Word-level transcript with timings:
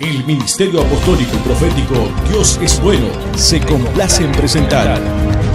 El 0.00 0.24
Ministerio 0.24 0.80
Apostólico 0.82 1.36
y 1.36 1.38
Profético 1.38 1.94
Dios 2.28 2.58
es 2.60 2.80
Bueno 2.80 3.06
se 3.36 3.60
complace 3.60 4.24
en 4.24 4.32
presentar. 4.32 5.00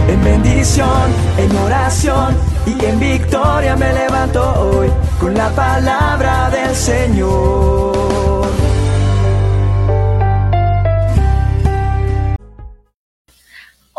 En 0.08 0.24
bendición, 0.24 1.14
en 1.38 1.56
oración 1.58 2.38
y 2.66 2.86
en 2.86 3.00
victoria 3.00 3.76
me 3.76 3.92
levanto 3.92 4.42
hoy 4.62 4.90
con 5.20 5.34
la 5.34 5.50
palabra 5.50 6.50
del 6.52 6.74
Señor. 6.74 8.00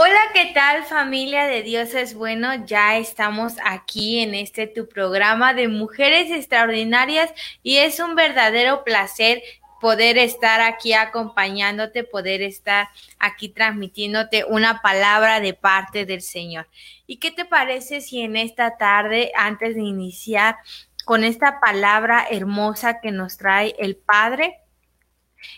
Hola, 0.02 0.20
¿qué 0.32 0.52
tal 0.54 0.84
familia 0.84 1.44
de 1.44 1.62
Dios 1.62 1.92
es 1.92 2.14
bueno? 2.14 2.64
Ya 2.64 2.96
estamos 2.96 3.52
aquí 3.62 4.20
en 4.20 4.34
este 4.34 4.66
tu 4.66 4.88
programa 4.88 5.52
de 5.52 5.68
mujeres 5.68 6.30
extraordinarias 6.30 7.30
y 7.62 7.76
es 7.76 8.00
un 8.00 8.14
verdadero 8.14 8.82
placer 8.82 9.42
poder 9.80 10.18
estar 10.18 10.60
aquí 10.60 10.92
acompañándote, 10.92 12.04
poder 12.04 12.42
estar 12.42 12.88
aquí 13.18 13.48
transmitiéndote 13.48 14.44
una 14.44 14.82
palabra 14.82 15.40
de 15.40 15.54
parte 15.54 16.06
del 16.06 16.22
Señor. 16.22 16.68
¿Y 17.06 17.16
qué 17.18 17.30
te 17.30 17.44
parece 17.44 18.00
si 18.00 18.20
en 18.20 18.36
esta 18.36 18.76
tarde, 18.76 19.32
antes 19.34 19.74
de 19.74 19.82
iniciar 19.82 20.56
con 21.04 21.24
esta 21.24 21.60
palabra 21.60 22.26
hermosa 22.30 23.00
que 23.00 23.10
nos 23.10 23.36
trae 23.36 23.74
el 23.78 23.96
Padre, 23.96 24.59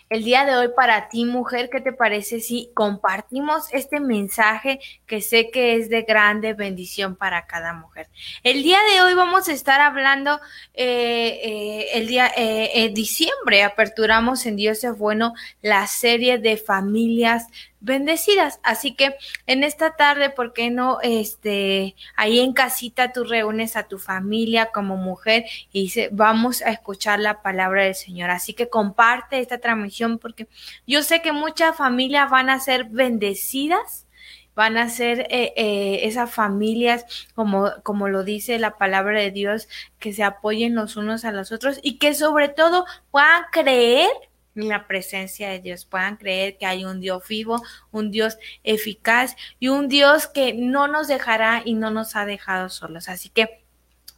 el 0.09 0.23
día 0.23 0.45
de 0.45 0.55
hoy 0.55 0.69
para 0.75 1.09
ti, 1.09 1.25
mujer, 1.25 1.69
¿qué 1.71 1.81
te 1.81 1.93
parece 1.93 2.39
si 2.39 2.69
compartimos 2.73 3.73
este 3.73 3.99
mensaje 3.99 4.79
que 5.05 5.21
sé 5.21 5.49
que 5.49 5.75
es 5.75 5.89
de 5.89 6.03
grande 6.03 6.53
bendición 6.53 7.15
para 7.15 7.45
cada 7.47 7.73
mujer? 7.73 8.09
El 8.43 8.63
día 8.63 8.79
de 8.91 9.01
hoy 9.01 9.13
vamos 9.13 9.47
a 9.49 9.53
estar 9.53 9.81
hablando, 9.81 10.39
eh, 10.73 11.39
eh, 11.43 11.87
el 11.93 12.07
día, 12.07 12.31
eh, 12.35 12.91
diciembre, 12.93 13.63
aperturamos 13.63 14.45
en 14.45 14.55
Dios 14.55 14.83
es 14.83 14.97
bueno 14.97 15.33
la 15.61 15.87
serie 15.87 16.37
de 16.37 16.57
familias 16.57 17.47
bendecidas. 17.83 18.59
Así 18.63 18.95
que 18.95 19.15
en 19.45 19.63
esta 19.63 19.95
tarde, 19.95 20.29
¿por 20.29 20.53
qué 20.53 20.71
no? 20.71 20.99
Este, 21.01 21.95
ahí 22.15 22.39
en 22.39 22.53
casita 22.53 23.11
tú 23.11 23.25
reúnes 23.25 23.75
a 23.75 23.87
tu 23.87 23.99
familia 23.99 24.71
como 24.73 24.95
mujer 24.97 25.45
y 25.71 25.83
dice, 25.83 26.09
vamos 26.11 26.61
a 26.61 26.71
escuchar 26.71 27.19
la 27.19 27.41
palabra 27.41 27.83
del 27.83 27.95
Señor. 27.95 28.31
Así 28.31 28.53
que 28.53 28.69
comparte 28.69 29.39
esta 29.39 29.59
transmisión 29.59 30.17
porque 30.17 30.47
yo 30.87 31.03
sé 31.03 31.21
que 31.21 31.33
muchas 31.33 31.75
familias 31.75 32.31
van 32.31 32.49
a 32.49 32.59
ser 32.59 32.85
bendecidas 32.85 34.07
van 34.55 34.77
a 34.77 34.87
ser 34.87 35.21
eh, 35.31 35.51
eh, 35.55 36.01
esas 36.03 36.31
familias, 36.31 37.27
como, 37.33 37.71
como 37.81 38.07
lo 38.07 38.23
dice 38.23 38.59
la 38.59 38.77
palabra 38.77 39.19
de 39.19 39.31
Dios, 39.31 39.67
que 39.97 40.13
se 40.13 40.23
apoyen 40.23 40.75
los 40.75 40.95
unos 40.95 41.25
a 41.25 41.31
los 41.31 41.51
otros 41.51 41.79
y 41.81 41.97
que 41.97 42.13
sobre 42.13 42.49
todo 42.49 42.85
puedan 43.09 43.45
creer 43.51 44.11
en 44.55 44.69
la 44.69 44.87
presencia 44.87 45.49
de 45.49 45.59
Dios, 45.59 45.85
puedan 45.85 46.17
creer 46.17 46.57
que 46.57 46.65
hay 46.65 46.85
un 46.85 46.99
Dios 46.99 47.27
vivo, 47.27 47.61
un 47.91 48.11
Dios 48.11 48.37
eficaz 48.63 49.35
y 49.59 49.69
un 49.69 49.87
Dios 49.87 50.27
que 50.27 50.53
no 50.53 50.87
nos 50.87 51.07
dejará 51.07 51.61
y 51.65 51.73
no 51.73 51.91
nos 51.91 52.15
ha 52.15 52.25
dejado 52.25 52.69
solos. 52.69 53.09
Así 53.09 53.29
que 53.29 53.63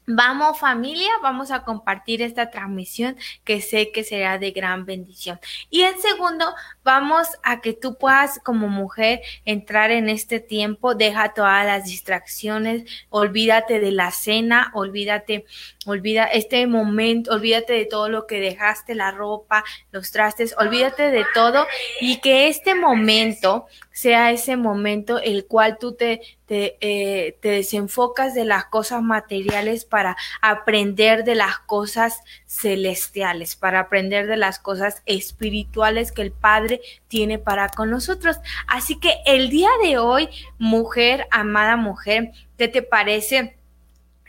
Vamos 0.08 0.60
familia, 0.60 1.10
vamos 1.24 1.50
a 1.50 1.64
compartir 1.64 2.22
esta 2.22 2.52
transmisión 2.52 3.18
que 3.44 3.60
sé 3.60 3.92
que 3.92 4.04
será 4.04 4.38
de 4.38 4.52
gran 4.52 4.86
bendición. 4.86 5.40
Y 5.72 5.82
en 5.82 6.00
segundo, 6.00 6.54
vamos 6.86 7.28
a 7.42 7.62
que 7.62 7.74
tú 7.74 7.98
puedas 7.98 8.40
como 8.44 8.68
mujer 8.68 9.22
entrar 9.44 9.90
en 9.90 10.08
este 10.08 10.40
tiempo, 10.40 10.94
deja 10.94 11.34
todas 11.34 11.66
las 11.66 11.86
distracciones, 11.86 12.84
olvídate 13.10 13.80
de 13.80 13.92
la 13.92 14.12
cena, 14.12 14.72
olvídate, 14.76 15.46
olvida 15.88 16.26
este 16.26 16.68
momento, 16.68 17.32
olvídate 17.32 17.74
de 17.74 17.86
todo 17.86 18.08
lo 18.08 18.28
que 18.28 18.40
dejaste, 18.40 18.94
la 18.94 19.10
ropa, 19.10 19.64
los 19.92 20.12
trastes, 20.12 20.56
olvídate 20.60 21.10
de 21.10 21.26
todo. 21.34 21.66
Y 22.02 22.18
que 22.22 22.50
este 22.50 22.76
momento 22.76 23.66
sea 23.92 24.32
ese 24.32 24.56
momento 24.56 25.20
el 25.20 25.46
cual 25.46 25.80
tú 25.80 25.96
te, 25.96 26.22
te, 26.46 26.78
eh, 26.82 27.38
te, 27.42 27.50
desenfocas 27.50 28.36
de 28.36 28.46
las 28.46 28.66
cosas 28.66 29.02
materiales 29.02 29.86
para 29.86 30.18
aprender 30.42 31.24
de 31.24 31.34
las 31.34 31.58
cosas 31.60 32.22
celestiales, 32.60 33.56
para 33.56 33.82
aprender 33.82 34.28
de 34.28 34.38
las 34.38 34.60
cosas 34.60 35.02
espirituales 35.06 36.12
que 36.12 36.22
el 36.22 36.32
Padre 36.32 36.82
tiene 37.08 37.40
para 37.40 37.70
con 37.70 37.90
nosotros. 37.90 38.38
Así 38.68 39.00
que 39.00 39.14
el 39.26 39.50
día 39.50 39.70
de 39.84 39.98
hoy, 39.98 40.30
mujer, 40.58 41.28
amada 41.32 41.76
mujer, 41.76 42.32
¿qué 42.58 42.68
te 42.68 42.82
parece? 42.82 43.58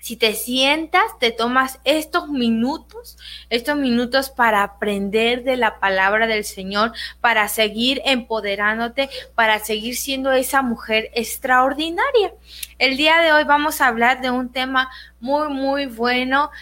si 0.06 0.15
te 0.16 0.34
sientas, 0.34 1.19
te 1.19 1.32
tomas 1.32 1.81
estos 1.82 2.28
minutos, 2.28 3.19
estos 3.50 3.76
minutos 3.76 4.31
para 4.31 4.62
aprender 4.62 5.42
de 5.42 5.56
la 5.56 5.81
palabra 5.81 6.28
del 6.28 6.44
Señor, 6.44 6.92
para 7.20 7.48
seguir 7.48 8.03
empoderándote, 8.04 9.10
para 9.34 9.59
seguir 9.59 9.97
siendo 9.97 10.31
esa 10.31 10.62
mujer 10.62 11.10
extraordinaria. 11.12 12.32
El 12.78 12.97
día 12.97 13.20
de 13.20 13.32
hoy 13.32 13.42
vamos 13.42 13.81
a 13.81 13.88
hablar 13.88 14.20
de 14.20 14.31
un 14.31 14.53
tema 14.53 14.88
muy, 15.19 15.48
muy 15.48 15.86
bueno 15.86 16.53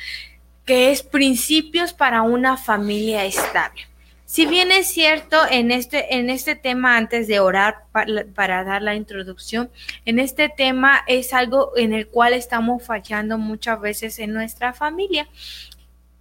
que 0.65 0.91
es 0.91 1.03
principios 1.03 1.93
para 1.93 2.23
una 2.23 2.57
familia 2.57 3.25
estable. 3.25 3.83
Si 4.25 4.47
bien 4.47 4.73
es 4.73 4.89
cierto 4.89 5.37
en 5.49 5.71
este, 5.71 6.17
en 6.17 6.31
este 6.31 6.57
tema, 6.57 6.97
antes 6.97 7.29
de 7.29 7.39
orar 7.39 7.85
para, 7.93 8.65
dar 8.65 8.83
la 8.83 8.95
introducción, 8.95 9.71
en 10.07 10.19
este 10.19 10.49
tema 10.49 11.05
es 11.07 11.33
algo 11.33 11.73
en 11.77 11.93
el 11.93 12.09
cual 12.09 12.33
estamos 12.33 12.83
fallando 12.83 13.39
muchas 13.39 13.81
veces 13.81 14.19
en 14.19 14.33
nuestra 14.33 14.73
familia. 14.73 15.29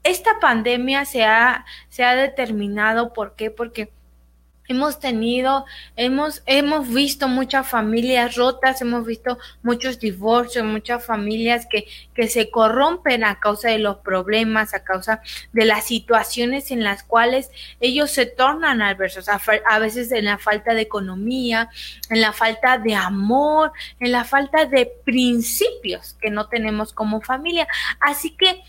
Esta 0.04 0.40
pandemia 0.40 1.06
se 1.06 1.24
ha, 1.24 1.66
se 1.90 2.04
ha 2.04 2.14
determinado, 2.14 3.14
¿por 3.14 3.36
qué? 3.36 3.50
Porque 3.50 3.90
Hemos 4.68 5.00
tenido, 5.00 5.66
hemos, 5.96 6.42
hemos 6.46 6.88
visto 6.88 7.28
muchas 7.28 7.68
familias 7.68 8.36
rotas, 8.36 8.82
hemos 8.82 9.06
visto 9.06 9.38
muchos 9.62 10.00
divorcios, 10.00 10.66
muchas 10.66 11.06
familias 11.06 11.68
que, 11.70 11.86
que 12.14 12.28
se 12.28 12.50
corrompen 12.50 13.24
a 13.24 13.40
causa 13.40 13.70
de 13.70 13.80
los 13.80 13.98
problemas, 13.98 14.74
a 14.74 14.84
causa 14.84 15.22
de 15.52 15.66
las 15.66 15.86
situaciones 15.86 16.72
en 16.72 16.84
las 16.84 17.04
cuales 17.04 17.52
ellos 17.80 18.12
se 18.12 18.26
tornan 18.26 18.82
adversos, 18.82 19.28
a, 19.28 19.42
a 19.70 19.80
veces 19.80 20.12
en 20.12 20.26
la 20.26 20.38
falta 20.38 20.74
de 20.74 20.82
economía, 20.82 21.70
en 22.10 22.22
la 22.22 22.32
falta 22.32 22.78
de 22.78 22.96
amor, 22.96 23.72
en 24.00 24.12
la 24.12 24.24
falta 24.24 24.66
de 24.66 24.86
principios 25.04 26.16
que 26.22 26.30
no 26.30 26.48
tenemos 26.48 26.94
como 26.94 27.22
familia. 27.22 27.68
Así 28.00 28.32
que 28.32 28.62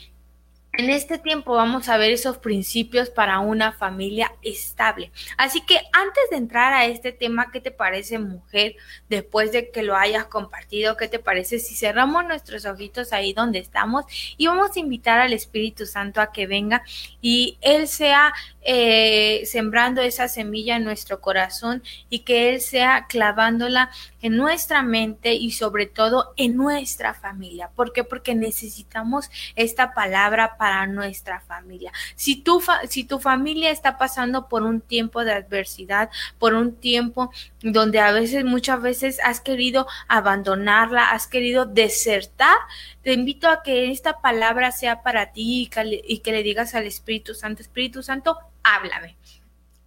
en 0.76 0.90
este 0.90 1.18
tiempo 1.18 1.54
vamos 1.54 1.88
a 1.88 1.96
ver 1.96 2.10
esos 2.10 2.38
principios 2.38 3.10
para 3.10 3.38
una 3.38 3.72
familia 3.72 4.32
estable. 4.42 5.12
Así 5.36 5.60
que 5.60 5.76
antes 5.92 6.30
de 6.30 6.36
entrar 6.36 6.72
a 6.72 6.86
este 6.86 7.12
tema, 7.12 7.50
¿qué 7.52 7.60
te 7.60 7.70
parece 7.70 8.18
mujer? 8.18 8.76
Después 9.08 9.52
de 9.52 9.70
que 9.70 9.82
lo 9.82 9.96
hayas 9.96 10.26
compartido, 10.26 10.96
¿qué 10.96 11.08
te 11.08 11.18
parece 11.18 11.58
si 11.58 11.74
cerramos 11.74 12.24
nuestros 12.24 12.64
ojitos 12.66 13.12
ahí 13.12 13.32
donde 13.32 13.60
estamos 13.60 14.04
y 14.36 14.46
vamos 14.46 14.76
a 14.76 14.80
invitar 14.80 15.20
al 15.20 15.32
Espíritu 15.32 15.86
Santo 15.86 16.20
a 16.20 16.32
que 16.32 16.46
venga 16.46 16.82
y 17.20 17.58
Él 17.60 17.86
sea 17.86 18.32
eh, 18.64 19.42
sembrando 19.44 20.00
esa 20.00 20.26
semilla 20.26 20.76
en 20.76 20.84
nuestro 20.84 21.20
corazón 21.20 21.82
y 22.08 22.20
que 22.20 22.50
Él 22.50 22.60
sea 22.60 23.06
clavándola 23.08 23.90
en 24.22 24.36
nuestra 24.36 24.82
mente 24.82 25.34
y 25.34 25.50
sobre 25.50 25.84
todo 25.84 26.32
en 26.36 26.56
nuestra 26.56 27.12
familia. 27.12 27.70
¿Por 27.76 27.92
qué? 27.92 28.04
Porque 28.04 28.34
necesitamos 28.34 29.30
esta 29.54 29.92
palabra 29.92 30.56
para 30.56 30.86
nuestra 30.86 31.40
familia. 31.40 31.92
Si 32.16 32.36
tu, 32.36 32.62
si 32.88 33.04
tu 33.04 33.18
familia 33.18 33.70
está 33.70 33.98
pasando 33.98 34.48
por 34.48 34.62
un 34.62 34.80
tiempo 34.80 35.24
de 35.24 35.32
adversidad, 35.32 36.08
por 36.38 36.54
un 36.54 36.74
tiempo 36.74 37.30
donde 37.62 38.00
a 38.00 38.12
veces, 38.12 38.44
muchas 38.44 38.80
veces 38.80 39.20
has 39.22 39.40
querido 39.40 39.86
abandonarla, 40.08 41.10
has 41.10 41.26
querido 41.26 41.66
desertar, 41.66 42.56
te 43.02 43.12
invito 43.12 43.48
a 43.48 43.62
que 43.62 43.90
esta 43.90 44.22
palabra 44.22 44.72
sea 44.72 45.02
para 45.02 45.32
ti 45.32 45.68
y 46.06 46.18
que 46.18 46.32
le 46.32 46.42
digas 46.42 46.74
al 46.74 46.84
Espíritu 46.86 47.34
Santo, 47.34 47.60
Espíritu 47.60 48.02
Santo, 48.02 48.38
háblame. 48.64 49.16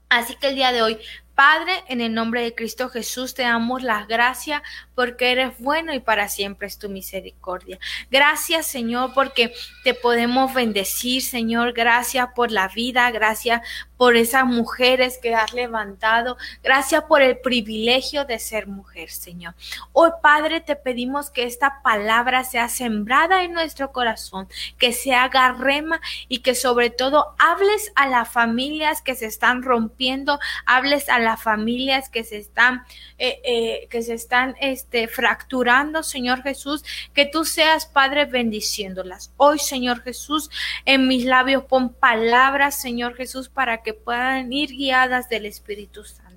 Así 0.09 0.35
que 0.35 0.47
el 0.47 0.55
día 0.55 0.71
de 0.71 0.81
hoy 0.81 0.99
Padre, 1.37 1.83
en 1.87 2.01
el 2.01 2.15
nombre 2.15 2.41
de 2.41 2.55
Cristo 2.55 2.89
Jesús 2.89 3.35
te 3.35 3.43
damos 3.43 3.83
las 3.83 4.07
gracias 4.07 4.63
porque 4.95 5.31
eres 5.31 5.59
bueno 5.59 5.93
y 5.93 5.99
para 5.99 6.29
siempre 6.29 6.67
es 6.67 6.79
tu 6.79 6.89
misericordia. 6.89 7.77
Gracias, 8.09 8.65
Señor, 8.65 9.13
porque 9.13 9.53
te 9.83 9.93
podemos 9.93 10.51
bendecir, 10.55 11.21
Señor. 11.21 11.73
Gracias 11.73 12.29
por 12.35 12.51
la 12.51 12.67
vida, 12.69 13.11
gracias 13.11 13.61
por 13.97 14.15
esas 14.15 14.45
mujeres 14.45 15.19
que 15.21 15.35
has 15.35 15.53
levantado. 15.53 16.37
Gracias 16.63 17.03
por 17.03 17.21
el 17.21 17.37
privilegio 17.37 18.25
de 18.25 18.39
ser 18.39 18.65
mujer, 18.65 19.11
Señor. 19.11 19.53
Hoy, 19.93 20.09
Padre, 20.23 20.61
te 20.61 20.75
pedimos 20.75 21.29
que 21.29 21.43
esta 21.43 21.81
palabra 21.83 22.43
sea 22.43 22.69
sembrada 22.69 23.43
en 23.43 23.53
nuestro 23.53 23.91
corazón, 23.91 24.47
que 24.79 24.93
se 24.93 25.13
haga 25.13 25.51
rema 25.51 26.01
y 26.27 26.39
que 26.39 26.55
sobre 26.55 26.89
todo 26.89 27.35
hables 27.37 27.91
a 27.95 28.07
las 28.07 28.27
familias 28.27 29.03
que 29.03 29.13
se 29.13 29.27
están 29.27 29.61
rompiendo, 29.61 30.39
hables 30.65 31.09
a 31.09 31.19
las 31.27 31.43
familias 31.43 32.09
que 32.09 32.23
se 32.23 32.37
están, 32.37 32.83
eh, 33.17 33.41
eh, 33.43 33.87
que 33.89 34.01
se 34.01 34.13
están 34.13 34.55
este, 34.61 35.07
fracturando, 35.07 36.03
Señor 36.03 36.41
Jesús, 36.41 36.83
que 37.13 37.25
tú 37.25 37.43
seas, 37.43 37.85
Padre, 37.85 38.25
bendiciéndolas. 38.25 39.33
Hoy, 39.35 39.59
Señor 39.59 40.01
Jesús, 40.03 40.49
en 40.85 41.07
mis 41.07 41.25
labios 41.25 41.65
pon 41.65 41.93
palabras, 41.93 42.79
Señor 42.79 43.15
Jesús, 43.15 43.49
para 43.49 43.83
que 43.83 43.93
puedan 43.93 44.53
ir 44.53 44.69
guiadas 44.69 45.27
del 45.29 45.45
Espíritu 45.45 46.03
Santo 46.03 46.27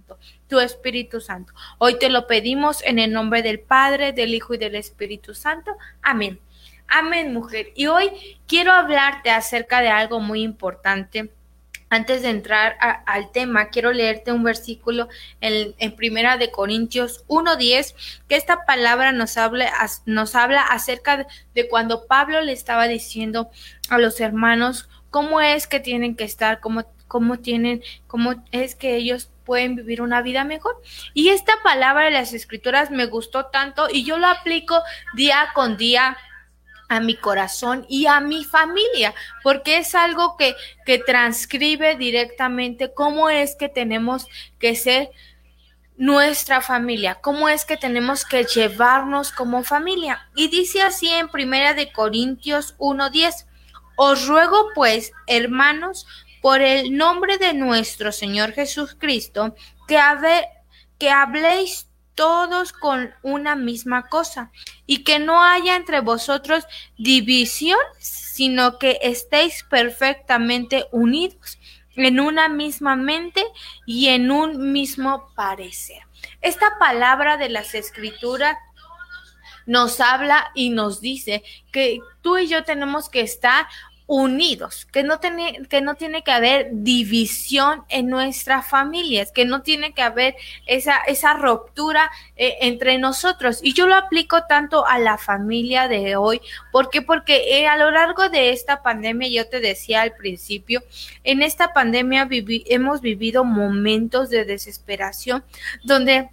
tu 0.49 0.59
Espíritu 0.59 1.21
Santo. 1.21 1.55
Hoy 1.79 1.97
te 2.01 2.09
lo 2.09 2.27
pedimos 2.27 2.83
en 2.83 2.99
el 2.99 3.13
nombre 3.13 3.43
del 3.43 3.61
Padre, 3.61 4.13
del 4.13 4.35
Hijo 4.35 4.55
y 4.55 4.59
del 4.59 4.75
Espíritu 4.75 5.33
Santo. 5.33 5.77
Amén. 6.03 6.41
Amén, 6.89 7.33
mujer. 7.33 7.69
Y 7.77 7.87
hoy 7.87 8.11
quiero 8.49 8.73
hablarte 8.73 9.31
acerca 9.31 9.81
de 9.81 9.91
algo 9.91 10.19
muy 10.19 10.43
importante. 10.43 11.31
Antes 11.93 12.23
de 12.23 12.31
entrar 12.31 12.77
al 13.05 13.33
tema, 13.33 13.69
quiero 13.71 13.93
leerte 13.93 14.31
un 14.31 14.45
versículo 14.45 15.09
en, 15.41 15.97
Primera 15.97 16.37
de 16.37 16.53
Corintios 16.53 17.25
1.10, 17.27 17.97
que 18.29 18.37
esta 18.37 18.65
palabra 18.65 19.11
nos 19.11 19.37
habla, 19.37 19.73
nos 20.07 20.37
habla 20.37 20.63
acerca 20.63 21.27
de 21.53 21.69
cuando 21.69 22.07
Pablo 22.07 22.43
le 22.43 22.53
estaba 22.53 22.87
diciendo 22.87 23.51
a 23.89 23.99
los 23.99 24.21
hermanos 24.21 24.89
cómo 25.11 25.41
es 25.41 25.67
que 25.67 25.81
tienen 25.81 26.15
que 26.15 26.23
estar, 26.23 26.61
cómo, 26.61 26.85
cómo 27.09 27.41
tienen, 27.41 27.83
cómo 28.07 28.45
es 28.53 28.77
que 28.77 28.95
ellos 28.95 29.33
pueden 29.45 29.75
vivir 29.75 30.01
una 30.01 30.23
vida 30.23 30.45
mejor. 30.45 30.81
Y 31.13 31.31
esta 31.31 31.55
palabra 31.65 32.05
de 32.05 32.13
las 32.13 32.33
escrituras 32.35 32.93
me 32.93 33.07
gustó 33.07 33.47
tanto 33.47 33.89
y 33.91 34.05
yo 34.05 34.17
lo 34.17 34.29
aplico 34.29 34.81
día 35.15 35.49
con 35.55 35.77
día 35.77 36.17
a 36.91 36.99
mi 36.99 37.15
corazón 37.15 37.87
y 37.89 38.07
a 38.07 38.19
mi 38.21 38.45
familia, 38.45 39.15
porque 39.45 39.79
es 39.79 39.95
algo 39.95 40.37
que, 40.37 40.57
que 40.85 40.99
transcribe 40.99 41.95
directamente 41.95 42.93
cómo 42.93 43.31
es 43.31 43.55
que 43.55 43.69
tenemos 43.69 44.27
que 44.59 44.75
ser 44.75 45.11
nuestra 45.97 46.61
familia, 46.61 47.21
cómo 47.23 47.49
es 47.49 47.65
que 47.65 47.77
tenemos 47.77 48.25
que 48.25 48.43
llevarnos 48.43 49.31
como 49.31 49.63
familia. 49.63 50.29
Y 50.35 50.49
dice 50.49 50.83
así 50.83 51.09
en 51.09 51.29
Primera 51.29 51.75
de 51.75 51.93
Corintios 51.93 52.75
1:10, 52.79 53.47
os 53.95 54.27
ruego 54.27 54.71
pues, 54.75 55.13
hermanos, 55.29 56.09
por 56.43 56.61
el 56.61 56.97
nombre 56.97 57.39
de 57.39 57.55
nuestro 57.55 58.11
Señor 58.11 58.53
Jesucristo, 58.53 59.55
que, 59.87 60.01
que 60.99 61.11
habléis 61.11 61.87
todos 62.15 62.73
con 62.73 63.13
una 63.23 63.57
misma 63.57 64.09
cosa, 64.09 64.51
y 64.87 65.05
que 65.05 65.19
no 65.19 65.43
haya 65.43 65.77
entre 65.77 66.01
vosotros 66.01 66.67
división, 66.99 67.79
sino 67.99 68.79
que 68.79 68.99
estéis 69.03 69.65
perfectamente 69.65 70.87
unidos 70.93 71.59
en 71.97 72.21
una 72.21 72.49
misma 72.49 72.97
mente 72.97 73.45
y 73.87 74.09
en 74.09 74.31
un 74.31 74.73
mismo 74.73 75.33
parecer. 75.35 76.03
Esta 76.41 76.79
palabra 76.79 77.37
de 77.37 77.49
las 77.49 77.75
escrituras 77.75 78.57
nos 79.67 80.01
habla 80.01 80.51
y 80.55 80.71
nos 80.71 81.01
dice 81.01 81.43
que 81.71 82.01
tú 82.23 82.39
y 82.39 82.49
yo 82.49 82.65
tenemos 82.65 83.09
que 83.09 83.21
estar 83.21 83.67
unidos, 84.13 84.89
que 84.91 85.05
no, 85.05 85.21
tiene, 85.21 85.69
que 85.69 85.81
no 85.81 85.95
tiene 85.95 86.25
que 86.25 86.33
haber 86.33 86.71
división 86.73 87.85
en 87.89 88.09
nuestras 88.09 88.67
familias, 88.69 89.31
que 89.31 89.45
no 89.45 89.63
tiene 89.63 89.93
que 89.93 90.03
haber 90.03 90.35
esa, 90.67 90.97
esa 91.07 91.35
ruptura 91.35 92.11
eh, 92.35 92.57
entre 92.63 92.99
nosotros. 92.99 93.61
Y 93.63 93.73
yo 93.73 93.87
lo 93.87 93.95
aplico 93.95 94.47
tanto 94.49 94.85
a 94.85 94.99
la 94.99 95.17
familia 95.17 95.87
de 95.87 96.17
hoy, 96.17 96.41
¿por 96.73 96.91
qué? 96.91 97.03
Porque 97.03 97.61
eh, 97.61 97.69
a 97.69 97.77
lo 97.77 97.93
largo 97.93 98.29
de 98.29 98.51
esta 98.51 98.83
pandemia, 98.83 99.29
yo 99.29 99.49
te 99.49 99.61
decía 99.61 100.03
al 100.03 100.17
principio, 100.17 100.83
en 101.23 101.41
esta 101.41 101.73
pandemia 101.73 102.29
hemos 102.67 103.01
vivido 103.03 103.45
momentos 103.45 104.29
de 104.29 104.45
desesperación 104.45 105.45
donde 105.85 106.31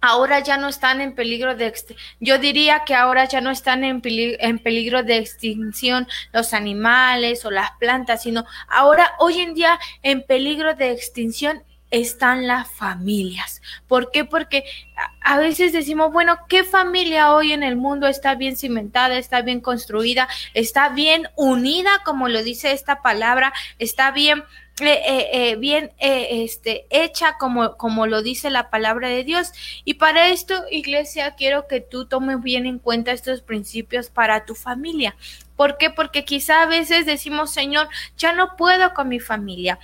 ahora 0.00 0.40
ya 0.40 0.56
no 0.56 0.68
están 0.68 1.00
en 1.00 1.14
peligro 1.14 1.54
de 1.54 1.72
yo 2.20 2.38
diría 2.38 2.84
que 2.84 2.94
ahora 2.94 3.24
ya 3.26 3.40
no 3.40 3.50
están 3.50 3.84
en, 3.84 4.00
en 4.04 4.58
peligro 4.58 5.02
de 5.02 5.18
extinción 5.18 6.08
los 6.32 6.54
animales 6.54 7.44
o 7.44 7.50
las 7.50 7.72
plantas, 7.78 8.22
sino 8.22 8.46
ahora 8.68 9.14
hoy 9.18 9.40
en 9.40 9.54
día 9.54 9.78
en 10.02 10.22
peligro 10.22 10.74
de 10.74 10.92
extinción 10.92 11.62
están 11.90 12.46
las 12.46 12.70
familias. 12.70 13.62
¿Por 13.86 14.10
qué? 14.10 14.24
Porque 14.24 14.64
a 15.22 15.38
veces 15.38 15.72
decimos, 15.72 16.12
bueno, 16.12 16.38
¿qué 16.48 16.64
familia 16.64 17.32
hoy 17.32 17.52
en 17.52 17.62
el 17.62 17.76
mundo 17.76 18.06
está 18.06 18.34
bien 18.34 18.56
cimentada, 18.56 19.16
está 19.16 19.42
bien 19.42 19.60
construida, 19.60 20.28
está 20.54 20.90
bien 20.90 21.28
unida, 21.36 21.90
como 22.04 22.28
lo 22.28 22.42
dice 22.42 22.72
esta 22.72 23.00
palabra, 23.00 23.52
está 23.78 24.10
bien 24.10 24.44
eh, 24.80 25.02
eh, 25.06 25.28
eh, 25.32 25.56
bien 25.56 25.92
este, 25.98 26.86
hecha 26.90 27.36
como, 27.38 27.76
como 27.76 28.06
lo 28.06 28.22
dice 28.22 28.50
la 28.50 28.70
palabra 28.70 29.08
de 29.08 29.24
Dios. 29.24 29.52
Y 29.84 29.94
para 29.94 30.28
esto, 30.28 30.54
iglesia, 30.70 31.34
quiero 31.36 31.66
que 31.66 31.80
tú 31.80 32.06
tomes 32.06 32.40
bien 32.42 32.66
en 32.66 32.78
cuenta 32.78 33.12
estos 33.12 33.42
principios 33.42 34.10
para 34.10 34.44
tu 34.44 34.54
familia. 34.54 35.16
¿Por 35.56 35.76
qué? 35.76 35.90
Porque 35.90 36.24
quizá 36.24 36.62
a 36.62 36.66
veces 36.66 37.04
decimos, 37.04 37.50
Señor, 37.50 37.88
ya 38.16 38.32
no 38.32 38.56
puedo 38.56 38.94
con 38.94 39.08
mi 39.08 39.18
familia. 39.18 39.78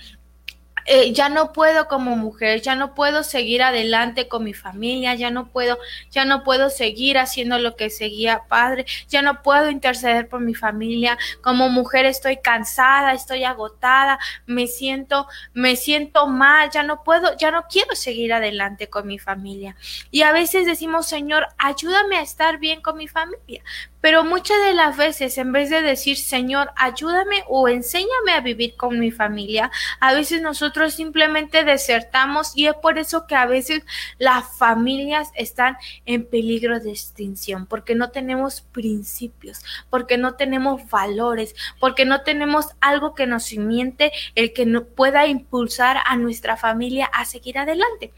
Eh, 0.87 1.13
ya 1.13 1.29
no 1.29 1.51
puedo 1.51 1.87
como 1.87 2.15
mujer, 2.15 2.61
ya 2.61 2.75
no 2.75 2.93
puedo 2.93 3.23
seguir 3.23 3.63
adelante 3.63 4.27
con 4.27 4.43
mi 4.43 4.53
familia, 4.53 5.15
ya 5.15 5.31
no 5.31 5.47
puedo, 5.47 5.79
ya 6.11 6.25
no 6.25 6.43
puedo 6.43 6.69
seguir 6.69 7.17
haciendo 7.17 7.57
lo 7.57 7.75
que 7.75 7.89
seguía 7.89 8.43
padre, 8.47 8.85
ya 9.07 9.23
no 9.23 9.41
puedo 9.41 9.71
interceder 9.71 10.29
por 10.29 10.41
mi 10.41 10.53
familia, 10.53 11.17
como 11.41 11.69
mujer 11.69 12.05
estoy 12.05 12.37
cansada, 12.37 13.13
estoy 13.13 13.45
agotada, 13.45 14.19
me 14.45 14.67
siento, 14.67 15.27
me 15.53 15.75
siento 15.75 16.27
mal, 16.27 16.69
ya 16.69 16.83
no 16.83 17.03
puedo, 17.03 17.35
ya 17.37 17.49
no 17.49 17.63
quiero 17.67 17.95
seguir 17.95 18.31
adelante 18.31 18.87
con 18.87 19.07
mi 19.07 19.17
familia. 19.17 19.75
Y 20.11 20.21
a 20.21 20.31
veces 20.33 20.67
decimos, 20.67 21.07
Señor, 21.07 21.47
ayúdame 21.57 22.17
a 22.17 22.21
estar 22.21 22.59
bien 22.59 22.81
con 22.81 22.97
mi 22.97 23.07
familia, 23.07 23.63
pero 24.01 24.23
muchas 24.23 24.63
de 24.63 24.75
las 24.75 24.95
veces, 24.97 25.35
en 25.39 25.51
vez 25.51 25.71
de 25.71 25.81
decir, 25.81 26.15
Señor, 26.17 26.71
ayúdame 26.75 27.43
o 27.47 27.67
enséñame 27.67 28.33
a 28.33 28.41
vivir 28.41 28.75
con 28.75 28.99
mi 28.99 29.09
familia, 29.09 29.71
a 29.99 30.13
veces 30.13 30.43
nosotros 30.43 30.74
simplemente 30.89 31.63
desertamos 31.63 32.55
y 32.55 32.67
es 32.67 32.75
por 32.75 32.97
eso 32.97 33.27
que 33.27 33.35
a 33.35 33.45
veces 33.45 33.83
las 34.17 34.57
familias 34.57 35.31
están 35.35 35.77
en 36.05 36.25
peligro 36.25 36.79
de 36.79 36.91
extinción, 36.91 37.65
porque 37.65 37.95
no 37.95 38.11
tenemos 38.11 38.61
principios, 38.61 39.63
porque 39.89 40.17
no 40.17 40.35
tenemos 40.35 40.89
valores, 40.89 41.55
porque 41.79 42.05
no 42.05 42.21
tenemos 42.21 42.67
algo 42.81 43.15
que 43.15 43.27
nos 43.27 43.43
simiente, 43.43 44.11
el 44.35 44.53
que 44.53 44.65
no 44.65 44.85
pueda 44.85 45.27
impulsar 45.27 45.97
a 46.05 46.17
nuestra 46.17 46.57
familia 46.57 47.05
a 47.05 47.25
seguir 47.25 47.57
adelante. 47.57 48.13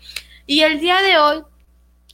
Y 0.46 0.62
el 0.62 0.80
día 0.80 1.02
de 1.02 1.18
hoy 1.18 1.44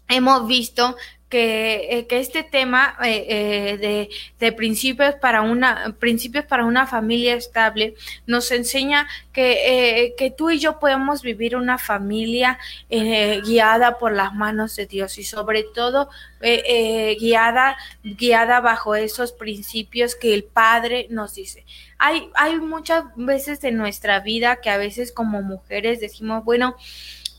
hemos 0.10 0.48
visto 0.48 0.96
eh, 1.34 2.06
que, 2.08 2.20
este 2.20 2.44
tema 2.44 2.96
eh, 3.04 3.26
eh, 3.28 3.78
de, 3.78 4.10
de, 4.40 4.52
principios 4.52 5.16
para 5.16 5.42
una 5.42 5.96
principios 6.00 6.46
para 6.46 6.66
una 6.66 6.86
familia 6.86 7.34
estable 7.34 7.96
nos 8.28 8.52
enseña 8.52 9.08
que, 9.32 10.14
que 10.18 10.30
tú 10.32 10.52
y 10.52 10.60
yo 10.60 10.80
podemos 10.80 11.24
vivir 11.24 11.56
una 11.56 11.78
familia 11.78 12.60
guiada 12.90 13.98
por 13.98 14.12
las 14.13 14.34
manos 14.34 14.75
de 14.75 14.86
Dios 14.86 15.18
y 15.18 15.24
sobre 15.24 15.63
todo 15.63 16.10
guiada 16.40 17.78
guiada 18.04 18.60
bajo 18.60 18.96
esos 18.96 19.32
principios 19.32 20.16
que 20.16 20.34
el 20.34 20.44
Padre 20.44 21.08
nos 21.10 21.36
dice. 21.36 21.66
Hay, 21.98 22.30
hay 22.36 22.60
muchas 22.60 23.06
veces 23.16 23.63
en 23.63 23.78
nuestra 23.78 24.20
vida 24.20 24.58
que 24.58 24.70
a 24.70 24.78
veces 24.78 25.12
como 25.12 25.42
mujeres 25.42 26.00
decimos, 26.00 26.44
bueno, 26.44 26.75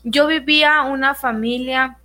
yo 0.03 0.27
vivía 0.27 0.81
una 0.81 1.15
familia 1.15 1.97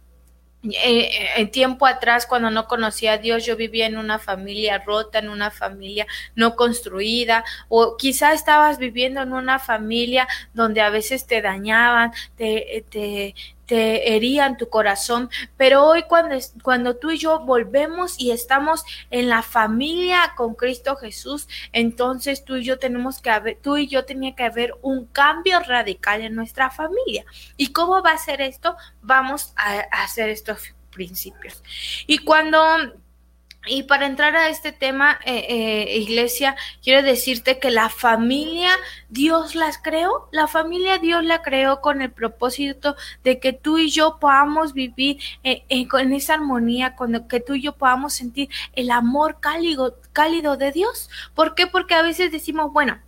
eh, 0.63 1.11
en 1.37 1.51
tiempo 1.51 1.87
atrás, 1.87 2.27
cuando 2.27 2.51
no 2.51 2.67
conocía 2.67 3.15
a 3.15 3.19
Dios, 3.19 3.47
yo 3.47 3.57
vivía 3.57 3.87
en 3.87 3.97
una 3.97 4.19
familia 4.19 4.79
rota, 4.79 5.19
en 5.19 5.31
una 5.31 5.51
familia 5.51 6.07
no 6.35 6.55
construida, 6.57 7.45
o 7.69 7.97
quizá 7.97 8.33
estabas 8.33 8.79
viviendo 8.79 9.23
en 9.23 9.33
una 9.33 9.59
familia 9.59 10.29
donde 10.53 10.83
a 10.83 10.91
veces 10.91 11.27
te 11.27 11.41
dañaban, 11.41 12.13
te, 12.37 12.85
te, 12.91 13.35
te 13.71 14.17
herían 14.17 14.57
tu 14.57 14.69
corazón, 14.69 15.31
pero 15.57 15.85
hoy 15.85 16.03
cuando, 16.03 16.35
cuando 16.65 16.97
tú 16.97 17.13
y 17.13 17.19
yo 17.19 17.39
volvemos 17.39 18.19
y 18.19 18.33
estamos 18.33 18.83
en 19.13 19.29
la 19.29 19.43
familia 19.43 20.33
con 20.37 20.57
Cristo 20.57 20.97
Jesús, 20.97 21.47
entonces 21.73 22.45
tú 22.45 22.57
y 22.57 22.65
yo 22.65 22.81
tenemos 22.81 23.23
que 23.23 23.31
haber, 23.31 23.59
tú 23.63 23.77
y 23.77 23.87
yo 23.87 24.05
tenía 24.05 24.35
que 24.35 24.43
haber 24.43 24.75
un 24.83 25.07
cambio 25.07 25.61
radical 25.61 26.21
en 26.21 26.35
nuestra 26.35 26.69
familia. 26.71 27.25
¿Y 27.57 27.69
cómo 27.69 28.03
va 28.03 28.11
a 28.11 28.19
ser 28.19 28.41
esto? 28.41 28.77
Vamos 29.03 29.53
a 29.55 29.79
hacer 30.03 30.31
estos 30.31 30.75
principios. 30.91 31.63
Y 32.09 32.19
cuando 32.19 32.61
y 33.67 33.83
para 33.83 34.07
entrar 34.07 34.35
a 34.37 34.49
este 34.49 34.73
tema, 34.73 35.19
eh, 35.25 35.45
eh, 35.49 35.99
iglesia, 35.99 36.57
quiero 36.83 37.03
decirte 37.03 37.59
que 37.59 37.71
la 37.71 37.91
familia 37.91 38.71
Dios 39.11 39.55
las 39.55 39.77
creó, 39.77 40.29
la 40.33 40.47
familia 40.47 40.99
Dios 40.99 41.25
la 41.25 41.43
creó 41.43 41.83
con 41.83 42.01
el 42.01 42.11
propósito 42.11 42.97
de 43.23 43.39
que 43.39 43.53
tú 43.53 43.77
y 43.77 43.91
yo 43.91 44.19
podamos 44.19 44.73
vivir 44.73 45.19
eh, 45.45 45.87
con 45.89 46.13
esa 46.15 46.35
armonía, 46.35 46.97
con 46.97 47.29
que 47.29 47.41
tú 47.41 47.55
y 47.55 47.63
yo 47.63 47.77
podamos 47.77 48.15
sentir 48.15 48.49
el 48.73 48.91
amor 48.91 49.41
cálido, 49.41 49.99
cálido 50.15 50.57
de 50.57 50.73
Dios. 50.73 51.11
¿Por 51.35 51.55
qué? 51.55 51.67
Porque 51.67 51.95
a 51.95 52.03
veces 52.03 52.33
decimos, 52.33 52.73
bueno, 52.73 52.99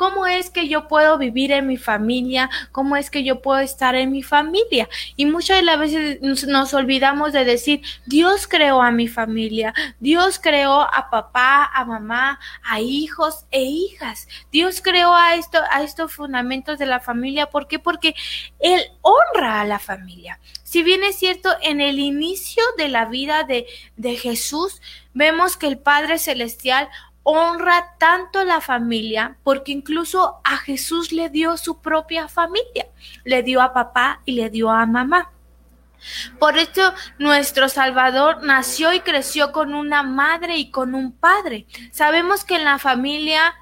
¿Cómo 0.00 0.24
es 0.24 0.48
que 0.48 0.66
yo 0.66 0.88
puedo 0.88 1.18
vivir 1.18 1.52
en 1.52 1.66
mi 1.66 1.76
familia? 1.76 2.48
¿Cómo 2.72 2.96
es 2.96 3.10
que 3.10 3.22
yo 3.22 3.42
puedo 3.42 3.60
estar 3.60 3.94
en 3.94 4.10
mi 4.10 4.22
familia? 4.22 4.88
Y 5.14 5.26
muchas 5.26 5.58
de 5.58 5.62
las 5.62 5.78
veces 5.78 6.22
nos, 6.22 6.72
olvidamos 6.72 7.34
de 7.34 7.44
decir, 7.44 7.82
Dios 8.06 8.46
creó 8.48 8.80
a 8.80 8.92
mi 8.92 9.08
familia, 9.08 9.74
Dios 9.98 10.40
creó 10.42 10.80
a 10.80 11.10
papá, 11.10 11.66
a 11.66 11.84
mamá, 11.84 12.40
a 12.64 12.80
hijos 12.80 13.44
e 13.50 13.60
hijas. 13.60 14.26
Dios 14.50 14.80
creó 14.80 15.12
a, 15.12 15.32
a 15.32 15.82
estos 15.82 16.14
fundamentos 16.14 16.78
de 16.78 16.86
la 16.86 17.00
familia. 17.00 17.50
¿Por 17.50 17.68
qué? 17.68 17.78
Porque 17.78 18.14
Él 18.58 18.80
honra 19.02 19.60
a 19.60 19.66
la 19.66 19.78
familia. 19.78 20.40
Si 20.62 20.82
bien 20.82 21.04
es 21.04 21.16
cierto, 21.18 21.50
en 21.60 21.82
el 21.82 21.98
inicio 21.98 22.62
de 22.78 22.88
la 22.88 23.04
vida 23.04 23.42
de, 23.44 23.66
de 23.98 24.16
Jesús, 24.16 24.80
vemos 25.12 25.58
que 25.58 25.66
el 25.66 25.76
Padre 25.76 26.18
Celestial 26.18 26.88
honra 27.22 27.96
tanto 27.98 28.44
la 28.44 28.60
familia 28.60 29.36
porque 29.42 29.72
incluso 29.72 30.40
a 30.44 30.56
Jesús 30.56 31.12
le 31.12 31.28
dio 31.28 31.56
su 31.56 31.80
propia 31.80 32.28
familia, 32.28 32.86
le 33.24 33.42
dio 33.42 33.60
a 33.60 33.72
papá 33.72 34.20
y 34.24 34.32
le 34.32 34.50
dio 34.50 34.70
a 34.70 34.86
mamá. 34.86 35.30
Por 36.38 36.56
esto 36.56 36.94
nuestro 37.18 37.68
Salvador 37.68 38.42
nació 38.42 38.92
y 38.92 39.00
creció 39.00 39.52
con 39.52 39.74
una 39.74 40.02
madre 40.02 40.56
y 40.56 40.70
con 40.70 40.94
un 40.94 41.12
padre. 41.12 41.66
Sabemos 41.92 42.44
que 42.44 42.56
en 42.56 42.64
la 42.64 42.78
familia 42.78 43.54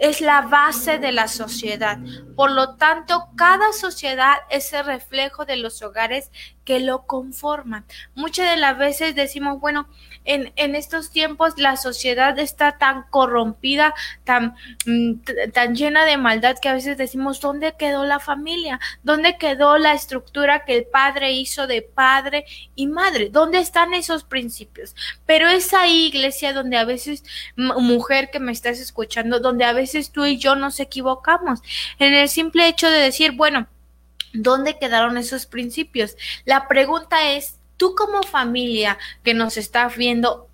es 0.00 0.20
la 0.20 0.40
base 0.42 0.98
de 0.98 1.12
la 1.12 1.28
sociedad. 1.28 1.98
Por 2.34 2.50
lo 2.50 2.74
tanto, 2.76 3.28
cada 3.36 3.72
sociedad 3.72 4.38
es 4.50 4.72
el 4.72 4.84
reflejo 4.84 5.44
de 5.44 5.56
los 5.56 5.82
hogares 5.82 6.30
que 6.64 6.80
lo 6.80 7.06
conforman. 7.06 7.84
Muchas 8.14 8.50
de 8.50 8.56
las 8.56 8.76
veces 8.76 9.14
decimos, 9.14 9.60
bueno, 9.60 9.88
en, 10.24 10.74
estos 10.74 11.10
tiempos 11.10 11.54
la 11.58 11.76
sociedad 11.76 12.38
está 12.38 12.78
tan 12.78 13.04
corrompida, 13.10 13.94
tan, 14.24 14.54
mm, 14.86 15.14
tan 15.52 15.74
llena 15.74 16.04
de 16.04 16.16
maldad 16.16 16.58
que 16.60 16.68
a 16.68 16.74
veces 16.74 16.96
decimos, 16.96 17.40
¿dónde 17.40 17.74
quedó 17.78 18.04
la 18.04 18.20
familia? 18.20 18.80
¿Dónde 19.02 19.36
quedó 19.36 19.78
la 19.78 19.92
estructura 19.92 20.64
que 20.64 20.76
el 20.76 20.86
padre 20.86 21.32
hizo 21.32 21.66
de 21.66 21.82
padre 21.82 22.46
y 22.74 22.86
madre? 22.86 23.28
¿Dónde 23.30 23.58
están 23.58 23.94
esos 23.94 24.24
principios? 24.24 24.94
Pero 25.26 25.48
es 25.48 25.74
ahí, 25.74 26.06
iglesia, 26.06 26.52
donde 26.52 26.76
a 26.76 26.84
veces, 26.84 27.24
mujer 27.56 28.30
que 28.30 28.40
me 28.40 28.52
estás 28.52 28.80
escuchando, 28.80 29.40
donde 29.40 29.64
a 29.64 29.72
veces 29.72 30.10
tú 30.10 30.24
y 30.24 30.38
yo 30.38 30.56
nos 30.56 30.80
equivocamos. 30.80 31.60
En 31.98 32.14
el 32.14 32.28
simple 32.28 32.68
hecho 32.68 32.88
de 32.88 32.98
decir, 32.98 33.32
bueno, 33.32 33.68
¿Dónde 34.34 34.78
quedaron 34.78 35.16
esos 35.16 35.46
principios? 35.46 36.16
La 36.44 36.66
pregunta 36.66 37.30
es, 37.30 37.60
tú 37.76 37.94
como 37.94 38.22
familia 38.22 38.98
que 39.22 39.34
nos 39.34 39.56
estás 39.56 39.96
viendo, 39.96 40.48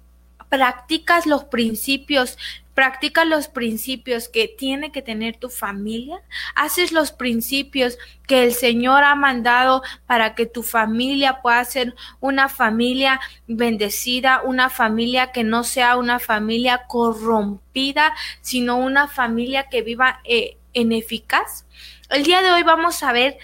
¿practicas 0.48 1.26
los 1.26 1.44
principios? 1.44 2.36
¿Practicas 2.74 3.26
los 3.26 3.48
principios 3.48 4.28
que 4.28 4.48
tiene 4.48 4.90
que 4.90 5.02
tener 5.02 5.36
tu 5.36 5.48
familia? 5.48 6.22
¿Haces 6.54 6.92
los 6.92 7.12
principios 7.12 7.98
que 8.26 8.44
el 8.44 8.52
Señor 8.52 9.04
ha 9.04 9.14
mandado 9.14 9.82
para 10.06 10.34
que 10.34 10.46
tu 10.46 10.62
familia 10.62 11.40
pueda 11.42 11.64
ser 11.64 11.94
una 12.20 12.48
familia 12.48 13.20
bendecida, 13.46 14.42
una 14.42 14.70
familia 14.70 15.30
que 15.32 15.44
no 15.44 15.62
sea 15.62 15.96
una 15.96 16.18
familia 16.18 16.86
corrompida, 16.88 18.14
sino 18.40 18.76
una 18.76 19.08
familia 19.08 19.68
que 19.68 19.82
viva 19.82 20.20
eh, 20.24 20.56
en 20.72 20.92
eficaz? 20.92 21.66
El 22.08 22.24
día 22.24 22.42
de 22.42 22.50
hoy 22.50 22.62
vamos 22.62 23.02
a 23.02 23.12
ver 23.12 23.38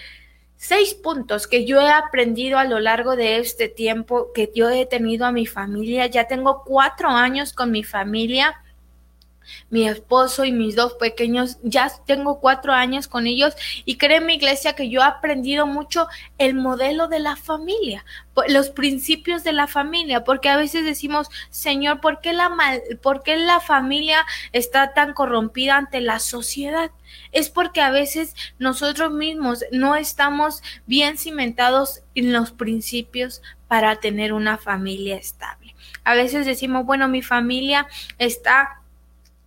seis 0.67 0.95
puntos 0.95 1.47
que 1.47 1.65
yo 1.65 1.81
he 1.81 1.89
aprendido 1.89 2.59
a 2.59 2.65
lo 2.65 2.81
largo 2.81 3.15
de 3.15 3.39
este 3.39 3.69
tiempo 3.69 4.33
que 4.35 4.51
yo 4.53 4.69
he 4.69 4.85
tenido 4.85 5.25
a 5.25 5.31
mi 5.31 5.47
familia. 5.47 6.07
Ya 6.07 6.27
tengo 6.27 6.65
cuatro 6.65 7.09
años 7.09 7.53
con 7.53 7.71
mi 7.71 7.85
familia 7.85 8.61
mi 9.71 9.89
esposo 9.89 10.45
y 10.45 10.53
mis 10.53 10.77
dos 10.77 10.95
pequeños, 10.95 11.59
ya 11.63 11.91
tengo 12.07 12.41
cuatro 12.41 12.73
años 12.73 13.09
con 13.09 13.27
ellos 13.27 13.55
y 13.85 13.99
mi 14.21 14.35
iglesia 14.35 14.75
que 14.75 14.89
yo 14.89 15.01
he 15.01 15.05
aprendido 15.05 15.67
mucho 15.67 16.07
el 16.39 16.55
modelo 16.55 17.09
de 17.09 17.19
la 17.19 17.37
familia, 17.37 18.05
los 18.49 18.71
principios 18.71 19.45
de 19.45 19.53
la 19.53 19.67
familia, 19.67 20.25
porque 20.25 20.49
a 20.49 20.57
veces 20.57 20.85
decimos, 20.85 21.29
Señor, 21.51 22.01
¿por 22.01 22.21
qué 22.21 22.33
la, 22.33 22.49
mal, 22.49 22.83
¿por 23.03 23.23
qué 23.23 23.37
la 23.37 23.61
familia 23.61 24.25
está 24.53 24.95
tan 24.95 25.13
corrompida 25.13 25.77
ante 25.77 26.01
la 26.01 26.19
sociedad? 26.19 26.91
Es 27.33 27.51
porque 27.51 27.81
a 27.81 27.91
veces 27.91 28.35
nosotros 28.59 29.13
mismos 29.13 29.65
no 29.71 29.97
estamos 29.97 30.63
bien 30.87 31.19
cimentados 31.19 32.03
en 32.15 32.33
los 32.33 32.53
principios 32.53 33.43
para 33.69 33.97
tener 33.97 34.33
una 34.33 34.59
familia 34.59 35.17
estable. 35.17 35.75
A 36.05 36.15
veces 36.15 36.47
decimos, 36.47 36.85
bueno, 36.87 37.09
mi 37.09 37.23
familia 37.23 37.87
está 38.19 38.83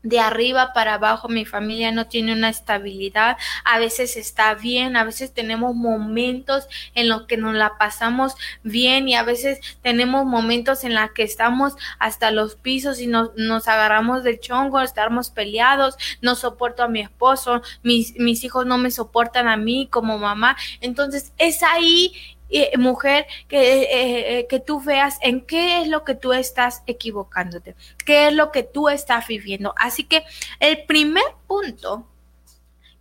de 0.04 0.20
arriba 0.20 0.74
para 0.74 0.96
abajo 0.96 1.28
mi 1.28 1.46
familia 1.46 1.92
no 1.92 2.08
tiene 2.08 2.34
una 2.34 2.50
estabilidad, 2.50 3.38
a 3.66 3.80
veces 3.80 4.16
está 4.18 4.56
bien, 4.56 4.96
a 4.96 5.04
veces 5.04 5.34
tenemos 5.34 5.76
momentos 5.76 6.68
en 6.96 7.10
los 7.10 7.24
que 7.24 7.38
nos 7.38 7.56
la 7.56 7.78
pasamos 7.78 8.36
bien 8.64 9.10
y 9.10 9.16
a 9.16 9.24
veces 9.24 9.60
tenemos 9.82 10.26
momentos 10.26 10.84
en 10.84 10.96
los 10.96 11.12
que 11.12 11.24
estamos 11.24 11.76
hasta 12.00 12.32
los 12.32 12.56
pisos 12.56 13.00
y 13.02 13.08
nos, 13.08 13.36
nos 13.36 13.68
agarramos 13.68 14.24
del 14.24 14.40
chongo, 14.40 14.80
estamos 14.82 15.30
peleados, 15.30 15.98
no 16.22 16.36
soporto 16.36 16.84
a 16.84 16.88
mi 16.88 17.02
esposo, 17.02 17.62
mis, 17.84 18.18
mis 18.18 18.44
hijos 18.44 18.66
no 18.66 18.78
me 18.78 18.92
soportan 18.92 19.48
a 19.48 19.58
mí 19.58 19.88
como 19.92 20.18
mamá, 20.18 20.56
entonces 20.82 21.34
es 21.38 21.64
ahí 21.64 22.14
eh, 22.50 22.78
mujer, 22.78 23.28
que, 23.48 23.84
eh, 23.84 24.40
eh, 24.40 24.48
que 24.48 24.60
tú 24.60 24.82
veas 24.82 25.18
en 25.22 25.46
qué 25.46 25.82
es 25.82 25.88
lo 25.88 26.04
que 26.04 26.16
tú 26.16 26.34
estás 26.34 26.84
equivocándote, 26.88 27.76
qué 28.06 28.28
es 28.28 28.34
lo 28.34 28.52
que 28.52 28.64
tú 28.64 28.90
estás 28.90 29.28
viviendo. 29.28 29.74
Así 29.78 30.04
que 30.04 30.24
el 30.60 30.84
primer 30.86 31.24
punto 31.48 32.08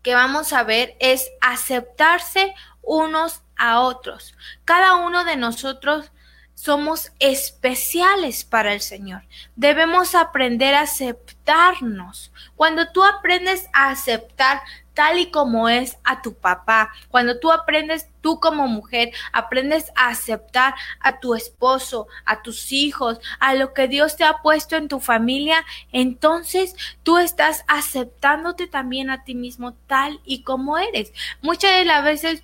que 0.02 0.14
vamos 0.14 0.52
a 0.52 0.62
ver 0.64 0.96
es 1.00 1.30
aceptarse 1.40 2.54
unos 2.82 3.42
a 3.56 3.80
otros. 3.80 4.34
Cada 4.64 4.96
uno 4.96 5.24
de 5.24 5.36
nosotros 5.36 6.10
somos 6.54 7.12
especiales 7.20 8.44
para 8.44 8.72
el 8.72 8.80
Señor. 8.80 9.22
Debemos 9.54 10.14
aprender 10.14 10.74
a 10.74 10.82
aceptarnos. 10.82 12.32
Cuando 12.56 12.90
tú 12.90 13.04
aprendes 13.04 13.68
a 13.72 13.90
aceptar 13.90 14.60
tal 14.98 15.20
y 15.20 15.30
como 15.30 15.68
es 15.68 15.96
a 16.02 16.22
tu 16.22 16.34
papá. 16.34 16.90
Cuando 17.08 17.38
tú 17.38 17.52
aprendes, 17.52 18.08
tú 18.20 18.40
como 18.40 18.66
mujer, 18.66 19.12
aprendes 19.32 19.92
a 19.94 20.08
aceptar 20.08 20.74
a 20.98 21.20
tu 21.20 21.36
esposo, 21.36 22.08
a 22.24 22.42
tus 22.42 22.72
hijos, 22.72 23.20
a 23.38 23.54
lo 23.54 23.74
que 23.74 23.86
Dios 23.86 24.16
te 24.16 24.24
ha 24.24 24.42
puesto 24.42 24.74
en 24.74 24.88
tu 24.88 24.98
familia, 24.98 25.64
entonces 25.92 26.74
tú 27.04 27.18
estás 27.18 27.64
aceptándote 27.68 28.66
también 28.66 29.08
a 29.10 29.22
ti 29.22 29.36
mismo 29.36 29.74
tal 29.86 30.20
y 30.24 30.42
como 30.42 30.78
eres. 30.78 31.12
Muchas 31.42 31.76
de 31.76 31.84
las 31.84 32.02
veces 32.02 32.42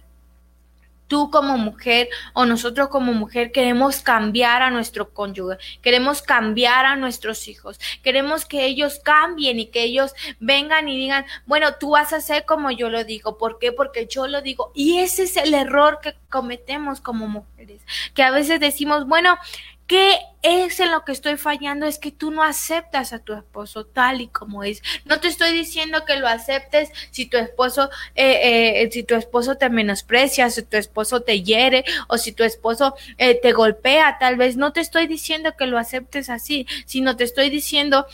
tú 1.07 1.31
como 1.31 1.59
mujer 1.59 2.09
o 2.33 2.45
nosotros 2.47 2.89
como 2.89 3.13
mujer 3.13 3.53
queremos 3.53 4.01
cambiar 4.01 4.63
a 4.63 4.71
nuestro 4.71 5.11
cónyuge, 5.11 5.59
queremos 5.83 6.23
cambiar 6.23 6.87
a 6.87 6.97
nuestros 6.97 7.49
hijos, 7.49 7.79
queremos 8.03 8.45
que 8.45 8.67
ellos 8.67 9.01
cambien 9.05 9.59
y 9.59 9.67
que 9.67 9.83
ellos 9.83 10.15
vengan 10.41 10.89
y 10.89 10.97
digan, 10.97 11.25
bueno, 11.47 11.75
tú 11.79 11.91
vas 11.91 12.13
a 12.13 12.17
hacer 12.17 12.45
como 12.45 12.71
yo 12.71 12.91
lo 12.91 13.05
digo. 13.05 13.39
¿Por 13.39 13.59
qué? 13.59 13.73
Porque 13.73 14.07
yo 14.07 14.27
lo 14.27 14.43
digo. 14.43 14.73
Y 14.75 14.99
ese 14.99 15.25
es 15.25 15.37
el 15.37 15.55
error 15.55 15.99
que 16.03 16.15
cometemos 16.29 17.01
como 17.01 17.29
mujeres, 17.29 17.83
que 18.15 18.23
a 18.23 18.31
veces 18.31 18.61
decimos, 18.61 19.07
bueno, 19.07 19.39
¿Qué 19.87 20.19
es 20.43 20.81
en 20.81 20.93
lo 20.93 21.05
que 21.05 21.13
estoy 21.13 21.37
fallando? 21.37 21.85
Es 21.85 21.99
que 21.99 22.11
tú 22.11 22.31
no 22.31 22.43
aceptas 22.43 23.13
a 23.13 23.19
tu 23.19 23.35
esposo 23.35 23.85
tal 23.85 24.23
y 24.23 24.29
como 24.29 24.65
es. 24.65 24.83
No 25.05 25.21
te 25.21 25.29
estoy 25.29 25.53
diciendo 25.53 26.05
que 26.07 26.17
lo 26.17 26.27
aceptes 26.27 26.91
si 27.11 27.27
tu 27.27 27.37
esposo, 27.37 27.91
eh, 28.15 28.83
eh, 28.83 28.91
si 28.91 29.03
tu 29.03 29.15
esposo 29.15 29.57
te 29.57 29.69
menosprecia, 29.69 30.49
si 30.49 30.63
tu 30.63 30.79
esposo 30.79 31.21
te 31.21 31.43
hiere 31.43 31.85
o 32.09 32.17
si 32.17 32.33
tu 32.33 32.45
esposo 32.45 32.95
eh, 33.19 33.39
te 33.41 33.53
golpea, 33.53 34.17
tal 34.19 34.37
vez. 34.37 34.57
No 34.57 34.73
te 34.73 34.81
estoy 34.81 35.07
diciendo 35.07 35.55
que 35.57 35.67
lo 35.67 35.79
aceptes 35.79 36.31
así, 36.31 36.67
sino 36.87 37.17
te 37.17 37.25
estoy 37.25 37.51
diciendo 37.51 38.07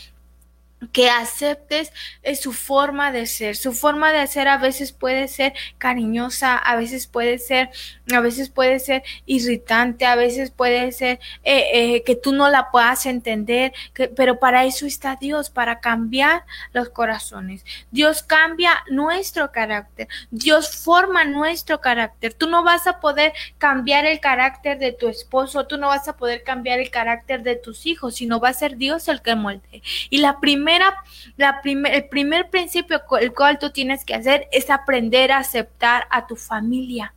que 0.91 1.09
aceptes 1.09 1.93
eh, 2.23 2.35
su 2.35 2.53
forma 2.53 3.11
de 3.11 3.25
ser. 3.27 3.55
Su 3.55 3.73
forma 3.73 4.11
de 4.11 4.25
ser 4.27 4.47
a 4.47 4.57
veces 4.57 4.91
puede 4.91 5.27
ser 5.27 5.53
cariñosa, 5.77 6.57
a 6.57 6.75
veces 6.75 7.07
puede 7.07 7.37
ser, 7.37 7.69
a 8.13 8.19
veces 8.19 8.49
puede 8.49 8.79
ser 8.79 9.03
irritante, 9.25 10.05
a 10.05 10.15
veces 10.15 10.51
puede 10.51 10.91
ser 10.91 11.19
eh, 11.43 11.65
eh, 11.73 12.03
que 12.03 12.15
tú 12.15 12.33
no 12.33 12.49
la 12.49 12.71
puedas 12.71 13.05
entender, 13.05 13.73
pero 14.15 14.39
para 14.39 14.65
eso 14.65 14.85
está 14.85 15.15
Dios, 15.15 15.49
para 15.49 15.79
cambiar 15.79 16.45
los 16.73 16.89
corazones. 16.89 17.63
Dios 17.91 18.23
cambia 18.23 18.83
nuestro 18.89 19.51
carácter, 19.51 20.07
Dios 20.31 20.75
forma 20.75 21.23
nuestro 21.25 21.79
carácter. 21.79 22.33
Tú 22.33 22.49
no 22.49 22.63
vas 22.63 22.87
a 22.87 22.99
poder 22.99 23.33
cambiar 23.57 24.05
el 24.05 24.19
carácter 24.19 24.79
de 24.79 24.91
tu 24.91 25.07
esposo, 25.07 25.67
tú 25.67 25.77
no 25.77 25.87
vas 25.87 26.07
a 26.07 26.17
poder 26.17 26.43
cambiar 26.43 26.79
el 26.79 26.89
carácter 26.89 27.43
de 27.43 27.55
tus 27.55 27.85
hijos, 27.85 28.15
sino 28.15 28.39
va 28.39 28.49
a 28.49 28.53
ser 28.53 28.77
Dios 28.77 29.07
el 29.07 29.21
que 29.21 29.35
molde. 29.35 29.83
Y 30.09 30.17
la 30.17 30.39
primera 30.39 30.70
el 30.77 32.09
primer 32.09 32.49
principio 32.49 33.01
el 33.19 33.33
cual 33.33 33.59
tú 33.59 33.71
tienes 33.71 34.05
que 34.05 34.15
hacer 34.15 34.47
es 34.51 34.69
aprender 34.69 35.31
a 35.31 35.39
aceptar 35.39 36.07
a 36.09 36.27
tu 36.27 36.35
familia. 36.35 37.13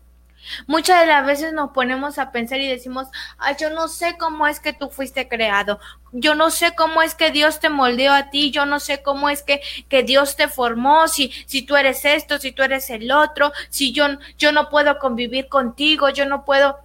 Muchas 0.67 1.01
de 1.01 1.07
las 1.07 1.25
veces 1.25 1.53
nos 1.53 1.71
ponemos 1.71 2.19
a 2.19 2.31
pensar 2.31 2.61
y 2.61 2.69
decimos, 2.69 3.09
ay, 3.39 3.57
yo 3.59 3.71
no 3.71 3.89
sé 3.89 4.17
cómo 4.19 4.47
es 4.47 4.61
que 4.61 4.73
tú 4.73 4.91
fuiste 4.91 5.29
creado, 5.29 5.81
yo 6.13 6.35
no 6.35 6.51
sé 6.51 6.75
cómo 6.75 7.03
es 7.03 7.15
que 7.15 7.31
Dios 7.31 7.61
te 7.61 7.71
moldeó 7.71 8.13
a 8.13 8.31
ti, 8.31 8.51
yo 8.51 8.67
no 8.67 8.81
sé 8.81 9.03
cómo 9.03 9.31
es 9.31 9.43
que, 9.43 9.61
que 9.89 10.03
Dios 10.03 10.37
te 10.37 10.49
formó, 10.49 11.09
si, 11.09 11.33
si 11.47 11.63
tú 11.63 11.77
eres 11.77 12.05
esto, 12.05 12.39
si 12.39 12.53
tú 12.53 12.63
eres 12.63 12.91
el 12.91 13.11
otro, 13.11 13.53
si 13.71 13.93
yo, 13.93 14.07
yo 14.39 14.53
no 14.53 14.69
puedo 14.69 14.99
convivir 14.99 15.49
contigo, 15.49 16.11
yo 16.11 16.27
no 16.27 16.45
puedo 16.45 16.84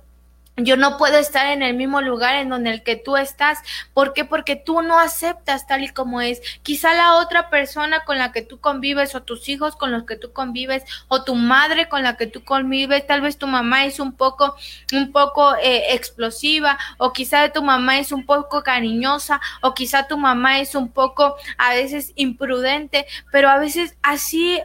yo 0.62 0.78
no 0.78 0.98
puedo 0.98 1.18
estar 1.18 1.48
en 1.48 1.63
el 1.63 1.75
mismo 1.75 2.01
lugar 2.01 2.36
en 2.36 2.50
donde 2.50 2.72
el 2.72 2.84
que 2.84 2.96
tú 2.96 3.18
estás. 3.18 3.60
¿Por 3.94 4.13
qué? 4.13 4.25
Porque 4.25 4.56
tú 4.56 4.82
no 4.82 5.00
aceptas 5.00 5.68
tal 5.68 5.84
y 5.84 5.89
como 5.89 6.22
es. 6.22 6.42
Quizá 6.63 6.94
la 6.94 7.16
otra 7.16 7.50
persona 7.50 8.04
con 8.06 8.18
la 8.18 8.32
que 8.32 8.42
tú 8.42 8.60
convives 8.60 9.16
o 9.16 9.24
tus 9.24 9.50
hijos 9.50 9.75
con 9.75 9.92
los 9.92 10.06
que 10.06 10.16
tú 10.16 10.32
convives 10.34 10.84
o 11.08 11.24
tu 11.24 11.36
madre 11.36 11.89
con 11.89 12.04
la 12.04 12.18
que 12.18 12.28
tú 12.28 12.44
convives, 12.44 13.08
tal 13.08 13.22
vez 13.22 13.38
tu 13.38 13.48
mamá 13.48 13.86
es 13.86 14.00
un 14.00 14.13
poco, 14.13 14.56
un 14.94 15.12
poco 15.12 15.56
eh, 15.56 15.94
explosiva 15.94 16.78
o 16.98 17.13
quizá 17.13 17.50
tu 17.50 17.63
mamá 17.63 18.00
es 18.00 18.12
un 18.12 18.25
poco 18.25 18.63
cariñosa 18.63 19.42
o 19.62 19.74
quizá 19.74 20.08
tu 20.08 20.18
mamá 20.18 20.60
es 20.60 20.75
un 20.75 20.92
poco 20.92 21.36
a 21.58 21.74
veces 21.74 22.13
imprudente, 22.16 23.06
pero 23.32 23.50
a 23.50 23.58
veces 23.58 23.98
así 24.01 24.62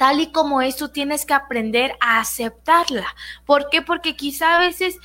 tal 0.00 0.18
y 0.18 0.32
como 0.32 0.62
es, 0.62 0.76
tú 0.76 0.88
tienes 0.88 1.26
que 1.26 1.34
aprender 1.34 1.94
a 2.00 2.20
aceptarla. 2.20 3.14
¿Por 3.44 3.68
qué? 3.68 3.82
Porque 3.82 4.16
quizá 4.16 4.56
a 4.56 4.58
veces 4.58 4.96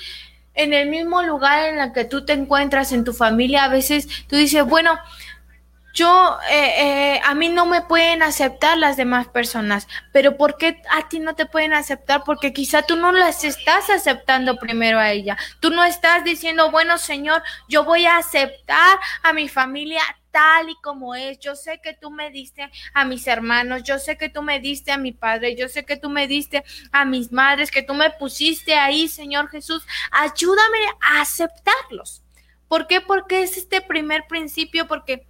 en 0.54 0.72
el 0.72 0.90
mismo 0.90 1.22
lugar 1.22 1.66
en 1.66 1.80
el 1.80 1.92
que 1.92 2.06
tú 2.06 2.24
te 2.24 2.32
encuentras 2.32 2.94
en 2.94 3.04
tu 3.04 3.12
familia, 3.12 3.66
a 3.66 3.68
veces 3.68 4.08
tú 4.30 4.38
dices, 4.38 4.64
bueno, 4.66 4.98
yo, 5.94 6.38
eh, 6.50 7.16
eh, 7.16 7.22
a 7.26 7.36
mí 7.36 7.50
no 7.50 7.66
me 7.66 7.82
pueden 7.82 8.24
aceptar 8.24 8.78
las 8.78 8.96
demás 8.96 9.28
personas, 9.28 9.86
pero 10.14 10.38
¿por 10.38 10.56
qué 10.56 10.82
a 10.90 11.10
ti 11.10 11.20
no 11.20 11.36
te 11.36 11.46
pueden 11.46 11.74
aceptar? 11.74 12.24
Porque 12.26 12.54
quizá 12.54 12.82
tú 12.82 12.96
no 12.96 13.12
las 13.12 13.44
estás 13.44 13.90
aceptando 13.90 14.56
primero 14.60 14.98
a 14.98 15.12
ella. 15.12 15.38
Tú 15.60 15.72
no 15.72 15.84
estás 15.84 16.24
diciendo, 16.24 16.72
bueno, 16.72 16.98
Señor, 16.98 17.44
yo 17.68 17.84
voy 17.84 18.06
a 18.06 18.16
aceptar 18.16 18.98
a 19.24 19.34
mi 19.34 19.50
familia 19.50 20.02
tal 20.36 20.70
y 20.70 20.76
como 20.82 21.16
es. 21.16 21.40
Yo 21.40 21.56
sé 21.56 21.80
que 21.82 21.94
tú 21.94 22.12
me 22.12 22.30
diste 22.30 22.70
a 22.94 23.06
mis 23.06 23.26
hermanos, 23.26 23.84
yo 23.84 24.00
sé 24.00 24.18
que 24.18 24.28
tú 24.28 24.42
me 24.42 24.60
diste 24.60 24.92
a 24.92 24.98
mi 24.98 25.14
padre, 25.14 25.56
yo 25.56 25.70
sé 25.70 25.86
que 25.86 25.96
tú 25.96 26.10
me 26.10 26.28
diste 26.28 26.66
a 26.92 27.06
mis 27.06 27.32
madres, 27.32 27.72
que 27.72 27.84
tú 27.84 27.94
me 27.94 28.10
pusiste 28.10 28.76
ahí, 28.76 29.08
Señor 29.08 29.48
Jesús. 29.48 29.88
Ayúdame 30.12 30.80
a 31.00 31.22
aceptarlos. 31.22 32.22
¿Por 32.68 32.86
qué? 32.88 33.00
Porque 33.00 33.44
es 33.44 33.56
este 33.56 33.80
primer 33.80 34.28
principio, 34.28 34.90
porque 34.90 35.26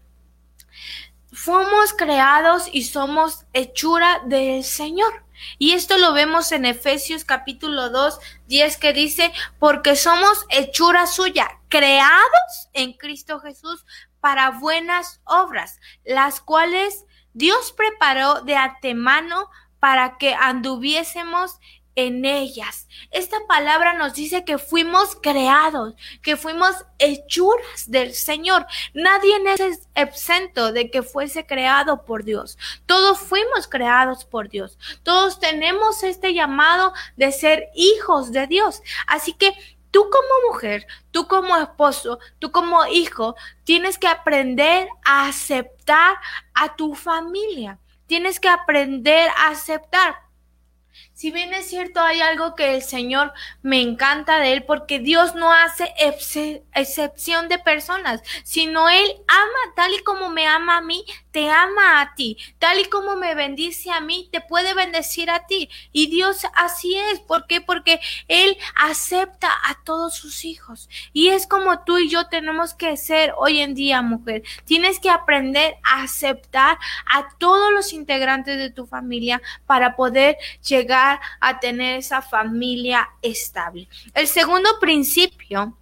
fuimos 1.32 1.94
creados 1.94 2.68
y 2.72 2.86
somos 2.86 3.46
hechura 3.54 4.24
del 4.26 4.64
Señor. 4.64 5.24
Y 5.60 5.74
esto 5.74 6.00
lo 6.00 6.14
vemos 6.14 6.52
en 6.52 6.66
Efesios 6.66 7.26
capítulo 7.26 7.90
2, 7.90 8.20
10 8.48 8.78
que 8.78 8.94
dice, 8.94 9.32
porque 9.60 9.96
somos 9.96 10.46
hechura 10.50 11.06
suya, 11.06 11.60
creados 11.70 12.70
en 12.74 12.94
Cristo 12.94 13.40
Jesús 13.40 13.86
para 14.26 14.50
buenas 14.50 15.22
obras, 15.24 15.80
las 16.04 16.42
cuales 16.42 17.06
Dios 17.34 17.72
preparó 17.74 18.42
de 18.42 18.56
antemano 18.56 19.52
para 19.80 20.18
que 20.18 20.34
anduviésemos 20.34 21.60
en 21.94 22.26
ellas. 22.26 22.88
Esta 23.12 23.38
palabra 23.48 23.94
nos 23.94 24.16
dice 24.16 24.44
que 24.44 24.58
fuimos 24.58 25.16
creados, 25.22 25.94
que 26.24 26.38
fuimos 26.38 26.76
hechuras 26.98 27.86
del 27.86 28.16
Señor. 28.16 28.66
Nadie 28.96 29.36
es 29.60 29.88
exento 29.94 30.72
de 30.72 30.90
que 30.90 31.04
fuese 31.04 31.46
creado 31.46 32.04
por 32.04 32.24
Dios. 32.24 32.58
Todos 32.88 33.20
fuimos 33.20 33.68
creados 33.68 34.26
por 34.26 34.50
Dios. 34.50 34.80
Todos 35.04 35.40
tenemos 35.40 36.02
este 36.02 36.34
llamado 36.34 36.94
de 37.16 37.32
ser 37.32 37.70
hijos 37.76 38.32
de 38.32 38.48
Dios. 38.48 38.82
Así 39.06 39.34
que 39.34 39.54
Tú 39.96 40.10
como 40.10 40.52
mujer, 40.52 40.88
tú 41.12 41.26
como 41.26 41.56
esposo, 41.56 42.20
tú 42.40 42.52
como 42.52 42.86
hijo, 42.86 43.38
tienes 43.64 43.98
que 43.98 44.10
aprender 44.10 44.90
a 45.06 45.30
aceptar 45.30 46.18
a 46.54 46.76
tu 46.76 46.96
familia. 46.96 47.80
Tienes 48.06 48.42
que 48.42 48.50
aprender 48.50 49.30
a 49.38 49.52
aceptar. 49.52 50.18
Si 51.14 51.32
bien 51.32 51.54
es 51.54 51.70
cierto, 51.70 52.02
hay 52.02 52.20
algo 52.20 52.56
que 52.56 52.76
el 52.76 52.82
Señor 52.82 53.32
me 53.62 53.82
encanta 53.82 54.42
de 54.42 54.52
Él, 54.52 54.66
porque 54.66 55.00
Dios 55.00 55.34
no 55.34 55.54
hace 55.54 55.94
excepción 56.74 57.48
de 57.48 57.58
personas, 57.58 58.22
sino 58.44 58.90
Él 58.90 59.10
ama 59.30 59.76
tal 59.78 59.94
y 59.94 60.04
como 60.04 60.28
me 60.28 60.46
ama 60.46 60.76
a 60.76 60.82
mí, 60.82 61.06
te 61.36 61.50
ama 61.50 62.00
a 62.00 62.16
ti, 62.16 62.38
tal 62.60 62.80
y 62.80 62.86
como 62.86 63.18
me 63.18 63.36
bendice 63.36 63.92
a 63.92 64.00
mí, 64.00 64.30
te 64.32 64.40
puede 64.40 64.74
bendecir 64.74 65.30
a 65.30 65.46
ti. 65.46 65.70
Y 65.92 66.08
Dios 66.08 66.48
así 66.56 66.96
es, 66.96 67.20
¿por 67.20 67.46
qué? 67.46 67.60
Porque 67.60 68.00
Él 68.30 68.56
acepta 68.74 69.50
a 69.50 69.84
todos 69.84 70.16
sus 70.16 70.46
hijos. 70.46 70.88
Y 71.12 71.28
es 71.28 71.46
como 71.46 71.84
tú 71.84 71.98
y 71.98 72.08
yo 72.08 72.28
tenemos 72.28 72.74
que 72.74 72.96
ser 72.96 73.34
hoy 73.38 73.60
en 73.60 73.76
día, 73.76 74.02
mujer. 74.02 74.44
Tienes 74.64 75.02
que 75.02 75.10
aprender 75.10 75.76
a 75.84 76.04
aceptar 76.04 76.78
a 77.06 77.28
todos 77.38 77.70
los 77.74 77.92
integrantes 77.92 78.58
de 78.58 78.70
tu 78.70 78.88
familia 78.88 79.42
para 79.66 79.98
poder 79.98 80.38
llegar 80.66 81.20
a 81.42 81.60
tener 81.60 82.00
esa 82.00 82.22
familia 82.22 83.10
estable. 83.22 83.90
El 84.14 84.28
segundo 84.28 84.80
principio 84.80 85.76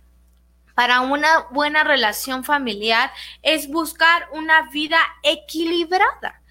para 0.75 1.01
una 1.01 1.47
buena 1.51 1.83
relación 1.83 2.43
familiar 2.43 3.11
es 3.41 3.69
buscar 3.69 4.27
una 4.31 4.69
vida 4.71 4.99
equilibrada 5.23 6.41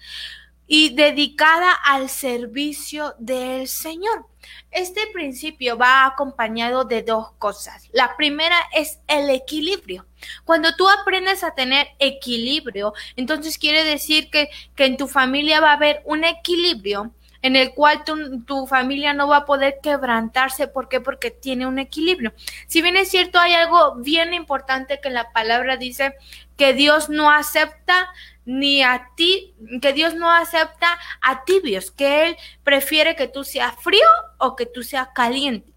y 0.67 0.95
dedicada 0.95 1.71
al 1.71 2.09
servicio 2.09 3.15
del 3.19 3.67
Señor. 3.67 4.27
Este 4.71 5.01
principio 5.13 5.77
va 5.77 6.05
acompañado 6.05 6.83
de 6.83 7.03
dos 7.03 7.31
cosas. 7.37 7.89
La 7.91 8.15
primera 8.17 8.57
es 8.73 8.99
el 9.07 9.29
equilibrio. 9.29 10.05
Cuando 10.45 10.75
tú 10.75 10.89
aprendes 10.89 11.43
a 11.43 11.53
tener 11.53 11.87
equilibrio, 11.99 12.93
entonces 13.15 13.57
quiere 13.57 13.83
decir 13.83 14.29
que, 14.31 14.49
que 14.75 14.85
en 14.85 14.97
tu 14.97 15.07
familia 15.07 15.59
va 15.59 15.71
a 15.71 15.75
haber 15.75 16.01
un 16.05 16.23
equilibrio 16.23 17.11
en 17.43 17.57
el 17.57 17.73
cual 17.73 18.03
tu, 18.05 18.65
familia 18.67 19.13
no 19.13 19.27
va 19.27 19.37
a 19.37 19.45
poder 19.45 19.79
quebrantarse. 19.83 20.67
¿Por 20.67 20.87
qué? 20.87 21.01
Porque 21.01 21.29
tiene 21.29 21.67
un 21.67 21.77
equilibrio. 21.77 22.33
Si 22.67 22.81
bien 22.81 22.95
es 22.95 23.09
cierto, 23.09 23.37
hay 23.37 23.53
algo 23.53 23.95
bien 23.95 24.33
importante 24.33 25.01
que 25.01 25.09
la 25.09 25.31
palabra 25.33 25.75
dice 25.75 26.15
que 26.55 26.73
Dios 26.73 27.09
no 27.09 27.29
acepta 27.29 28.07
ni 28.45 28.81
a 28.81 29.09
ti, 29.17 29.53
que 29.81 29.91
Dios 29.91 30.15
no 30.15 30.31
acepta 30.31 30.97
a 31.21 31.43
tibios, 31.43 31.91
que 31.91 32.27
Él 32.27 32.37
prefiere 32.63 33.17
que 33.17 33.27
tú 33.27 33.43
seas 33.43 33.75
frío 33.81 34.07
o 34.37 34.55
que 34.55 34.65
tú 34.65 34.81
seas 34.81 35.09
caliente. 35.13 35.69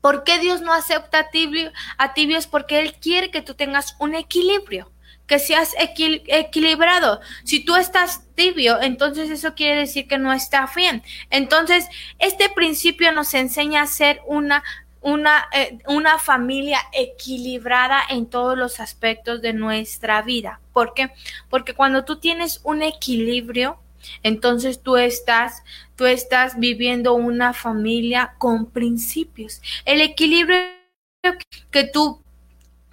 ¿Por 0.00 0.22
qué 0.22 0.38
Dios 0.38 0.60
no 0.60 0.72
acepta 0.72 1.18
a, 1.18 1.30
tibio, 1.30 1.72
a 1.98 2.14
tibios? 2.14 2.46
Porque 2.46 2.78
Él 2.78 2.94
quiere 2.94 3.32
que 3.32 3.42
tú 3.42 3.54
tengas 3.54 3.96
un 3.98 4.14
equilibrio 4.14 4.92
que 5.28 5.38
seas 5.38 5.76
equilibrado. 5.78 7.20
Si 7.44 7.64
tú 7.64 7.76
estás 7.76 8.24
tibio, 8.34 8.80
entonces 8.80 9.30
eso 9.30 9.54
quiere 9.54 9.76
decir 9.76 10.08
que 10.08 10.18
no 10.18 10.32
está 10.32 10.68
bien. 10.74 11.04
Entonces, 11.30 11.86
este 12.18 12.48
principio 12.48 13.12
nos 13.12 13.34
enseña 13.34 13.82
a 13.82 13.86
ser 13.86 14.20
una 14.26 14.64
una, 15.00 15.46
eh, 15.52 15.78
una 15.86 16.18
familia 16.18 16.80
equilibrada 16.92 18.02
en 18.10 18.26
todos 18.26 18.58
los 18.58 18.80
aspectos 18.80 19.40
de 19.40 19.52
nuestra 19.52 20.22
vida. 20.22 20.60
¿Por 20.72 20.92
qué? 20.92 21.12
Porque 21.48 21.72
cuando 21.72 22.04
tú 22.04 22.18
tienes 22.18 22.60
un 22.64 22.82
equilibrio, 22.82 23.78
entonces 24.22 24.82
tú 24.82 24.96
estás, 24.96 25.62
tú 25.94 26.06
estás 26.06 26.58
viviendo 26.58 27.14
una 27.14 27.52
familia 27.52 28.34
con 28.38 28.66
principios. 28.66 29.62
El 29.84 30.00
equilibrio 30.00 30.58
que 31.70 31.84
tú 31.84 32.22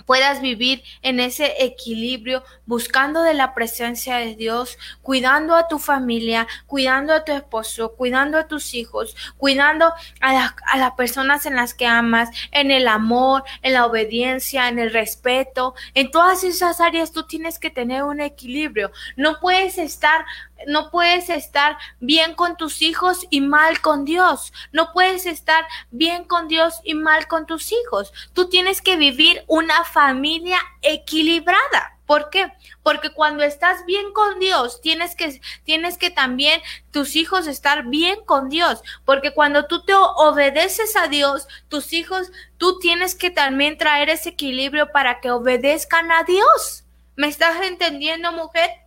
puedas 0.05 0.41
vivir 0.41 0.83
en 1.01 1.19
ese 1.19 1.63
equilibrio, 1.63 2.43
buscando 2.65 3.21
de 3.23 3.33
la 3.33 3.53
presencia 3.53 4.17
de 4.17 4.35
Dios, 4.35 4.77
cuidando 5.01 5.55
a 5.55 5.67
tu 5.67 5.79
familia, 5.79 6.47
cuidando 6.67 7.13
a 7.13 7.23
tu 7.25 7.31
esposo, 7.31 7.95
cuidando 7.95 8.37
a 8.37 8.47
tus 8.47 8.73
hijos, 8.73 9.15
cuidando 9.37 9.93
a, 10.21 10.55
a 10.67 10.77
las 10.77 10.91
personas 10.91 11.45
en 11.45 11.55
las 11.55 11.73
que 11.73 11.85
amas, 11.85 12.29
en 12.51 12.71
el 12.71 12.87
amor, 12.87 13.43
en 13.61 13.73
la 13.73 13.85
obediencia, 13.85 14.69
en 14.69 14.79
el 14.79 14.91
respeto. 14.91 15.75
En 15.93 16.11
todas 16.11 16.43
esas 16.43 16.81
áreas 16.81 17.11
tú 17.11 17.23
tienes 17.23 17.59
que 17.59 17.69
tener 17.69 18.03
un 18.03 18.21
equilibrio. 18.21 18.91
No 19.15 19.39
puedes 19.39 19.77
estar 19.77 20.25
no 20.67 20.89
puedes 20.89 21.29
estar 21.29 21.77
bien 21.99 22.33
con 22.33 22.57
tus 22.57 22.81
hijos 22.81 23.25
y 23.29 23.41
mal 23.41 23.81
con 23.81 24.05
Dios. 24.05 24.53
No 24.71 24.91
puedes 24.93 25.25
estar 25.25 25.65
bien 25.91 26.23
con 26.25 26.47
Dios 26.47 26.81
y 26.83 26.93
mal 26.93 27.27
con 27.27 27.45
tus 27.45 27.71
hijos. 27.71 28.13
Tú 28.33 28.49
tienes 28.49 28.81
que 28.81 28.95
vivir 28.95 29.43
una 29.47 29.83
familia 29.83 30.59
equilibrada. 30.81 31.95
¿Por 32.05 32.29
qué? 32.29 32.51
Porque 32.83 33.09
cuando 33.09 33.43
estás 33.43 33.83
bien 33.85 34.13
con 34.13 34.39
Dios, 34.39 34.79
tienes 34.81 35.15
que, 35.15 35.41
tienes 35.63 35.97
que 35.97 36.11
también 36.11 36.61
tus 36.91 37.15
hijos 37.15 37.47
estar 37.47 37.85
bien 37.85 38.23
con 38.25 38.49
Dios. 38.49 38.83
Porque 39.05 39.33
cuando 39.33 39.65
tú 39.65 39.83
te 39.83 39.93
obedeces 39.95 40.95
a 40.95 41.07
Dios, 41.07 41.47
tus 41.67 41.93
hijos, 41.93 42.31
tú 42.57 42.77
tienes 42.79 43.15
que 43.15 43.31
también 43.31 43.77
traer 43.77 44.09
ese 44.09 44.29
equilibrio 44.29 44.91
para 44.91 45.19
que 45.19 45.31
obedezcan 45.31 46.11
a 46.11 46.23
Dios. 46.23 46.83
¿Me 47.15 47.27
estás 47.27 47.59
entendiendo, 47.63 48.31
mujer? 48.31 48.84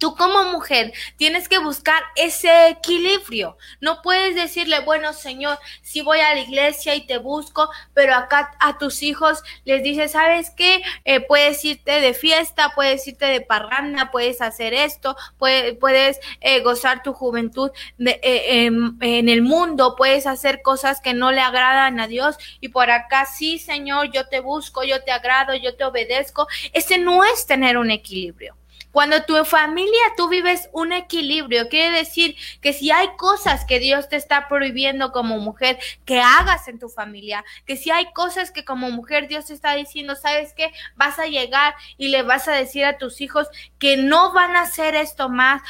Tú 0.00 0.16
como 0.16 0.44
mujer 0.44 0.94
tienes 1.18 1.46
que 1.46 1.58
buscar 1.58 2.02
ese 2.16 2.68
equilibrio. 2.68 3.58
No 3.82 4.00
puedes 4.00 4.34
decirle, 4.34 4.80
bueno, 4.80 5.12
Señor, 5.12 5.58
si 5.82 6.00
voy 6.00 6.20
a 6.20 6.32
la 6.32 6.40
iglesia 6.40 6.94
y 6.94 7.06
te 7.06 7.18
busco, 7.18 7.68
pero 7.92 8.14
acá 8.14 8.50
a 8.60 8.78
tus 8.78 9.02
hijos 9.02 9.42
les 9.66 9.82
dices, 9.82 10.12
¿sabes 10.12 10.52
qué? 10.56 10.82
Eh, 11.04 11.20
puedes 11.20 11.62
irte 11.66 12.00
de 12.00 12.14
fiesta, 12.14 12.72
puedes 12.74 13.06
irte 13.06 13.26
de 13.26 13.42
parranda, 13.42 14.10
puedes 14.10 14.40
hacer 14.40 14.72
esto, 14.72 15.16
puedes, 15.36 16.18
eh, 16.40 16.60
gozar 16.60 17.02
tu 17.02 17.12
juventud 17.12 17.70
eh, 17.98 18.20
em, 18.22 18.96
en 19.02 19.28
el 19.28 19.42
mundo, 19.42 19.96
puedes 19.98 20.26
hacer 20.26 20.62
cosas 20.62 21.02
que 21.02 21.12
no 21.12 21.30
le 21.30 21.42
agradan 21.42 22.00
a 22.00 22.06
Dios 22.06 22.38
y 22.60 22.70
por 22.70 22.90
acá 22.90 23.26
sí, 23.26 23.58
Señor, 23.58 24.10
yo 24.12 24.26
te 24.28 24.40
busco, 24.40 24.82
yo 24.82 25.02
te 25.04 25.12
agrado, 25.12 25.54
yo 25.54 25.76
te 25.76 25.84
obedezco. 25.84 26.46
Ese 26.72 26.96
no 26.96 27.22
es 27.22 27.46
tener 27.46 27.76
un 27.76 27.90
equilibrio. 27.90 28.59
Cuando 28.92 29.22
tu 29.24 29.44
familia 29.44 30.00
tú 30.16 30.28
vives 30.28 30.68
un 30.72 30.92
equilibrio, 30.92 31.68
quiere 31.68 31.96
decir 31.96 32.36
que 32.60 32.72
si 32.72 32.90
hay 32.90 33.08
cosas 33.16 33.64
que 33.64 33.78
Dios 33.78 34.08
te 34.08 34.16
está 34.16 34.48
prohibiendo 34.48 35.12
como 35.12 35.38
mujer 35.38 35.78
que 36.04 36.20
hagas 36.20 36.66
en 36.68 36.78
tu 36.78 36.88
familia, 36.88 37.44
que 37.66 37.76
si 37.76 37.90
hay 37.90 38.12
cosas 38.12 38.50
que 38.50 38.64
como 38.64 38.90
mujer 38.90 39.28
Dios 39.28 39.46
te 39.46 39.54
está 39.54 39.74
diciendo, 39.74 40.16
¿sabes 40.16 40.54
qué? 40.54 40.72
Vas 40.96 41.18
a 41.18 41.26
llegar 41.26 41.74
y 41.96 42.08
le 42.08 42.22
vas 42.22 42.48
a 42.48 42.52
decir 42.52 42.84
a 42.84 42.98
tus 42.98 43.20
hijos 43.20 43.48
que 43.78 43.96
no 43.96 44.32
van 44.32 44.56
a 44.56 44.62
hacer 44.62 44.94
esto 44.94 45.28
más, 45.28 45.62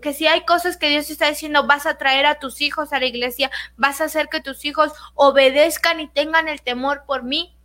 que 0.00 0.12
si 0.12 0.26
hay 0.26 0.44
cosas 0.44 0.76
que 0.76 0.88
Dios 0.88 1.06
te 1.06 1.14
está 1.14 1.28
diciendo, 1.28 1.66
vas 1.66 1.86
a 1.86 1.98
traer 1.98 2.26
a 2.26 2.38
tus 2.38 2.60
hijos 2.60 2.92
a 2.92 3.00
la 3.00 3.06
iglesia, 3.06 3.50
vas 3.76 4.00
a 4.00 4.04
hacer 4.04 4.28
que 4.28 4.40
tus 4.40 4.64
hijos 4.64 4.92
obedezcan 5.14 6.00
y 6.00 6.08
tengan 6.08 6.48
el 6.48 6.62
temor 6.62 7.04
por 7.06 7.22
mí 7.22 7.55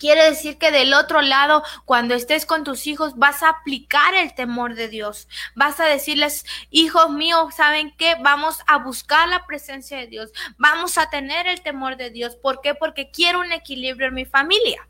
Quiere 0.00 0.24
decir 0.24 0.56
que 0.56 0.70
del 0.70 0.94
otro 0.94 1.20
lado, 1.20 1.62
cuando 1.84 2.14
estés 2.14 2.46
con 2.46 2.64
tus 2.64 2.86
hijos, 2.86 3.18
vas 3.18 3.42
a 3.42 3.50
aplicar 3.50 4.14
el 4.14 4.34
temor 4.34 4.74
de 4.74 4.88
Dios. 4.88 5.28
Vas 5.54 5.78
a 5.78 5.84
decirles, 5.84 6.46
hijos 6.70 7.10
míos, 7.10 7.54
¿saben 7.54 7.94
qué? 7.98 8.14
Vamos 8.22 8.60
a 8.66 8.78
buscar 8.78 9.28
la 9.28 9.44
presencia 9.44 9.98
de 9.98 10.06
Dios. 10.06 10.32
Vamos 10.56 10.96
a 10.96 11.10
tener 11.10 11.46
el 11.46 11.60
temor 11.60 11.98
de 11.98 12.08
Dios. 12.08 12.34
¿Por 12.34 12.62
qué? 12.62 12.74
Porque 12.74 13.10
quiero 13.10 13.40
un 13.40 13.52
equilibrio 13.52 14.08
en 14.08 14.14
mi 14.14 14.24
familia. 14.24 14.88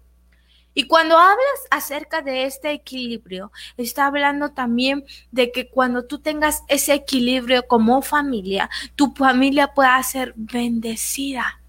Y 0.74 0.86
cuando 0.86 1.18
hablas 1.18 1.66
acerca 1.72 2.22
de 2.22 2.44
este 2.44 2.70
equilibrio, 2.70 3.50
está 3.76 4.06
hablando 4.06 4.52
también 4.52 5.04
de 5.32 5.50
que 5.50 5.68
cuando 5.68 6.04
tú 6.04 6.20
tengas 6.20 6.62
ese 6.68 6.94
equilibrio 6.94 7.66
como 7.66 8.00
familia, 8.00 8.70
tu 8.94 9.12
familia 9.12 9.74
pueda 9.74 10.00
ser 10.04 10.34
bendecida. 10.36 11.59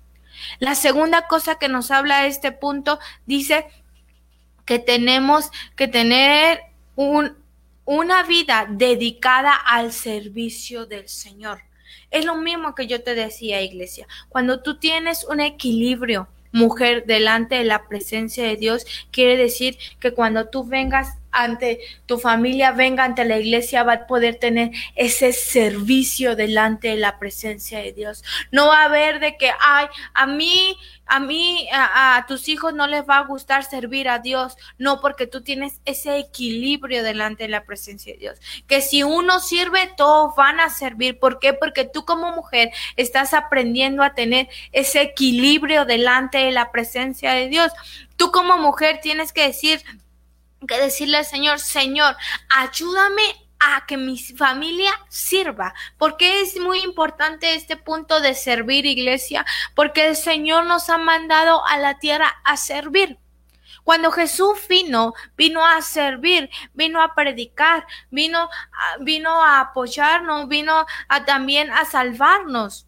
La 0.60 0.75
segunda 0.75 1.27
cosa 1.27 1.56
que 1.56 1.67
nos 1.67 1.91
habla 1.91 2.27
este 2.27 2.51
punto 2.51 2.99
dice 3.25 3.67
que 4.65 4.80
tenemos 4.80 5.51
que 5.75 5.88
tener 5.88 6.62
un, 6.95 7.38
una 7.86 8.23
vida 8.23 8.67
dedicada 8.69 9.54
al 9.54 9.91
servicio 9.91 10.86
del 10.86 11.10
Señor. 11.10 11.62
Es 12.10 12.25
lo 12.25 12.36
mismo 12.36 12.75
que 12.75 12.88
yo 12.88 13.04
te 13.04 13.15
decía, 13.15 13.62
iglesia. 13.62 14.08
Cuando 14.30 14.62
tú 14.62 14.77
tienes 14.80 15.23
un 15.23 15.39
equilibrio, 15.39 16.27
mujer, 16.51 17.06
delante 17.06 17.56
de 17.56 17.63
la 17.63 17.88
presencia 17.88 18.43
de 18.43 18.58
Dios, 18.58 18.86
quiere 19.12 19.38
decir 19.38 19.77
que 19.99 20.13
cuando 20.13 20.49
tú 20.49 20.65
vengas 20.65 21.17
ante 21.32 21.80
tu 22.06 22.20
familia, 22.20 22.72
venga 22.72 23.04
ante 23.04 23.26
la 23.26 23.38
iglesia, 23.38 23.84
va 23.84 23.94
a 23.94 24.08
poder 24.08 24.36
tener 24.36 24.72
ese 24.96 25.34
servicio 25.34 26.36
delante 26.36 26.89
de 26.89 26.98
la 26.98 27.20
presencia 27.20 27.80
de 27.80 27.94
Dios. 27.94 28.24
No 28.52 28.67
va 28.67 28.82
a 28.82 28.86
haber 28.86 29.20
de 29.20 29.38
que, 29.38 29.52
ay, 29.60 29.88
a 30.13 30.26
mí, 30.26 30.78
a 31.06 31.20
mí, 31.20 31.67
a, 31.74 32.26
tus 32.28 32.48
hijos 32.48 32.74
no 32.74 32.88
les 32.88 33.08
va 33.08 33.17
a 33.17 33.26
gustar 33.26 33.63
servir 33.63 34.08
a 34.08 34.20
Dios. 34.20 34.56
No, 34.78 35.02
porque 35.02 35.28
tú 35.28 35.41
tienes 35.41 35.82
ese 35.86 36.17
equilibrio 36.17 37.04
delante 37.04 37.44
de 37.44 37.50
la 37.50 37.65
presencia 37.65 38.13
de 38.13 38.20
Dios. 38.20 38.39
Que 38.67 38.82
si 38.82 39.04
uno 39.04 39.39
sirve, 39.39 39.91
todos 39.98 40.36
van 40.36 40.60
a 40.60 40.70
servir. 40.70 41.20
¿Por 41.20 41.39
qué? 41.39 41.54
Porque 41.54 41.86
tú 41.86 42.06
como 42.06 42.32
mujer 42.32 42.72
estás 42.96 43.34
aprendiendo 43.34 44.04
a 44.04 44.13
tener 44.13 44.48
ese 44.72 45.02
equilibrio 45.02 45.86
delante 45.86 46.38
de 46.39 46.52
la 46.52 46.72
presencia 46.72 47.34
de 47.34 47.50
Dios. 47.50 47.72
Tú 48.15 48.32
como 48.32 48.58
mujer 48.58 49.00
tienes 49.02 49.34
que 49.34 49.48
decir, 49.48 49.82
que 50.67 50.80
decirle 50.80 51.17
al 51.17 51.26
Señor, 51.26 51.60
Señor, 51.60 52.15
ayúdame 52.50 53.24
a 53.60 53.86
que 53.86 53.97
mi 53.97 54.17
familia 54.17 54.91
sirva. 55.10 55.74
porque 55.97 56.41
es 56.41 56.60
muy 56.60 56.80
importante 56.80 57.56
este 57.56 57.78
punto 57.78 58.19
de 58.21 58.34
servir 58.34 58.86
iglesia? 58.86 59.45
Porque 59.76 60.08
el 60.08 60.15
Señor 60.15 60.65
nos 60.65 60.89
ha 60.89 60.97
mandado 60.97 61.65
a 61.65 61.78
la 61.78 62.00
tierra 62.00 62.41
a 62.43 62.58
servir. 62.58 63.17
Cuando 63.84 64.12
Jesús 64.12 64.60
vino, 64.69 65.13
vino 65.36 65.65
a 65.65 65.82
servir, 65.82 66.50
vino 66.74 67.02
a 67.02 67.15
predicar, 67.15 67.86
vino, 68.12 68.50
vino 69.00 69.41
a 69.43 69.60
apoyarnos, 69.60 70.47
vino 70.47 70.86
a, 71.08 71.26
también 71.26 71.71
a 71.71 71.86
salvarnos 71.86 72.86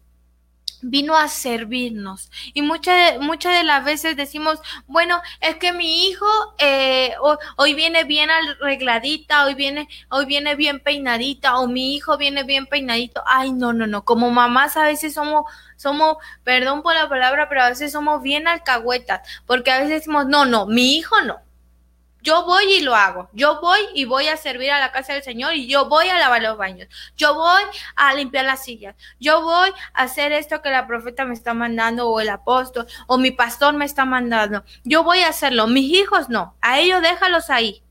vino 0.90 1.16
a 1.16 1.28
servirnos. 1.28 2.30
Y 2.52 2.62
muchas 2.62 3.18
muchas 3.20 3.56
de 3.56 3.64
las 3.64 3.84
veces 3.84 4.16
decimos, 4.16 4.60
bueno, 4.86 5.20
es 5.40 5.56
que 5.56 5.72
mi 5.72 6.06
hijo 6.06 6.26
eh, 6.58 7.14
hoy 7.56 7.74
viene 7.74 8.04
bien 8.04 8.30
arregladita, 8.30 9.44
hoy 9.46 9.54
viene, 9.54 9.88
hoy 10.10 10.26
viene 10.26 10.54
bien 10.56 10.80
peinadita, 10.80 11.58
o 11.58 11.66
mi 11.66 11.94
hijo 11.94 12.16
viene 12.18 12.44
bien 12.44 12.66
peinadito. 12.66 13.22
Ay, 13.26 13.52
no, 13.52 13.72
no, 13.72 13.86
no. 13.86 14.04
Como 14.04 14.30
mamás 14.30 14.76
a 14.76 14.84
veces 14.84 15.14
somos, 15.14 15.44
somos, 15.76 16.16
perdón 16.44 16.82
por 16.82 16.94
la 16.94 17.08
palabra, 17.08 17.48
pero 17.48 17.62
a 17.62 17.68
veces 17.70 17.92
somos 17.92 18.22
bien 18.22 18.48
alcahuetas, 18.48 19.28
porque 19.46 19.70
a 19.70 19.78
veces 19.78 19.90
decimos, 20.00 20.26
no, 20.26 20.44
no, 20.44 20.66
mi 20.66 20.96
hijo 20.96 21.20
no. 21.22 21.43
Yo 22.24 22.46
voy 22.46 22.64
y 22.72 22.80
lo 22.80 22.94
hago. 22.94 23.28
Yo 23.34 23.60
voy 23.60 23.80
y 23.94 24.06
voy 24.06 24.28
a 24.28 24.38
servir 24.38 24.70
a 24.70 24.80
la 24.80 24.92
casa 24.92 25.12
del 25.12 25.22
Señor 25.22 25.54
y 25.54 25.66
yo 25.66 25.90
voy 25.90 26.08
a 26.08 26.18
lavar 26.18 26.40
los 26.40 26.56
baños. 26.56 26.88
Yo 27.18 27.34
voy 27.34 27.62
a 27.96 28.14
limpiar 28.14 28.46
las 28.46 28.64
sillas. 28.64 28.96
Yo 29.20 29.42
voy 29.42 29.70
a 29.92 30.02
hacer 30.02 30.32
esto 30.32 30.62
que 30.62 30.70
la 30.70 30.86
profeta 30.86 31.26
me 31.26 31.34
está 31.34 31.52
mandando 31.52 32.08
o 32.08 32.20
el 32.20 32.30
apóstol 32.30 32.86
o 33.08 33.18
mi 33.18 33.30
pastor 33.30 33.74
me 33.74 33.84
está 33.84 34.06
mandando. 34.06 34.64
Yo 34.84 35.04
voy 35.04 35.18
a 35.20 35.28
hacerlo. 35.28 35.66
Mis 35.66 35.92
hijos 35.92 36.30
no. 36.30 36.56
A 36.62 36.80
ellos 36.80 37.02
déjalos 37.02 37.50
ahí. 37.50 37.82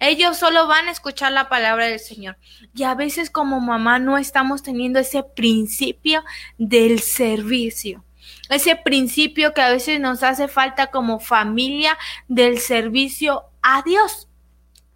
Ellos 0.00 0.36
solo 0.36 0.66
van 0.66 0.88
a 0.88 0.90
escuchar 0.90 1.30
la 1.30 1.48
palabra 1.48 1.86
del 1.86 2.00
Señor. 2.00 2.36
Y 2.74 2.82
a 2.82 2.96
veces 2.96 3.30
como 3.30 3.60
mamá 3.60 4.00
no 4.00 4.18
estamos 4.18 4.64
teniendo 4.64 4.98
ese 4.98 5.22
principio 5.22 6.24
del 6.58 6.98
servicio 6.98 8.02
ese 8.48 8.76
principio 8.76 9.52
que 9.54 9.60
a 9.60 9.70
veces 9.70 10.00
nos 10.00 10.22
hace 10.22 10.48
falta 10.48 10.88
como 10.88 11.18
familia 11.18 11.96
del 12.28 12.58
servicio 12.58 13.44
a 13.66 13.82
Dios. 13.82 14.28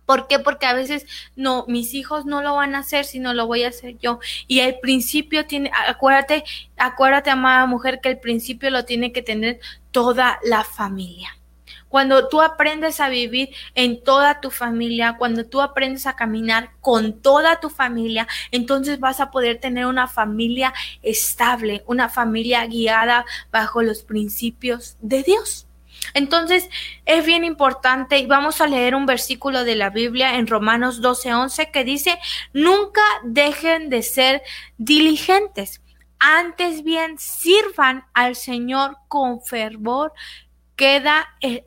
¿Por 0.07 0.27
qué? 0.27 0.39
Porque 0.39 0.67
a 0.67 0.75
veces 0.75 1.07
no, 1.37 1.65
mis 1.69 1.95
hijos 1.95 2.27
no 2.27 2.43
lo 2.43 2.55
van 2.57 2.75
a 2.75 2.81
hacer, 2.81 3.05
sino 3.05 3.33
lo 3.35 3.47
voy 3.47 3.63
a 3.65 3.69
hacer 3.69 3.97
yo. 3.99 4.19
Y 4.49 4.61
el 4.61 4.81
principio 4.81 5.47
tiene, 5.47 5.71
acuérdate, 5.87 6.45
acuérdate, 6.77 7.31
amada 7.31 7.67
mujer, 7.67 8.01
que 8.01 8.09
el 8.09 8.19
principio 8.19 8.71
lo 8.71 8.85
tiene 8.85 9.13
que 9.13 9.23
tener 9.23 9.61
toda 9.93 10.41
la 10.43 10.65
familia. 10.65 11.37
Cuando 11.89 12.29
tú 12.29 12.41
aprendes 12.41 13.01
a 13.01 13.09
vivir 13.09 13.51
en 13.75 14.03
toda 14.03 14.41
tu 14.41 14.51
familia, 14.51 15.17
cuando 15.19 15.45
tú 15.45 15.61
aprendes 15.61 16.07
a 16.07 16.17
caminar 16.17 16.71
con 16.81 17.21
toda 17.21 17.61
tu 17.61 17.69
familia, 17.69 18.29
entonces 18.53 19.01
vas 19.01 19.21
a 19.21 19.31
poder 19.31 19.59
tener 19.59 19.87
una 19.87 20.07
familia 20.07 20.73
estable, 21.03 21.83
una 21.87 22.09
familia 22.09 22.67
guiada 22.67 23.25
bajo 23.51 23.83
los 23.83 24.03
principios 24.03 24.97
de 25.01 25.23
Dios. 25.25 25.67
Entonces 26.15 26.69
es 27.07 27.25
bien 27.25 27.45
importante 27.45 28.19
y 28.19 28.27
vamos 28.27 28.61
a 28.61 28.67
leer 28.67 28.95
un 28.95 29.07
versículo 29.07 29.65
de 29.65 29.77
la 29.77 29.91
Biblia 29.91 30.37
en 30.37 30.47
Romanos 30.47 31.01
12:11 31.01 31.71
que 31.71 31.85
dice, 31.85 32.19
nunca 32.53 33.03
dejen 33.25 33.91
de 33.91 34.03
ser 34.03 34.43
diligentes, 34.79 35.81
antes 36.19 36.85
bien 36.85 37.19
sirvan 37.19 38.05
al 38.13 38.37
Señor 38.37 38.99
con 39.09 39.43
fervor 39.43 40.13
que 40.77 41.01
da 41.01 41.29
el, 41.41 41.65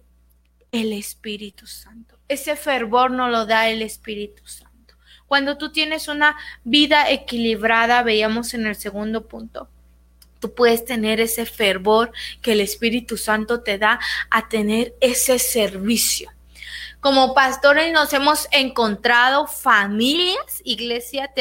el 0.71 0.93
Espíritu 0.93 1.67
Santo. 1.67 2.17
Ese 2.27 2.55
fervor 2.55 3.11
no 3.11 3.29
lo 3.29 3.45
da 3.45 3.69
el 3.69 3.81
Espíritu 3.81 4.45
Santo. 4.47 4.95
Cuando 5.27 5.57
tú 5.57 5.71
tienes 5.71 6.07
una 6.07 6.37
vida 6.63 7.09
equilibrada, 7.09 8.03
veíamos 8.03 8.53
en 8.53 8.67
el 8.67 8.75
segundo 8.75 9.27
punto, 9.27 9.69
tú 10.43 10.53
puedes 10.53 10.83
tener 10.83 11.21
ese 11.21 11.45
fervor 11.45 12.11
que 12.41 12.51
el 12.51 12.59
Espíritu 12.59 13.15
Santo 13.15 13.63
te 13.63 13.77
da 13.77 13.97
a 14.29 14.49
tener 14.49 14.93
ese 14.99 15.39
servicio. 15.39 16.29
Como 16.99 17.33
pastores 17.33 17.93
nos 17.93 18.11
hemos 18.11 18.49
encontrado 18.51 19.47
familias, 19.47 20.61
iglesia, 20.65 21.31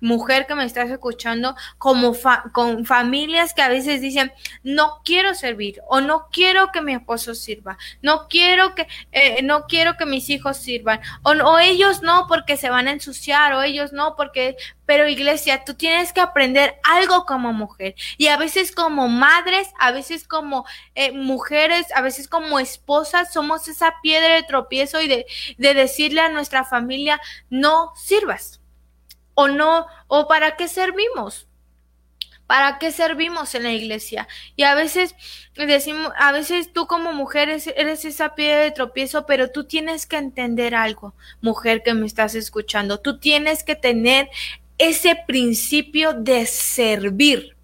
mujer 0.00 0.46
que 0.48 0.56
me 0.56 0.64
estás 0.64 0.90
escuchando, 0.90 1.54
como 1.76 2.16
con 2.52 2.84
familias 2.84 3.54
que 3.54 3.62
a 3.62 3.68
veces 3.68 4.00
dicen, 4.00 4.32
no 4.64 5.02
quiero 5.04 5.34
servir 5.34 5.80
o 5.88 6.00
no 6.00 6.26
quiero 6.32 6.72
que 6.72 6.82
mi 6.82 6.94
esposo 6.94 7.36
sirva, 7.36 7.78
no 8.02 8.26
quiero 8.28 8.74
que, 8.74 8.88
eh, 9.12 9.42
no 9.42 9.66
quiero 9.66 9.96
que 9.96 10.06
mis 10.06 10.30
hijos 10.30 10.56
sirvan, 10.56 11.00
o, 11.22 11.30
o 11.30 11.58
ellos 11.60 12.02
no 12.02 12.26
porque 12.28 12.56
se 12.56 12.70
van 12.70 12.88
a 12.88 12.92
ensuciar, 12.92 13.52
o 13.52 13.62
ellos 13.62 13.92
no 13.92 14.16
porque 14.16 14.56
pero 14.88 15.06
iglesia, 15.06 15.64
tú 15.66 15.74
tienes 15.74 16.14
que 16.14 16.22
aprender 16.22 16.80
algo 16.82 17.26
como 17.26 17.52
mujer. 17.52 17.94
Y 18.16 18.28
a 18.28 18.38
veces 18.38 18.72
como 18.72 19.06
madres, 19.06 19.68
a 19.78 19.92
veces 19.92 20.26
como 20.26 20.64
eh, 20.94 21.12
mujeres, 21.12 21.88
a 21.94 22.00
veces 22.00 22.26
como 22.26 22.58
esposas, 22.58 23.30
somos 23.30 23.68
esa 23.68 23.96
piedra 24.02 24.36
de 24.36 24.44
tropiezo 24.44 25.02
y 25.02 25.06
de, 25.06 25.26
de 25.58 25.74
decirle 25.74 26.22
a 26.22 26.30
nuestra 26.30 26.64
familia, 26.64 27.20
no 27.50 27.92
sirvas. 27.96 28.62
o 29.34 29.46
no, 29.46 29.86
o 30.06 30.26
para 30.26 30.56
qué 30.56 30.68
servimos. 30.68 31.46
¿Para 32.46 32.78
qué 32.78 32.90
servimos 32.90 33.54
en 33.54 33.64
la 33.64 33.72
iglesia? 33.72 34.26
Y 34.56 34.62
a 34.62 34.74
veces 34.74 35.14
decimos, 35.54 36.12
a 36.16 36.32
veces 36.32 36.72
tú 36.72 36.86
como 36.86 37.12
mujer 37.12 37.50
eres 37.50 38.06
esa 38.06 38.34
piedra 38.34 38.60
de 38.60 38.70
tropiezo, 38.70 39.26
pero 39.26 39.50
tú 39.50 39.64
tienes 39.64 40.06
que 40.06 40.16
entender 40.16 40.74
algo, 40.74 41.14
mujer 41.42 41.82
que 41.82 41.92
me 41.92 42.06
estás 42.06 42.34
escuchando. 42.34 43.00
Tú 43.00 43.18
tienes 43.18 43.64
que 43.64 43.76
tener 43.76 44.30
ese 44.78 45.16
principio 45.26 46.12
de 46.12 46.46
servir 46.46 47.57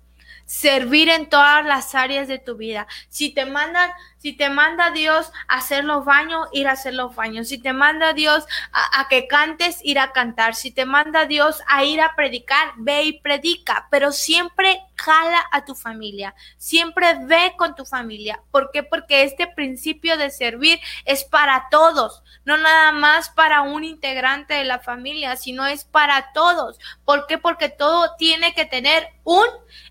servir 0.47 1.09
en 1.09 1.29
todas 1.29 1.65
las 1.65 1.95
áreas 1.95 2.29
de 2.29 2.39
tu 2.39 2.57
vida. 2.57 2.87
Si 3.09 3.31
te 3.31 3.47
mandan, 3.47 3.91
si 4.19 4.33
te 4.33 4.49
manda 4.49 4.91
Dios 4.91 5.33
a 5.49 5.57
hacer 5.57 5.85
los 5.85 6.05
baños, 6.05 6.49
ir 6.53 6.69
a 6.69 6.73
hacer 6.73 6.95
los 6.95 7.15
baños. 7.15 7.49
Si 7.49 7.59
te 7.59 7.73
manda 7.73 8.13
Dios 8.13 8.47
a, 8.73 9.01
a, 9.01 9.09
que 9.09 9.27
cantes, 9.27 9.81
ir 9.83 9.99
a 9.99 10.13
cantar. 10.13 10.55
Si 10.55 10.71
te 10.71 10.85
manda 10.85 11.27
Dios 11.27 11.63
a 11.69 11.85
ir 11.85 12.01
a 12.01 12.15
predicar, 12.15 12.73
ve 12.77 13.05
y 13.05 13.21
predica. 13.21 13.89
Pero 13.91 14.13
siempre 14.13 14.81
jala 14.97 15.45
a 15.51 15.65
tu 15.65 15.75
familia. 15.75 16.35
Siempre 16.57 17.19
ve 17.27 17.55
con 17.57 17.75
tu 17.75 17.85
familia. 17.85 18.41
¿Por 18.51 18.71
qué? 18.71 18.83
Porque 18.83 19.25
este 19.25 19.47
principio 19.47 20.17
de 20.17 20.31
servir 20.31 20.81
es 21.05 21.25
para 21.25 21.69
todos. 21.71 22.23
No 22.45 22.57
nada 22.57 22.93
más 22.93 23.31
para 23.31 23.63
un 23.63 23.85
integrante 23.85 24.55
de 24.55 24.65
la 24.65 24.79
familia, 24.79 25.37
sino 25.37 25.67
es 25.67 25.85
para 25.85 26.33
todos. 26.33 26.79
¿Por 27.05 27.27
qué? 27.27 27.39
Porque 27.39 27.69
todo 27.69 28.15
tiene 28.17 28.55
que 28.55 28.65
tener 28.65 29.09
un 29.25 29.47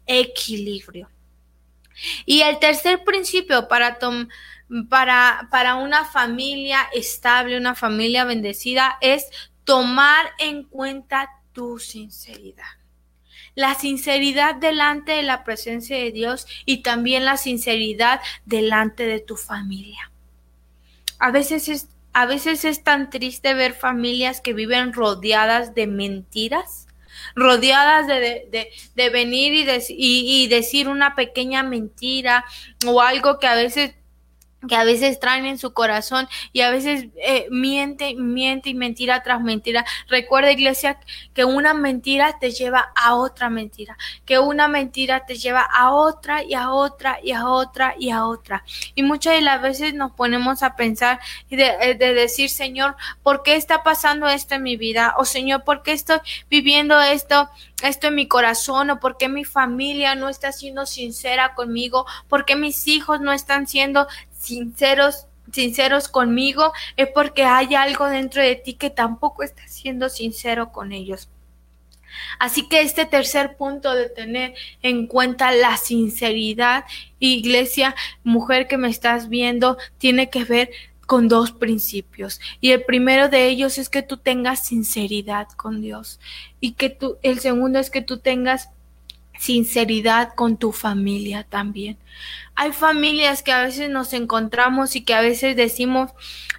equilibrio. 0.06 1.10
Y 2.26 2.42
el 2.42 2.60
tercer 2.60 3.04
principio 3.04 3.68
para, 3.68 4.00
para, 4.90 5.48
para 5.52 5.76
una 5.76 6.06
familia 6.06 6.88
estable, 6.94 7.58
una 7.58 7.76
familia 7.76 8.26
bendecida, 8.26 8.98
es 9.02 9.28
tomar 9.64 10.26
en 10.40 10.64
cuenta 10.64 11.30
tu 11.54 11.80
sinceridad. 11.80 12.64
La 13.56 13.76
sinceridad 13.76 14.56
delante 14.56 15.12
de 15.12 15.24
la 15.24 15.44
presencia 15.44 15.96
de 15.98 16.12
Dios 16.12 16.48
y 16.66 16.82
también 16.82 17.24
la 17.26 17.38
sinceridad 17.38 18.20
delante 18.46 19.06
de 19.06 19.20
tu 19.20 19.36
familia. 19.36 20.12
A 21.20 21.30
veces 21.30 21.70
es, 21.70 21.90
a 22.14 22.26
veces 22.26 22.66
es 22.66 22.84
tan 22.84 23.12
triste 23.12 23.54
ver 23.54 23.74
familias 23.74 24.42
que 24.42 24.54
viven 24.54 24.92
rodeadas 24.92 25.76
de 25.76 25.86
mentiras 25.86 26.83
rodeadas 27.36 28.08
de, 28.08 28.70
de, 28.96 29.10
venir 29.10 29.54
y, 29.54 29.62
y, 29.90 30.44
y 30.44 30.48
decir 30.48 30.88
una 30.88 31.16
pequeña 31.16 31.64
mentira 31.64 32.46
o 32.86 33.02
algo 33.02 33.40
que 33.40 33.48
a 33.48 33.56
veces 33.56 33.96
que 34.68 34.76
a 34.76 34.84
veces 34.84 35.20
traen 35.20 35.46
en 35.46 35.58
su 35.58 35.74
corazón 35.74 36.28
y 36.52 36.62
a 36.62 36.72
veces 36.72 37.08
eh, 37.18 37.48
miente, 37.50 38.16
miente 38.16 38.70
y 38.70 38.74
mentira 38.74 39.24
tras 39.24 39.42
mentira. 39.42 39.86
Recuerda, 40.08 40.52
iglesia, 40.52 41.00
que 41.34 41.46
una 41.46 41.74
mentira 41.74 42.40
te 42.40 42.52
lleva 42.52 42.92
a 42.96 43.16
otra 43.16 43.50
mentira, 43.50 43.98
que 44.26 44.40
una 44.40 44.68
mentira 44.68 45.26
te 45.26 45.36
lleva 45.36 45.62
a 45.62 45.92
otra 45.92 46.44
y 46.44 46.54
a 46.54 46.72
otra 46.72 47.20
y 47.24 47.32
a 47.32 47.48
otra 47.48 47.96
y 47.98 48.10
a 48.10 48.26
otra. 48.26 48.64
Y 48.96 49.04
muchas 49.04 49.36
de 49.36 49.42
las 49.42 49.62
veces 49.62 49.94
nos 49.94 50.12
ponemos 50.12 50.64
a 50.64 50.76
pensar 50.76 51.20
y 51.50 51.56
de, 51.56 51.68
eh, 51.82 51.96
de 51.96 52.14
decir, 52.14 52.50
Señor, 52.50 52.96
¿por 53.22 53.44
qué 53.44 53.56
está 53.56 53.84
pasando 53.84 54.28
esto 54.28 54.56
en 54.56 54.64
mi 54.64 54.78
vida? 54.78 55.16
O 55.18 55.26
Señor, 55.26 55.64
¿por 55.64 55.84
qué 55.84 55.94
estoy 55.94 56.20
viviendo 56.50 57.00
esto? 57.02 57.50
esto 57.84 58.08
en 58.08 58.16
mi 58.16 58.28
corazón 58.28 58.90
o 58.90 59.00
por 59.00 59.18
qué 59.18 59.28
mi 59.28 59.44
familia 59.44 60.16
no 60.16 60.30
está 60.30 60.52
siendo 60.52 60.86
sincera 60.86 61.54
conmigo, 61.54 62.06
por 62.28 62.46
qué 62.46 62.56
mis 62.56 62.88
hijos 62.88 63.20
no 63.22 63.34
están 63.34 63.68
siendo 63.68 64.08
sinceros 64.44 65.28
sinceros 65.52 66.08
conmigo 66.08 66.72
es 66.96 67.10
porque 67.10 67.44
hay 67.44 67.76
algo 67.76 68.08
dentro 68.08 68.42
de 68.42 68.56
ti 68.56 68.74
que 68.74 68.90
tampoco 68.90 69.44
está 69.44 69.68
siendo 69.68 70.10
sincero 70.10 70.72
con 70.72 70.92
ellos. 70.92 71.30
Así 72.40 72.68
que 72.68 72.82
este 72.82 73.06
tercer 73.06 73.58
punto 73.58 73.94
de 73.94 74.10
tener 74.10 74.54
en 74.82 75.08
cuenta 75.08 75.52
la 75.52 75.78
sinceridad, 75.78 76.86
iglesia, 77.20 77.96
mujer 78.24 78.68
que 78.68 78.78
me 78.78 78.90
estás 78.90 79.30
viendo, 79.30 79.78
tiene 79.98 80.30
que 80.30 80.44
ver 80.44 80.70
con 81.08 81.28
dos 81.28 81.52
principios. 81.52 82.40
Y 82.62 82.72
el 82.72 82.84
primero 82.84 83.30
de 83.30 83.48
ellos 83.48 83.78
es 83.78 83.90
que 83.90 84.04
tú 84.04 84.18
tengas 84.18 84.66
sinceridad 84.66 85.48
con 85.50 85.82
Dios. 85.82 86.20
Y 86.60 86.74
que 86.74 86.90
tú, 86.90 87.18
el 87.24 87.40
segundo 87.40 87.80
es 87.80 87.90
que 87.90 88.02
tú 88.02 88.20
tengas 88.20 88.70
sinceridad 89.40 90.34
con 90.36 90.58
tu 90.58 90.72
familia 90.72 91.46
también. 91.50 91.98
Hay 92.56 92.72
familias 92.72 93.44
que 93.44 93.52
a 93.52 93.64
veces 93.64 93.90
nos 93.90 94.14
encontramos 94.14 94.96
y 94.96 95.04
que 95.04 95.14
a 95.14 95.22
veces 95.22 95.56
decimos, 95.56 96.12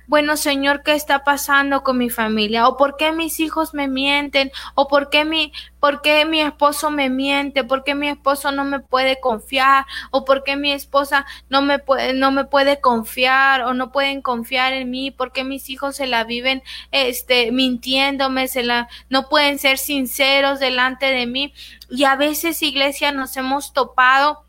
bueno 0.06 0.36
Señor, 0.36 0.82
¿qué 0.82 0.92
está 0.92 1.24
pasando 1.24 1.82
con 1.82 1.96
mi 1.96 2.10
familia? 2.10 2.68
¿O 2.68 2.76
por 2.76 2.96
qué 2.96 3.12
mis 3.12 3.40
hijos 3.40 3.72
me 3.72 3.88
mienten? 3.88 4.50
¿O 4.74 4.86
por 4.86 5.08
qué 5.08 5.24
mi, 5.24 5.52
por 5.80 6.02
qué 6.02 6.26
mi 6.26 6.40
esposo 6.40 6.90
me 6.90 7.08
miente? 7.08 7.64
¿Por 7.64 7.84
qué 7.84 7.94
mi 7.94 8.08
esposo 8.08 8.52
no 8.52 8.64
me 8.64 8.80
puede 8.80 9.18
confiar? 9.20 9.86
¿O 10.10 10.24
por 10.24 10.44
qué 10.44 10.56
mi 10.56 10.72
esposa 10.72 11.24
no 11.48 11.62
me 11.62 11.78
puede, 11.78 12.12
no 12.12 12.32
me 12.32 12.44
puede 12.44 12.80
confiar? 12.80 13.62
¿O 13.62 13.72
no 13.72 13.92
pueden 13.92 14.20
confiar 14.20 14.74
en 14.74 14.90
mí? 14.90 15.10
¿Por 15.10 15.32
qué 15.32 15.42
mis 15.42 15.70
hijos 15.70 15.96
se 15.96 16.06
la 16.06 16.24
viven, 16.24 16.62
este, 16.90 17.50
mintiéndome? 17.50 18.48
Se 18.48 18.62
la, 18.62 18.88
no 19.08 19.28
pueden 19.30 19.58
ser 19.58 19.78
sinceros 19.78 20.60
delante 20.60 21.06
de 21.06 21.26
mí. 21.26 21.54
Y 21.88 22.04
a 22.04 22.16
veces, 22.16 22.62
iglesia, 22.62 23.12
nos 23.12 23.36
hemos 23.38 23.72
topado 23.72 24.44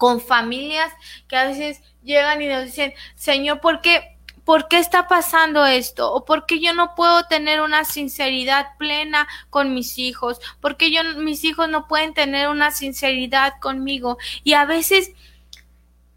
con 0.00 0.22
familias 0.22 0.90
que 1.28 1.36
a 1.36 1.44
veces 1.44 1.82
llegan 2.02 2.40
y 2.40 2.46
nos 2.46 2.64
dicen, 2.64 2.94
Señor, 3.16 3.60
¿por 3.60 3.82
qué? 3.82 4.16
¿Por 4.46 4.66
qué 4.66 4.78
está 4.78 5.06
pasando 5.08 5.66
esto? 5.66 6.10
¿O 6.10 6.24
por 6.24 6.46
qué 6.46 6.58
yo 6.58 6.72
no 6.72 6.94
puedo 6.94 7.24
tener 7.24 7.60
una 7.60 7.84
sinceridad 7.84 8.78
plena 8.78 9.28
con 9.50 9.74
mis 9.74 9.98
hijos? 9.98 10.40
¿Por 10.58 10.78
qué 10.78 10.90
yo, 10.90 11.02
mis 11.18 11.44
hijos 11.44 11.68
no 11.68 11.86
pueden 11.86 12.14
tener 12.14 12.48
una 12.48 12.70
sinceridad 12.70 13.60
conmigo? 13.60 14.16
Y 14.42 14.54
a 14.54 14.64
veces 14.64 15.12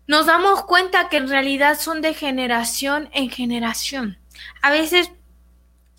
nos 0.07 0.27
damos 0.27 0.63
cuenta 0.63 1.09
que 1.09 1.17
en 1.17 1.27
realidad 1.27 1.77
son 1.77 2.01
de 2.01 2.13
generación 2.13 3.09
en 3.11 3.29
generación. 3.29 4.17
A 4.61 4.71
veces 4.71 5.11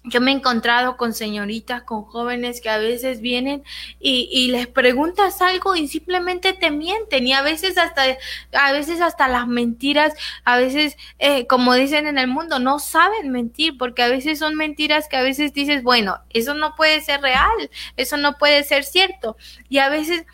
yo 0.04 0.20
me 0.20 0.30
he 0.30 0.34
encontrado 0.34 0.98
con 0.98 1.14
señoritas, 1.14 1.82
con 1.82 2.04
jóvenes 2.04 2.60
que 2.60 2.68
a 2.68 2.76
veces 2.76 3.20
vienen 3.20 3.64
y, 3.98 4.28
y, 4.30 4.50
les 4.50 4.66
preguntas 4.66 5.40
algo 5.40 5.76
y 5.76 5.88
simplemente 5.88 6.52
te 6.52 6.70
mienten 6.70 7.26
y 7.26 7.32
a 7.32 7.40
veces 7.40 7.78
hasta, 7.78 8.04
a 8.52 8.72
veces 8.72 9.00
hasta 9.00 9.28
las 9.28 9.48
mentiras, 9.48 10.12
a 10.44 10.58
veces, 10.58 10.98
eh, 11.18 11.46
como 11.46 11.72
dicen 11.74 12.06
en 12.06 12.18
el 12.18 12.28
mundo, 12.28 12.58
no 12.58 12.78
saben 12.80 13.30
mentir 13.30 13.78
porque 13.78 14.02
a 14.02 14.08
veces 14.08 14.38
son 14.38 14.56
mentiras 14.56 15.08
que 15.08 15.16
a 15.16 15.22
veces 15.22 15.54
dices, 15.54 15.82
bueno, 15.82 16.20
eso 16.30 16.52
no 16.52 16.74
puede 16.74 17.00
ser 17.00 17.22
real, 17.22 17.70
eso 17.96 18.18
no 18.18 18.36
puede 18.36 18.62
ser 18.64 18.84
cierto 18.84 19.38
y 19.70 19.78
a 19.78 19.88
veces 19.88 20.26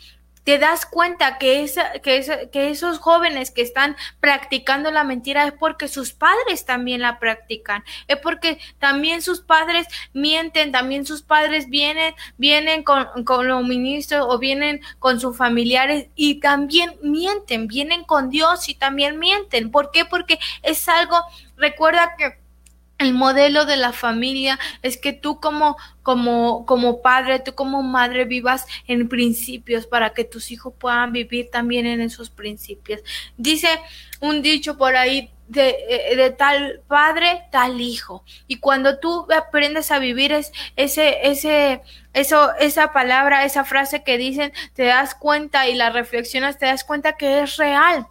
te 0.44 0.59
das 0.59 0.87
cuenta 0.87 1.38
que, 1.38 1.62
esa, 1.62 1.92
que, 2.00 2.48
que 2.53 2.70
esos 2.70 2.98
jóvenes 2.98 3.50
que 3.50 3.62
están 3.62 3.96
practicando 4.20 4.90
la 4.90 5.05
mentira 5.05 5.44
es 5.44 5.53
porque 5.53 5.88
sus 5.88 6.12
padres 6.12 6.64
también 6.64 7.00
la 7.03 7.18
practican, 7.18 7.85
es 8.09 8.16
porque 8.16 8.59
también 8.79 9.22
sus 9.22 9.40
padres 9.40 9.87
mienten, 10.12 10.72
también 10.72 11.07
sus 11.07 11.22
padres 11.22 11.68
vienen, 11.68 12.14
vienen 12.38 12.83
con, 12.83 13.24
con 13.24 13.48
los 13.48 13.64
ministros 13.64 14.26
o 14.29 14.38
vienen 14.38 14.81
con 14.98 15.20
sus 15.20 15.37
familiares 15.37 16.09
y 16.14 16.40
también 16.40 16.96
mienten, 17.03 17.66
vienen 17.68 18.05
con 18.05 18.31
Dios 18.31 18.68
y 18.68 18.74
también 18.74 19.18
mienten. 19.18 19.70
¿Por 19.70 19.90
qué? 19.90 20.05
Porque 20.05 20.38
es 20.62 20.88
algo, 20.88 21.16
recuerda 21.57 22.14
que 22.16 22.38
el 23.00 23.14
modelo 23.14 23.64
de 23.64 23.78
la 23.78 23.92
familia 23.92 24.58
es 24.82 24.98
que 24.98 25.14
tú 25.14 25.40
como, 25.40 25.76
como, 26.02 26.66
como 26.66 27.00
padre, 27.00 27.40
tú 27.40 27.54
como 27.54 27.82
madre 27.82 28.26
vivas 28.26 28.66
en 28.86 29.08
principios 29.08 29.86
para 29.86 30.10
que 30.10 30.24
tus 30.24 30.50
hijos 30.50 30.74
puedan 30.78 31.10
vivir 31.10 31.50
también 31.50 31.86
en 31.86 32.02
esos 32.02 32.28
principios. 32.28 33.00
Dice 33.38 33.68
un 34.20 34.42
dicho 34.42 34.76
por 34.76 34.96
ahí 34.96 35.30
de, 35.48 35.76
eh, 35.88 36.16
de 36.16 36.30
tal 36.30 36.82
padre, 36.86 37.44
tal 37.50 37.80
hijo. 37.80 38.22
Y 38.46 38.56
cuando 38.56 38.98
tú 38.98 39.26
aprendes 39.34 39.90
a 39.90 39.98
vivir 39.98 40.32
es, 40.32 40.52
ese, 40.76 41.26
ese, 41.26 41.80
eso, 42.12 42.54
esa 42.56 42.92
palabra, 42.92 43.46
esa 43.46 43.64
frase 43.64 44.04
que 44.04 44.18
dicen, 44.18 44.52
te 44.74 44.84
das 44.84 45.14
cuenta 45.14 45.68
y 45.68 45.74
la 45.74 45.88
reflexionas, 45.88 46.58
te 46.58 46.66
das 46.66 46.84
cuenta 46.84 47.16
que 47.16 47.40
es 47.40 47.56
real. 47.56 48.06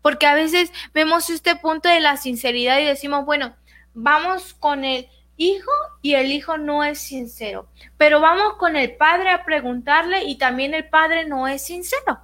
Porque 0.00 0.26
a 0.26 0.34
veces 0.34 0.70
vemos 0.94 1.28
este 1.28 1.56
punto 1.56 1.88
de 1.88 1.98
la 1.98 2.16
sinceridad 2.16 2.78
y 2.78 2.84
decimos, 2.84 3.26
bueno, 3.26 3.54
vamos 4.00 4.54
con 4.54 4.84
el 4.84 5.08
hijo 5.36 5.70
y 6.02 6.14
el 6.14 6.30
hijo 6.30 6.56
no 6.56 6.84
es 6.84 6.98
sincero. 6.98 7.68
Pero 7.96 8.20
vamos 8.20 8.54
con 8.54 8.76
el 8.76 8.96
padre 8.96 9.30
a 9.30 9.44
preguntarle 9.44 10.24
y 10.24 10.38
también 10.38 10.74
el 10.74 10.88
padre 10.88 11.26
no 11.26 11.48
es 11.48 11.62
sincero. 11.62 12.20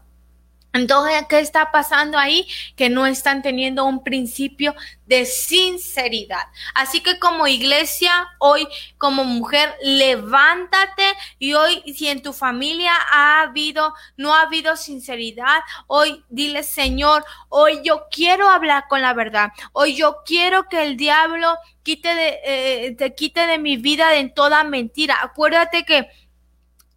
Entonces, 0.74 1.24
¿qué 1.28 1.38
está 1.38 1.70
pasando 1.70 2.18
ahí? 2.18 2.48
Que 2.74 2.90
no 2.90 3.06
están 3.06 3.42
teniendo 3.42 3.84
un 3.84 4.02
principio 4.02 4.74
de 5.06 5.24
sinceridad. 5.24 6.42
Así 6.74 7.00
que 7.00 7.20
como 7.20 7.46
iglesia, 7.46 8.26
hoy 8.40 8.66
como 8.98 9.22
mujer, 9.22 9.72
levántate 9.82 11.04
y 11.38 11.54
hoy 11.54 11.80
si 11.94 12.08
en 12.08 12.22
tu 12.22 12.32
familia 12.32 12.92
ha 13.12 13.42
habido, 13.42 13.94
no 14.16 14.34
ha 14.34 14.42
habido 14.42 14.76
sinceridad, 14.76 15.60
hoy 15.86 16.24
dile, 16.28 16.64
Señor, 16.64 17.24
hoy 17.48 17.80
yo 17.84 18.06
quiero 18.10 18.48
hablar 18.48 18.86
con 18.88 19.00
la 19.00 19.14
verdad. 19.14 19.52
Hoy 19.72 19.94
yo 19.94 20.24
quiero 20.26 20.68
que 20.68 20.82
el 20.82 20.96
diablo 20.96 21.56
quite 21.84 22.16
de, 22.16 22.40
eh, 22.44 22.96
te 22.98 23.14
quite 23.14 23.46
de 23.46 23.58
mi 23.58 23.76
vida 23.76 24.16
en 24.16 24.34
toda 24.34 24.64
mentira. 24.64 25.18
Acuérdate 25.22 25.84
que 25.84 26.08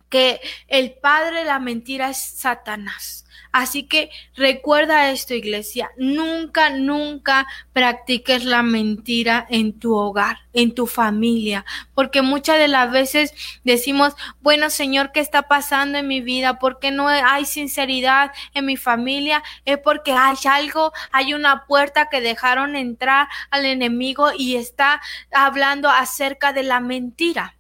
que 0.10 0.40
el 0.68 0.94
padre 0.94 1.40
de 1.40 1.46
la 1.46 1.60
mentira 1.60 2.10
es 2.10 2.18
Satanás. 2.18 3.27
Así 3.58 3.88
que 3.88 4.12
recuerda 4.36 5.10
esto, 5.10 5.34
iglesia, 5.34 5.90
nunca, 5.98 6.70
nunca 6.70 7.48
practiques 7.74 8.46
la 8.46 8.62
mentira 8.62 9.48
en 9.50 9.74
tu 9.80 9.96
hogar, 9.96 10.38
en 10.54 10.76
tu 10.76 10.86
familia, 10.86 11.66
porque 11.96 12.22
muchas 12.22 12.60
de 12.60 12.68
las 12.68 12.92
veces 12.92 13.34
decimos, 13.64 14.14
bueno, 14.42 14.70
Señor, 14.70 15.12
¿qué 15.12 15.22
está 15.22 15.48
pasando 15.48 15.98
en 15.98 16.08
mi 16.08 16.22
vida? 16.22 16.60
¿Por 16.60 16.78
qué 16.78 16.92
no 16.92 17.08
hay 17.08 17.46
sinceridad 17.46 18.32
en 18.54 18.68
mi 18.68 18.78
familia? 18.78 19.42
Es 19.66 19.80
porque 19.80 20.12
hay 20.12 20.38
algo, 20.48 20.94
hay 21.12 21.34
una 21.34 21.66
puerta 21.66 22.10
que 22.12 22.22
dejaron 22.22 22.76
entrar 22.76 23.28
al 23.50 23.66
enemigo 23.66 24.34
y 24.38 24.56
está 24.56 25.02
hablando 25.32 25.90
acerca 25.90 26.54
de 26.54 26.62
la 26.62 26.80
mentira. 26.80 27.56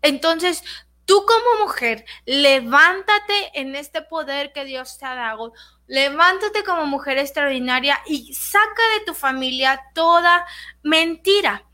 Entonces, 0.00 0.62
Tú 1.06 1.24
como 1.24 1.64
mujer, 1.64 2.04
levántate 2.24 3.52
en 3.54 3.76
este 3.76 4.02
poder 4.02 4.52
que 4.52 4.64
Dios 4.64 4.98
te 4.98 5.06
ha 5.06 5.14
dado. 5.14 5.52
Levántate 5.86 6.64
como 6.64 6.84
mujer 6.84 7.16
extraordinaria 7.18 8.00
y 8.06 8.34
saca 8.34 8.82
de 8.98 9.04
tu 9.06 9.14
familia 9.14 9.80
toda 9.94 10.44
mentira, 10.82 11.64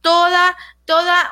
toda, 0.00 0.56
toda, 0.86 1.30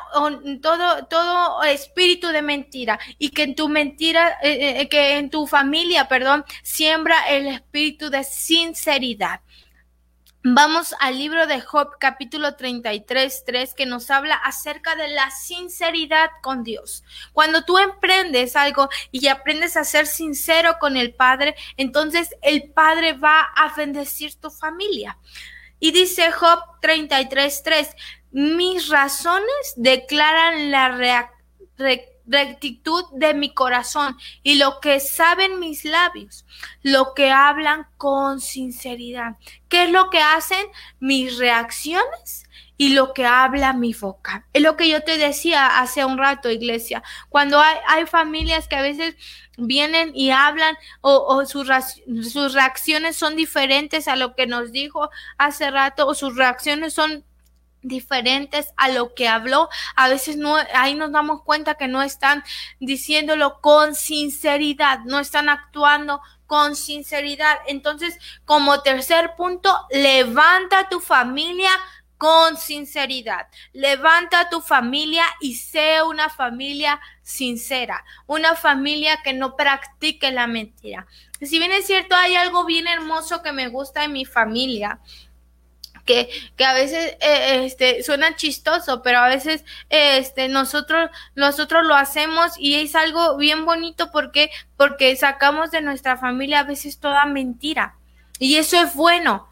todo, 0.60 1.06
todo 1.06 1.62
espíritu 1.62 2.28
de 2.28 2.42
mentira 2.42 3.00
y 3.18 3.30
que 3.30 3.44
en 3.44 3.54
tu 3.54 3.70
mentira, 3.70 4.36
eh, 4.42 4.80
eh, 4.80 4.88
que 4.90 5.16
en 5.16 5.30
tu 5.30 5.46
familia, 5.46 6.08
perdón, 6.08 6.44
siembra 6.62 7.26
el 7.28 7.46
espíritu 7.46 8.10
de 8.10 8.22
sinceridad. 8.22 9.40
Vamos 10.48 10.94
al 11.00 11.18
libro 11.18 11.48
de 11.48 11.60
Job 11.60 11.98
capítulo 11.98 12.54
33, 12.54 13.42
3 13.44 13.74
que 13.74 13.84
nos 13.84 14.12
habla 14.12 14.36
acerca 14.36 14.94
de 14.94 15.08
la 15.08 15.32
sinceridad 15.32 16.30
con 16.40 16.62
Dios. 16.62 17.02
Cuando 17.32 17.64
tú 17.64 17.78
emprendes 17.78 18.54
algo 18.54 18.88
y 19.10 19.26
aprendes 19.26 19.76
a 19.76 19.82
ser 19.82 20.06
sincero 20.06 20.76
con 20.78 20.96
el 20.96 21.12
Padre, 21.14 21.56
entonces 21.76 22.36
el 22.42 22.70
Padre 22.70 23.14
va 23.14 23.40
a 23.40 23.74
bendecir 23.74 24.36
tu 24.36 24.50
familia. 24.50 25.18
Y 25.80 25.90
dice 25.90 26.30
Job 26.30 26.60
33, 26.80 27.62
3, 27.64 27.96
mis 28.30 28.88
razones 28.88 29.74
declaran 29.74 30.70
la 30.70 30.90
reacción 31.76 32.15
rectitud 32.26 33.04
de 33.12 33.34
mi 33.34 33.52
corazón 33.54 34.16
y 34.42 34.56
lo 34.56 34.80
que 34.80 35.00
saben 35.00 35.60
mis 35.60 35.84
labios, 35.84 36.44
lo 36.82 37.14
que 37.14 37.30
hablan 37.30 37.86
con 37.96 38.40
sinceridad. 38.40 39.36
¿Qué 39.68 39.84
es 39.84 39.90
lo 39.90 40.10
que 40.10 40.20
hacen 40.20 40.66
mis 41.00 41.38
reacciones? 41.38 42.46
y 42.78 42.90
lo 42.90 43.14
que 43.14 43.24
habla 43.24 43.72
mi 43.72 43.94
boca. 43.94 44.46
Es 44.52 44.62
lo 44.62 44.76
que 44.76 44.88
yo 44.88 45.02
te 45.02 45.16
decía 45.16 45.78
hace 45.80 46.04
un 46.04 46.18
rato, 46.18 46.50
iglesia. 46.50 47.02
Cuando 47.28 47.58
hay, 47.58 48.06
familias 48.06 48.68
que 48.68 48.76
a 48.76 48.82
veces 48.82 49.16
vienen 49.56 50.12
y 50.14 50.30
hablan 50.30 50.76
o, 51.00 51.24
o 51.26 51.46
sus, 51.46 51.68
sus 52.30 52.52
reacciones 52.52 53.16
son 53.16 53.36
diferentes 53.36 54.08
a 54.08 54.16
lo 54.16 54.34
que 54.34 54.46
nos 54.46 54.72
dijo 54.72 55.08
hace 55.38 55.70
rato 55.70 56.06
o 56.06 56.14
sus 56.14 56.36
reacciones 56.36 56.92
son 56.92 57.24
diferentes 57.86 58.72
a 58.76 58.88
lo 58.88 59.14
que 59.14 59.28
habló. 59.28 59.68
A 59.94 60.08
veces 60.08 60.36
no, 60.36 60.56
ahí 60.74 60.94
nos 60.94 61.12
damos 61.12 61.42
cuenta 61.42 61.76
que 61.76 61.88
no 61.88 62.02
están 62.02 62.44
diciéndolo 62.80 63.60
con 63.60 63.94
sinceridad, 63.94 65.00
no 65.04 65.18
están 65.18 65.48
actuando 65.48 66.20
con 66.46 66.76
sinceridad. 66.76 67.58
Entonces, 67.66 68.18
como 68.44 68.82
tercer 68.82 69.34
punto, 69.36 69.86
levanta 69.90 70.88
tu 70.88 71.00
familia 71.00 71.70
con 72.18 72.56
sinceridad. 72.56 73.48
Levanta 73.72 74.48
tu 74.48 74.60
familia 74.60 75.24
y 75.40 75.54
sea 75.54 76.04
una 76.04 76.30
familia 76.30 77.00
sincera, 77.22 78.04
una 78.26 78.54
familia 78.54 79.20
que 79.22 79.32
no 79.32 79.56
practique 79.56 80.30
la 80.30 80.46
mentira. 80.46 81.06
Si 81.42 81.58
bien 81.58 81.72
es 81.72 81.86
cierto, 81.86 82.14
hay 82.16 82.34
algo 82.36 82.64
bien 82.64 82.86
hermoso 82.86 83.42
que 83.42 83.52
me 83.52 83.68
gusta 83.68 84.04
en 84.04 84.12
mi 84.12 84.24
familia 84.24 85.00
que, 86.06 86.30
que 86.56 86.64
a 86.64 86.72
veces 86.72 87.16
eh, 87.20 87.64
este, 87.66 88.02
suena 88.02 88.36
chistoso, 88.36 89.02
pero 89.02 89.18
a 89.18 89.28
veces 89.28 89.64
este, 89.90 90.48
nosotros, 90.48 91.10
nosotros 91.34 91.84
lo 91.84 91.94
hacemos 91.94 92.52
y 92.58 92.76
es 92.76 92.94
algo 92.94 93.36
bien 93.36 93.66
bonito 93.66 94.10
porque, 94.10 94.50
porque 94.76 95.14
sacamos 95.16 95.70
de 95.70 95.82
nuestra 95.82 96.16
familia 96.16 96.60
a 96.60 96.64
veces 96.64 96.98
toda 96.98 97.26
mentira. 97.26 97.96
Y 98.38 98.56
eso 98.56 98.80
es 98.80 98.94
bueno. 98.94 99.48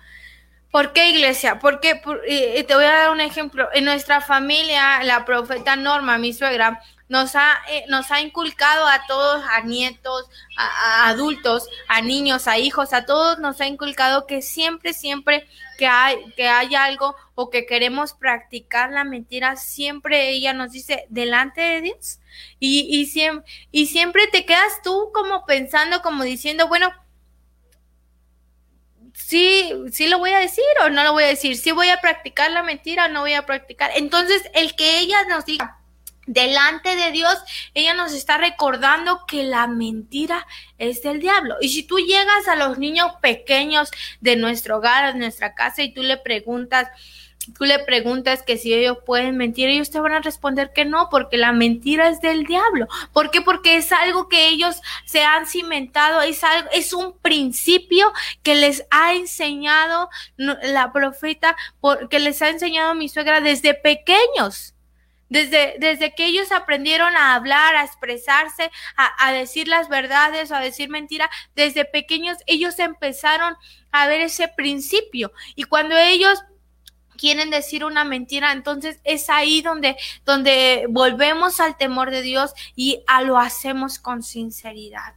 ¿Por 0.71 0.93
qué 0.93 1.11
iglesia? 1.11 1.61
Porque 1.61 1.95
te 1.95 2.75
voy 2.75 2.85
a 2.85 2.91
dar 2.91 3.11
un 3.11 3.21
ejemplo. 3.21 3.69
En 3.75 3.85
nuestra 3.85 4.21
familia, 4.21 5.05
la 5.05 5.25
profeta 5.25 5.77
Norma, 5.77 6.19
mi 6.19 6.33
suegra, 6.33 6.83
nos 7.15 7.37
ha, 7.37 7.63
eh, 7.71 7.85
nos 7.89 8.11
ha 8.11 8.21
inculcado 8.21 8.89
a 8.89 9.07
todos, 9.07 9.45
a 9.49 9.61
nietos, 9.61 10.29
a, 10.57 11.09
adultos, 11.09 11.69
a 11.87 12.01
niños, 12.01 12.49
a 12.49 12.59
hijos, 12.59 12.93
a 12.93 13.07
todos 13.07 13.39
nos 13.39 13.61
ha 13.61 13.69
inculcado 13.69 14.27
que 14.27 14.43
siempre, 14.43 14.93
siempre 14.93 15.47
que 15.79 15.87
hay, 15.87 16.33
que 16.33 16.49
hay 16.49 16.75
algo 16.75 17.15
o 17.37 17.51
que 17.51 17.67
queremos 17.67 18.15
practicar 18.15 18.91
la 18.91 19.05
mentira, 19.05 19.55
siempre 19.55 20.31
ella 20.31 20.55
nos 20.55 20.73
dice 20.73 21.07
delante 21.09 21.61
de 21.61 21.81
Dios. 21.83 22.19
Y, 22.59 22.89
y, 22.91 23.07
siempre, 23.07 23.49
y 23.71 23.87
siempre 23.87 24.27
te 24.27 24.45
quedas 24.45 24.83
tú 24.83 25.13
como 25.15 25.47
pensando, 25.47 26.03
como 26.03 26.25
diciendo, 26.25 26.67
bueno, 26.67 26.93
sí, 29.13 29.73
sí 29.93 30.09
lo 30.09 30.19
voy 30.19 30.33
a 30.33 30.41
decir 30.41 30.65
o 30.85 30.89
no 30.89 31.05
lo 31.05 31.13
voy 31.13 31.23
a 31.23 31.29
decir, 31.29 31.57
sí 31.57 31.71
voy 31.71 31.91
a 31.91 32.01
practicar 32.01 32.51
la 32.51 32.65
mentira 32.65 33.07
o 33.07 33.09
no 33.09 33.21
voy 33.21 33.35
a 33.35 33.47
practicar. 33.47 33.93
Entonces, 33.95 34.43
el 34.53 34.75
que 34.75 34.99
ella 34.99 35.25
nos 35.29 35.45
diga, 35.47 35.79
delante 36.27 36.97
de 36.97 37.13
Dios, 37.13 37.37
ella 37.75 37.95
nos 37.95 38.13
está 38.13 38.39
recordando 38.39 39.27
que 39.27 39.45
la 39.45 39.67
mentira 39.67 40.47
es 40.79 41.03
del 41.03 41.21
diablo. 41.21 41.57
Y 41.61 41.69
si 41.69 41.83
tú 41.83 41.99
llegas 41.99 42.49
a 42.49 42.57
los 42.57 42.79
niños 42.79 43.13
pequeños 43.21 43.91
de 44.21 44.37
nuestro 44.37 44.79
hogar, 44.79 45.13
de 45.13 45.19
nuestra 45.19 45.55
casa, 45.55 45.83
y 45.83 45.93
tú 45.93 46.03
le 46.03 46.17
preguntas, 46.17 46.89
tú 47.59 47.65
le 47.65 47.79
preguntas 47.81 48.43
que 48.43 48.57
si 48.57 48.73
ellos 48.73 48.99
pueden 49.05 49.37
mentir, 49.37 49.69
ellos 49.69 49.91
te 49.91 50.01
van 50.01 50.13
a 50.13 50.21
responder 50.21 50.73
que 50.73 50.85
no, 50.85 51.09
porque 51.11 51.37
la 51.37 51.53
mentira 51.53 52.09
es 52.09 52.21
del 52.21 52.45
diablo. 52.45 52.87
¿Por 53.13 53.31
qué? 53.31 53.43
Porque 53.43 53.77
es 53.77 53.93
algo 53.93 54.29
que 54.29 54.49
ellos 54.49 54.81
se 55.05 55.25
han 55.25 55.47
cimentado, 55.47 56.23
es 56.23 56.43
algo, 56.45 56.69
es 56.73 56.93
un 56.93 57.19
principio 57.19 58.13
que 58.43 58.55
les 58.55 58.85
ha 58.91 59.15
enseñado 59.15 60.09
la 60.37 60.93
profeta, 60.93 61.57
que 62.11 62.19
les 62.19 62.41
ha 62.43 62.49
enseñado 62.49 62.95
mi 62.95 63.09
suegra 63.09 63.41
desde 63.41 63.75
pequeños. 63.75 64.74
Desde, 65.35 65.75
desde 65.81 66.15
que 66.15 66.27
ellos 66.27 66.53
aprendieron 66.53 67.17
a 67.17 67.35
hablar, 67.35 67.75
a 67.75 67.85
expresarse, 67.85 68.71
a, 68.97 69.27
a 69.27 69.33
decir 69.33 69.67
las 69.67 69.89
verdades 69.89 70.53
o 70.53 70.55
a 70.55 70.61
decir 70.61 70.89
mentira, 70.89 71.29
desde 71.57 71.85
pequeños 71.85 72.39
ellos 72.47 72.79
empezaron 72.79 73.57
a 73.91 74.07
ver 74.07 74.21
ese 74.21 74.47
principio. 74.47 75.33
Y 75.57 75.65
cuando 75.65 75.97
ellos 75.97 76.39
quieren 77.17 77.51
decir 77.51 77.85
una 77.85 78.05
mentira, 78.05 78.53
entonces 78.53 79.01
es 79.03 79.29
ahí 79.29 79.61
donde, 79.61 79.97
donde 80.25 80.87
volvemos 80.89 81.59
al 81.59 81.77
temor 81.77 82.13
de 82.13 82.23
Dios 82.23 82.53
y 82.77 83.03
a 83.09 83.23
lo 83.23 83.37
hacemos 83.37 83.99
con 83.99 84.23
sinceridad. 84.23 85.15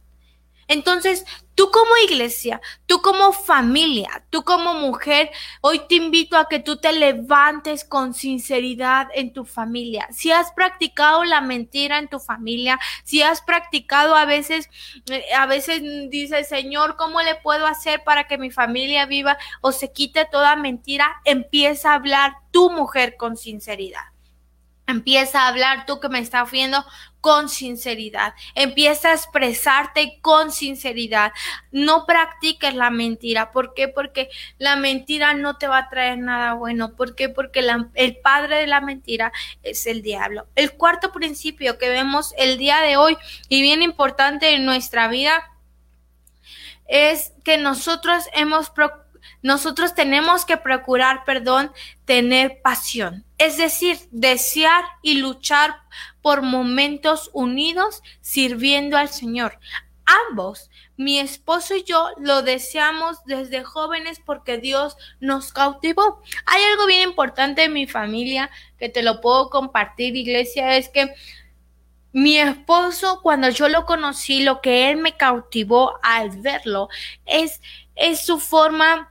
Entonces, 0.68 1.24
tú 1.54 1.70
como 1.70 1.90
iglesia, 2.04 2.60
tú 2.86 3.00
como 3.00 3.32
familia, 3.32 4.24
tú 4.30 4.44
como 4.44 4.74
mujer, 4.74 5.30
hoy 5.60 5.80
te 5.88 5.96
invito 5.96 6.36
a 6.36 6.46
que 6.48 6.60
tú 6.60 6.76
te 6.76 6.92
levantes 6.92 7.84
con 7.84 8.14
sinceridad 8.14 9.08
en 9.14 9.32
tu 9.32 9.44
familia. 9.44 10.06
Si 10.12 10.30
has 10.30 10.52
practicado 10.52 11.24
la 11.24 11.40
mentira 11.40 11.98
en 11.98 12.08
tu 12.08 12.20
familia, 12.20 12.78
si 13.02 13.22
has 13.22 13.42
practicado 13.42 14.14
a 14.14 14.26
veces, 14.26 14.68
eh, 15.10 15.24
a 15.36 15.46
veces 15.46 15.82
dice, 16.10 16.44
Señor, 16.44 16.96
¿cómo 16.96 17.22
le 17.22 17.34
puedo 17.34 17.66
hacer 17.66 18.04
para 18.04 18.28
que 18.28 18.38
mi 18.38 18.50
familia 18.50 19.06
viva 19.06 19.38
o 19.62 19.72
se 19.72 19.90
quite 19.90 20.26
toda 20.26 20.54
mentira? 20.54 21.16
Empieza 21.24 21.92
a 21.92 21.94
hablar 21.94 22.34
tu 22.50 22.70
mujer 22.70 23.16
con 23.16 23.36
sinceridad. 23.36 24.17
Empieza 24.88 25.42
a 25.42 25.48
hablar 25.48 25.84
tú 25.84 26.00
que 26.00 26.08
me 26.08 26.18
estás 26.18 26.50
viendo 26.50 26.82
con 27.20 27.50
sinceridad. 27.50 28.32
Empieza 28.54 29.10
a 29.10 29.14
expresarte 29.14 30.18
con 30.22 30.50
sinceridad. 30.50 31.32
No 31.70 32.06
practiques 32.06 32.74
la 32.74 32.88
mentira. 32.88 33.52
¿Por 33.52 33.74
qué? 33.74 33.88
Porque 33.88 34.30
la 34.56 34.76
mentira 34.76 35.34
no 35.34 35.58
te 35.58 35.68
va 35.68 35.76
a 35.76 35.88
traer 35.90 36.16
nada 36.16 36.54
bueno. 36.54 36.96
¿Por 36.96 37.14
qué? 37.14 37.28
Porque 37.28 37.62
el 37.96 38.16
padre 38.20 38.56
de 38.56 38.66
la 38.66 38.80
mentira 38.80 39.30
es 39.62 39.86
el 39.86 40.00
diablo. 40.00 40.46
El 40.54 40.72
cuarto 40.72 41.12
principio 41.12 41.76
que 41.76 41.90
vemos 41.90 42.32
el 42.38 42.56
día 42.56 42.80
de 42.80 42.96
hoy 42.96 43.18
y 43.50 43.60
bien 43.60 43.82
importante 43.82 44.54
en 44.54 44.64
nuestra 44.64 45.08
vida 45.08 45.52
es 46.86 47.34
que 47.44 47.58
nosotros 47.58 48.24
hemos 48.32 48.72
nosotros 49.42 49.94
tenemos 49.94 50.46
que 50.46 50.56
procurar, 50.56 51.24
perdón, 51.26 51.72
tener 52.06 52.62
pasión. 52.62 53.27
Es 53.38 53.56
decir, 53.56 53.98
desear 54.10 54.84
y 55.02 55.14
luchar 55.14 55.76
por 56.20 56.42
momentos 56.42 57.30
unidos 57.32 58.02
sirviendo 58.20 58.96
al 58.96 59.08
Señor. 59.08 59.58
Ambos, 60.30 60.70
mi 60.96 61.18
esposo 61.20 61.76
y 61.76 61.84
yo, 61.84 62.08
lo 62.18 62.42
deseamos 62.42 63.18
desde 63.24 63.62
jóvenes 63.62 64.20
porque 64.24 64.58
Dios 64.58 64.96
nos 65.20 65.52
cautivó. 65.52 66.22
Hay 66.46 66.62
algo 66.64 66.86
bien 66.86 67.08
importante 67.08 67.64
en 67.64 67.72
mi 67.72 67.86
familia 67.86 68.50
que 68.78 68.88
te 68.88 69.02
lo 69.02 69.20
puedo 69.20 69.50
compartir, 69.50 70.16
iglesia, 70.16 70.76
es 70.76 70.88
que 70.88 71.14
mi 72.12 72.38
esposo, 72.38 73.20
cuando 73.22 73.50
yo 73.50 73.68
lo 73.68 73.84
conocí, 73.84 74.42
lo 74.42 74.60
que 74.60 74.90
él 74.90 74.96
me 74.96 75.16
cautivó 75.16 75.98
al 76.02 76.30
verlo 76.30 76.88
es, 77.26 77.60
es 77.94 78.20
su 78.20 78.40
forma, 78.40 79.10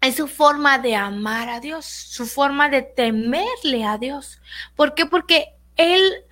es 0.00 0.16
su 0.16 0.28
forma 0.28 0.78
de 0.78 0.96
amar 0.96 1.48
a 1.48 1.60
Dios, 1.60 1.86
su 1.86 2.26
forma 2.26 2.68
de 2.68 2.82
temerle 2.82 3.84
a 3.84 3.98
Dios. 3.98 4.40
¿Por 4.74 4.94
qué? 4.94 5.06
Porque 5.06 5.54
él 5.76 6.24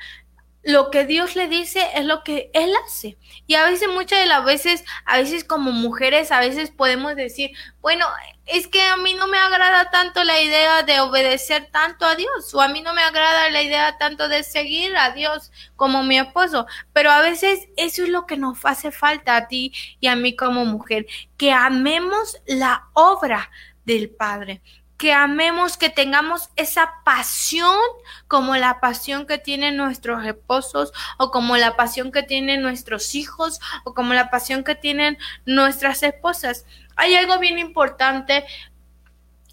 lo 0.65 0.91
que 0.91 1.05
Dios 1.05 1.37
le 1.37 1.47
dice 1.47 1.87
es 1.95 2.05
lo 2.05 2.25
que 2.25 2.51
Él 2.55 2.73
hace. 2.87 3.19
Y 3.47 3.55
a 3.55 3.65
veces, 3.65 3.89
muchas 3.89 4.19
de 4.19 4.27
las 4.27 4.45
veces, 4.45 4.85
a 5.05 5.19
veces 5.19 5.45
como 5.45 5.73
mujeres, 5.73 6.33
a 6.33 6.41
veces 6.41 6.71
podemos 6.71 7.15
decir, 7.17 7.51
bueno, 7.81 8.07
es 8.47 8.67
que 8.67 8.83
a 8.83 8.97
mí 8.97 9.15
no 9.15 9.27
me 9.27 9.39
agrada 9.39 9.91
tanto 9.91 10.25
la 10.25 10.41
idea 10.41 10.83
de 10.83 11.01
obedecer 11.01 11.69
tanto 11.71 12.07
a 12.07 12.15
Dios, 12.15 12.55
o 12.55 12.61
a 12.61 12.69
mí 12.69 12.81
no 12.83 12.95
me 12.95 13.03
agrada 13.03 13.51
la 13.51 13.63
idea 13.63 13.97
tanto 13.99 14.29
de 14.29 14.43
seguir 14.43 14.97
a 14.97 15.11
Dios 15.11 15.53
como 15.77 16.03
mi 16.03 16.19
esposo, 16.19 16.67
pero 16.93 17.11
a 17.11 17.21
veces 17.21 17.69
eso 17.77 18.03
es 18.03 18.09
lo 18.09 18.27
que 18.27 18.37
nos 18.37 18.65
hace 18.65 18.91
falta 18.91 19.37
a 19.37 19.49
ti 19.49 19.73
y 20.01 20.09
a 20.09 20.17
mí 20.17 20.35
como 20.37 20.65
mujer, 20.65 21.07
que 21.37 21.53
amemos 21.53 22.39
la 22.47 22.89
obra 22.95 23.51
del 23.85 24.11
Padre, 24.11 24.63
que 24.97 25.13
amemos, 25.13 25.77
que 25.77 25.91
tengamos 25.91 26.51
esa 26.57 26.95
pasión 27.05 27.79
como 28.29 28.57
la 28.57 28.81
pasión 28.81 29.27
que 29.27 29.39
tienen 29.39 29.77
nuestros 29.77 30.25
esposos 30.25 30.93
o 31.19 31.31
como 31.31 31.57
la 31.57 31.77
pasión 31.77 32.13
que 32.13 32.23
tienen 32.23 32.63
nuestros 32.63 33.15
hijos 33.15 33.61
o 33.85 33.95
como 33.95 34.15
la 34.15 34.31
pasión 34.31 34.63
que 34.63 34.75
tienen 34.75 35.19
nuestras 35.47 36.03
esposas. 36.03 36.65
Hay 36.97 37.15
algo 37.15 37.39
bien 37.39 37.59
importante 37.59 38.45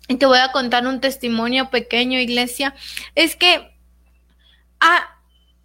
y 0.08 0.18
te 0.18 0.26
voy 0.26 0.39
a 0.39 0.52
contar 0.52 0.86
un 0.86 1.00
testimonio 1.00 1.70
pequeño, 1.70 2.20
iglesia, 2.20 2.76
es 3.16 3.36
que 3.36 3.76
a, 4.80 5.11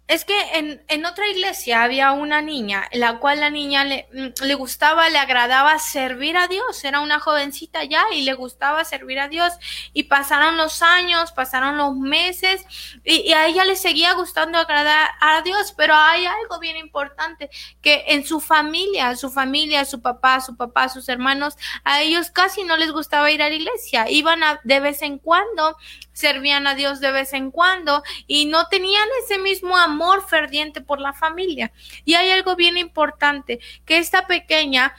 es 0.07 0.23
que 0.23 0.39
en, 0.53 0.81
en, 0.87 1.05
otra 1.05 1.27
iglesia 1.27 1.83
había 1.83 2.13
una 2.13 2.41
niña, 2.41 2.87
la 2.93 3.19
cual 3.19 3.41
la 3.41 3.49
niña 3.49 3.83
le, 3.83 4.07
mm, 4.13 4.45
le, 4.45 4.55
gustaba, 4.55 5.09
le 5.09 5.17
agradaba 5.17 5.77
servir 5.79 6.37
a 6.37 6.47
Dios. 6.47 6.81
Era 6.85 7.01
una 7.01 7.19
jovencita 7.19 7.83
ya 7.83 8.05
y 8.13 8.21
le 8.21 8.33
gustaba 8.33 8.85
servir 8.85 9.19
a 9.19 9.27
Dios. 9.27 9.51
Y 9.91 10.03
pasaron 10.03 10.55
los 10.55 10.81
años, 10.81 11.33
pasaron 11.33 11.75
los 11.77 11.93
meses 11.97 12.65
y, 13.03 13.15
y, 13.15 13.33
a 13.33 13.47
ella 13.47 13.65
le 13.65 13.75
seguía 13.75 14.13
gustando 14.13 14.57
agradar 14.57 15.09
a 15.19 15.41
Dios. 15.41 15.73
Pero 15.75 15.93
hay 15.93 16.25
algo 16.25 16.57
bien 16.59 16.77
importante, 16.77 17.49
que 17.81 18.05
en 18.07 18.25
su 18.25 18.39
familia, 18.39 19.13
su 19.17 19.29
familia, 19.29 19.83
su 19.83 20.01
papá, 20.01 20.39
su 20.39 20.55
papá, 20.55 20.87
sus 20.87 21.09
hermanos, 21.09 21.57
a 21.83 22.01
ellos 22.01 22.31
casi 22.31 22.63
no 22.63 22.77
les 22.77 22.91
gustaba 22.91 23.29
ir 23.29 23.41
a 23.41 23.49
la 23.49 23.55
iglesia. 23.55 24.09
Iban 24.09 24.41
a, 24.41 24.61
de 24.63 24.79
vez 24.79 25.01
en 25.01 25.17
cuando, 25.17 25.75
servían 26.17 26.65
a 26.65 26.73
Dios 26.73 26.99
de 26.99 27.11
vez 27.11 27.31
en 27.33 27.51
cuando 27.51 28.01
y 28.25 28.45
no 28.45 28.67
tenían 28.69 29.07
ese 29.23 29.37
mismo 29.37 29.77
amor 29.77 30.27
ferviente 30.27 30.81
por 30.81 30.99
la 30.99 31.13
familia. 31.13 31.71
Y 32.05 32.15
hay 32.15 32.31
algo 32.31 32.55
bien 32.55 32.75
importante, 32.77 33.59
que 33.85 33.99
esta 33.99 34.25
pequeña 34.25 34.95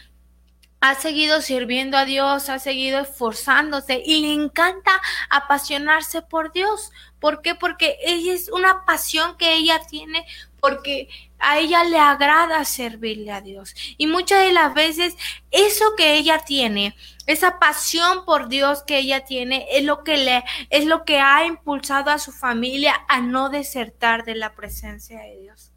ha 0.81 0.95
seguido 0.95 1.43
sirviendo 1.43 1.99
a 1.99 2.05
Dios, 2.05 2.49
ha 2.49 2.61
seguido 2.61 3.01
esforzándose 3.01 4.01
y 4.07 4.21
le 4.21 4.33
encanta 4.33 4.93
apasionarse 5.29 6.23
por 6.23 6.53
Dios. 6.53 6.93
¿Por 7.19 7.43
qué? 7.43 7.57
Porque 7.57 7.99
ella 8.05 8.33
es 8.33 8.49
una 8.49 8.85
pasión 8.85 9.37
que 9.37 9.55
ella 9.55 9.81
tiene 9.91 10.25
porque 10.61 11.09
a 11.41 11.59
ella 11.59 11.83
le 11.85 11.99
agrada 11.99 12.65
servirle 12.65 13.33
a 13.33 13.41
Dios. 13.41 13.75
Y 13.97 14.07
muchas 14.07 14.45
de 14.45 14.53
las 14.53 14.73
veces 14.73 15.17
eso 15.51 15.97
que 15.97 16.15
ella 16.15 16.41
tiene, 16.45 16.95
esa 17.29 17.59
pasión 17.59 18.25
por 18.25 18.49
Dios 18.49 18.83
que 18.83 18.99
ella 18.99 19.25
tiene, 19.25 19.67
es 19.71 19.85
lo 19.85 20.03
que 20.03 20.17
le 20.17 20.45
es 20.71 20.87
lo 20.87 21.05
que 21.05 21.21
ha 21.21 21.45
impulsado 21.45 22.11
a 22.11 22.19
su 22.19 22.33
familia 22.33 22.95
a 23.07 23.21
no 23.21 23.51
desertar 23.51 24.25
de 24.25 24.35
la 24.35 24.55
presencia 24.55 25.21
de 25.21 25.39
Dios. 25.43 25.73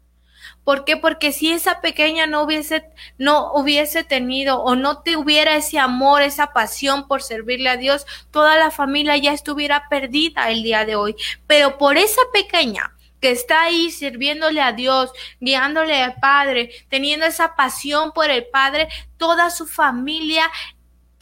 ¿Por 0.64 0.84
qué? 0.84 0.96
Porque 0.96 1.32
si 1.32 1.52
esa 1.52 1.80
pequeña 1.80 2.26
no 2.26 2.42
hubiese, 2.42 2.84
no 3.18 3.52
hubiese 3.52 4.02
tenido 4.02 4.62
o 4.62 4.76
no 4.76 5.02
tuviera 5.02 5.56
ese 5.56 5.78
amor, 5.78 6.22
esa 6.22 6.52
pasión 6.52 7.06
por 7.06 7.22
servirle 7.22 7.68
a 7.68 7.76
Dios, 7.76 8.06
toda 8.30 8.56
la 8.56 8.70
familia 8.70 9.16
ya 9.18 9.32
estuviera 9.32 9.88
perdida 9.90 10.50
el 10.50 10.62
día 10.62 10.86
de 10.86 10.96
hoy. 10.96 11.16
Pero 11.46 11.76
por 11.76 11.98
esa 11.98 12.22
pequeña, 12.32 12.94
que 13.20 13.30
está 13.30 13.62
ahí 13.62 13.90
sirviéndole 13.90 14.60
a 14.60 14.72
Dios, 14.72 15.12
guiándole 15.40 16.02
al 16.02 16.14
Padre, 16.14 16.70
teniendo 16.88 17.26
esa 17.26 17.54
pasión 17.54 18.12
por 18.12 18.30
el 18.30 18.46
Padre, 18.46 18.88
toda 19.16 19.50
su 19.50 19.66
familia 19.66 20.50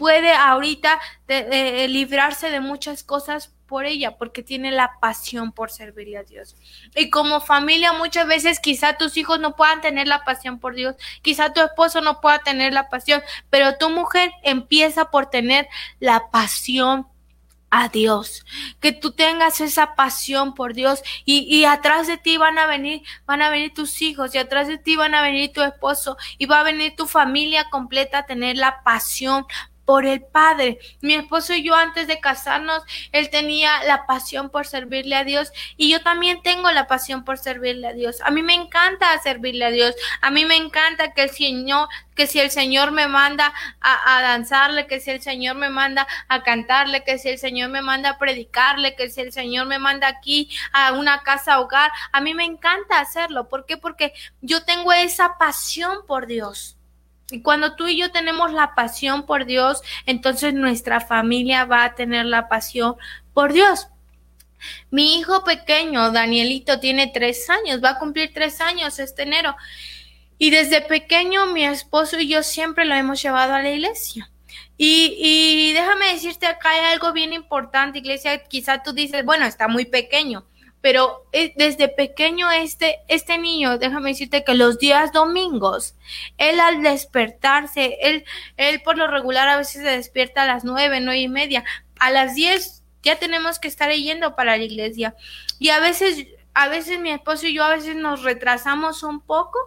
puede 0.00 0.32
ahorita 0.32 0.98
librarse 1.86 2.48
de 2.48 2.60
muchas 2.60 3.04
cosas 3.04 3.52
por 3.66 3.84
ella, 3.84 4.16
porque 4.16 4.42
tiene 4.42 4.72
la 4.72 4.92
pasión 4.98 5.52
por 5.52 5.70
servirle 5.70 6.16
a 6.16 6.22
Dios. 6.22 6.56
Y 6.96 7.10
como 7.10 7.42
familia 7.42 7.92
muchas 7.92 8.26
veces 8.26 8.60
quizá 8.60 8.94
tus 8.94 9.18
hijos 9.18 9.38
no 9.40 9.56
puedan 9.56 9.82
tener 9.82 10.08
la 10.08 10.24
pasión 10.24 10.58
por 10.58 10.74
Dios, 10.74 10.96
quizá 11.20 11.52
tu 11.52 11.60
esposo 11.60 12.00
no 12.00 12.22
pueda 12.22 12.38
tener 12.38 12.72
la 12.72 12.88
pasión, 12.88 13.22
pero 13.50 13.76
tu 13.76 13.90
mujer 13.90 14.32
empieza 14.42 15.10
por 15.10 15.26
tener 15.26 15.68
la 15.98 16.30
pasión 16.30 17.06
a 17.70 17.88
Dios, 17.88 18.44
que 18.80 18.92
tú 18.92 19.12
tengas 19.12 19.60
esa 19.60 19.94
pasión 19.94 20.54
por 20.54 20.74
Dios 20.74 21.02
y, 21.24 21.42
y, 21.42 21.64
atrás 21.64 22.08
de 22.08 22.18
ti 22.18 22.36
van 22.36 22.58
a 22.58 22.66
venir, 22.66 23.02
van 23.26 23.42
a 23.42 23.50
venir 23.50 23.72
tus 23.72 24.02
hijos 24.02 24.34
y 24.34 24.38
atrás 24.38 24.66
de 24.66 24.76
ti 24.76 24.96
van 24.96 25.14
a 25.14 25.22
venir 25.22 25.52
tu 25.52 25.62
esposo 25.62 26.16
y 26.38 26.46
va 26.46 26.60
a 26.60 26.64
venir 26.64 26.96
tu 26.96 27.06
familia 27.06 27.70
completa 27.70 28.18
a 28.18 28.26
tener 28.26 28.56
la 28.56 28.82
pasión 28.82 29.46
por 29.90 30.06
el 30.06 30.22
Padre. 30.22 30.78
Mi 31.00 31.14
esposo 31.14 31.52
y 31.52 31.64
yo 31.64 31.74
antes 31.74 32.06
de 32.06 32.20
casarnos, 32.20 32.84
él 33.10 33.28
tenía 33.28 33.82
la 33.82 34.06
pasión 34.06 34.48
por 34.48 34.64
servirle 34.64 35.16
a 35.16 35.24
Dios 35.24 35.50
y 35.76 35.90
yo 35.90 36.00
también 36.00 36.42
tengo 36.42 36.70
la 36.70 36.86
pasión 36.86 37.24
por 37.24 37.38
servirle 37.38 37.88
a 37.88 37.92
Dios. 37.92 38.20
A 38.20 38.30
mí 38.30 38.44
me 38.44 38.54
encanta 38.54 39.18
servirle 39.20 39.64
a 39.64 39.70
Dios. 39.72 39.96
A 40.20 40.30
mí 40.30 40.44
me 40.44 40.54
encanta 40.54 41.12
que 41.12 41.24
el 41.24 41.30
Señor, 41.30 41.88
que 42.14 42.28
si 42.28 42.38
el 42.38 42.52
Señor 42.52 42.92
me 42.92 43.08
manda 43.08 43.52
a, 43.80 44.16
a 44.16 44.22
danzarle, 44.22 44.86
que 44.86 45.00
si 45.00 45.10
el 45.10 45.22
Señor 45.22 45.56
me 45.56 45.70
manda 45.70 46.06
a 46.28 46.44
cantarle, 46.44 47.02
que 47.02 47.18
si 47.18 47.28
el 47.28 47.40
Señor 47.40 47.70
me 47.70 47.82
manda 47.82 48.10
a 48.10 48.18
predicarle, 48.18 48.94
que 48.94 49.10
si 49.10 49.22
el 49.22 49.32
Señor 49.32 49.66
me 49.66 49.80
manda 49.80 50.06
aquí 50.06 50.48
a 50.72 50.92
una 50.92 51.24
casa 51.24 51.58
hogar, 51.58 51.90
a 52.12 52.20
mí 52.20 52.32
me 52.32 52.44
encanta 52.44 53.00
hacerlo. 53.00 53.48
¿Por 53.48 53.66
qué? 53.66 53.76
Porque 53.76 54.12
yo 54.40 54.64
tengo 54.64 54.92
esa 54.92 55.36
pasión 55.36 56.06
por 56.06 56.28
Dios. 56.28 56.76
Y 57.32 57.42
cuando 57.42 57.76
tú 57.76 57.86
y 57.88 57.96
yo 57.96 58.10
tenemos 58.10 58.52
la 58.52 58.74
pasión 58.74 59.26
por 59.26 59.46
Dios, 59.46 59.82
entonces 60.06 60.54
nuestra 60.54 61.00
familia 61.00 61.64
va 61.64 61.84
a 61.84 61.94
tener 61.94 62.26
la 62.26 62.48
pasión 62.48 62.96
por 63.32 63.52
Dios. 63.52 63.88
Mi 64.90 65.18
hijo 65.18 65.44
pequeño, 65.44 66.10
Danielito, 66.10 66.80
tiene 66.80 67.06
tres 67.06 67.48
años, 67.48 67.82
va 67.82 67.90
a 67.90 67.98
cumplir 67.98 68.32
tres 68.34 68.60
años 68.60 68.98
este 68.98 69.22
enero. 69.22 69.56
Y 70.38 70.50
desde 70.50 70.80
pequeño 70.80 71.46
mi 71.46 71.64
esposo 71.64 72.18
y 72.18 72.28
yo 72.28 72.42
siempre 72.42 72.84
lo 72.84 72.94
hemos 72.94 73.22
llevado 73.22 73.54
a 73.54 73.62
la 73.62 73.70
iglesia. 73.70 74.30
Y, 74.76 75.14
y 75.18 75.72
déjame 75.74 76.12
decirte 76.12 76.46
acá 76.46 76.70
hay 76.70 76.92
algo 76.92 77.12
bien 77.12 77.34
importante, 77.34 77.98
iglesia, 77.98 78.42
quizá 78.44 78.82
tú 78.82 78.92
dices, 78.94 79.24
bueno, 79.24 79.44
está 79.44 79.68
muy 79.68 79.84
pequeño, 79.84 80.46
pero 80.80 81.26
eh, 81.32 81.52
desde 81.56 81.88
pequeño 81.88 82.50
este, 82.50 83.00
este 83.08 83.38
niño, 83.38 83.78
déjame 83.78 84.10
decirte 84.10 84.44
que 84.44 84.54
los 84.54 84.78
días 84.78 85.12
domingos, 85.12 85.94
él 86.38 86.60
al 86.60 86.82
despertarse, 86.82 87.98
él, 88.00 88.24
él 88.56 88.80
por 88.82 88.96
lo 88.96 89.06
regular 89.06 89.48
a 89.48 89.56
veces 89.58 89.82
se 89.82 89.90
despierta 89.90 90.42
a 90.42 90.46
las 90.46 90.64
nueve, 90.64 91.00
nueve 91.00 91.20
y 91.20 91.28
media, 91.28 91.64
a 91.98 92.10
las 92.10 92.34
diez 92.34 92.82
ya 93.02 93.16
tenemos 93.16 93.58
que 93.58 93.68
estar 93.68 93.90
yendo 93.92 94.34
para 94.36 94.56
la 94.56 94.64
iglesia. 94.64 95.14
Y 95.58 95.70
a 95.70 95.80
veces, 95.80 96.26
a 96.54 96.68
veces 96.68 97.00
mi 97.00 97.10
esposo 97.10 97.46
y 97.46 97.54
yo 97.54 97.64
a 97.64 97.74
veces 97.74 97.96
nos 97.96 98.22
retrasamos 98.22 99.02
un 99.02 99.20
poco 99.20 99.58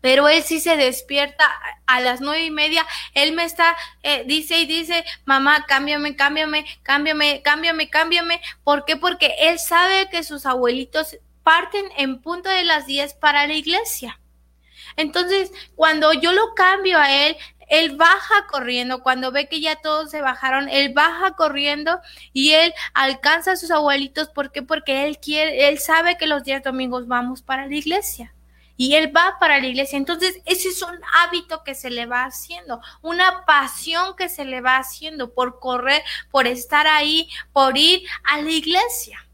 pero 0.00 0.28
él 0.28 0.42
sí 0.42 0.60
se 0.60 0.76
despierta 0.76 1.44
a 1.86 2.00
las 2.00 2.20
nueve 2.20 2.44
y 2.44 2.50
media, 2.50 2.86
él 3.14 3.32
me 3.32 3.44
está, 3.44 3.76
eh, 4.02 4.24
dice 4.26 4.58
y 4.58 4.66
dice, 4.66 5.04
mamá, 5.24 5.66
cámbiame, 5.66 6.16
cámbiame, 6.16 6.64
cámbiame, 6.82 7.42
cámbiame, 7.42 7.90
cámbiame. 7.90 8.40
¿Por 8.64 8.84
qué? 8.84 8.96
Porque 8.96 9.34
él 9.40 9.58
sabe 9.58 10.08
que 10.10 10.22
sus 10.22 10.46
abuelitos 10.46 11.18
parten 11.42 11.84
en 11.96 12.20
punto 12.20 12.48
de 12.48 12.64
las 12.64 12.86
diez 12.86 13.14
para 13.14 13.46
la 13.46 13.54
iglesia. 13.54 14.20
Entonces, 14.96 15.52
cuando 15.76 16.12
yo 16.12 16.32
lo 16.32 16.54
cambio 16.54 16.98
a 16.98 17.12
él, 17.26 17.36
él 17.68 17.96
baja 17.96 18.46
corriendo, 18.48 19.02
cuando 19.02 19.30
ve 19.30 19.48
que 19.48 19.60
ya 19.60 19.76
todos 19.76 20.10
se 20.10 20.20
bajaron, 20.20 20.68
él 20.68 20.92
baja 20.92 21.36
corriendo 21.36 22.00
y 22.32 22.52
él 22.52 22.74
alcanza 22.94 23.52
a 23.52 23.56
sus 23.56 23.70
abuelitos. 23.70 24.28
¿Por 24.28 24.50
qué? 24.50 24.62
Porque 24.62 25.06
él 25.06 25.18
quiere, 25.18 25.68
él 25.68 25.78
sabe 25.78 26.16
que 26.16 26.26
los 26.26 26.42
días 26.42 26.64
domingos 26.64 27.06
vamos 27.06 27.42
para 27.42 27.66
la 27.66 27.74
iglesia 27.76 28.34
y 28.80 28.94
él 28.94 29.14
va 29.14 29.36
para 29.38 29.60
la 29.60 29.66
iglesia. 29.66 29.98
Entonces, 29.98 30.40
ese 30.46 30.68
es 30.68 30.80
un 30.80 30.98
hábito 31.18 31.62
que 31.64 31.74
se 31.74 31.90
le 31.90 32.06
va 32.06 32.24
haciendo, 32.24 32.80
una 33.02 33.44
pasión 33.44 34.16
que 34.16 34.30
se 34.30 34.46
le 34.46 34.62
va 34.62 34.78
haciendo 34.78 35.34
por 35.34 35.60
correr, 35.60 36.02
por 36.30 36.46
estar 36.46 36.86
ahí, 36.86 37.28
por 37.52 37.76
ir 37.76 38.08
a 38.24 38.40
la 38.40 38.50
iglesia. 38.50 39.28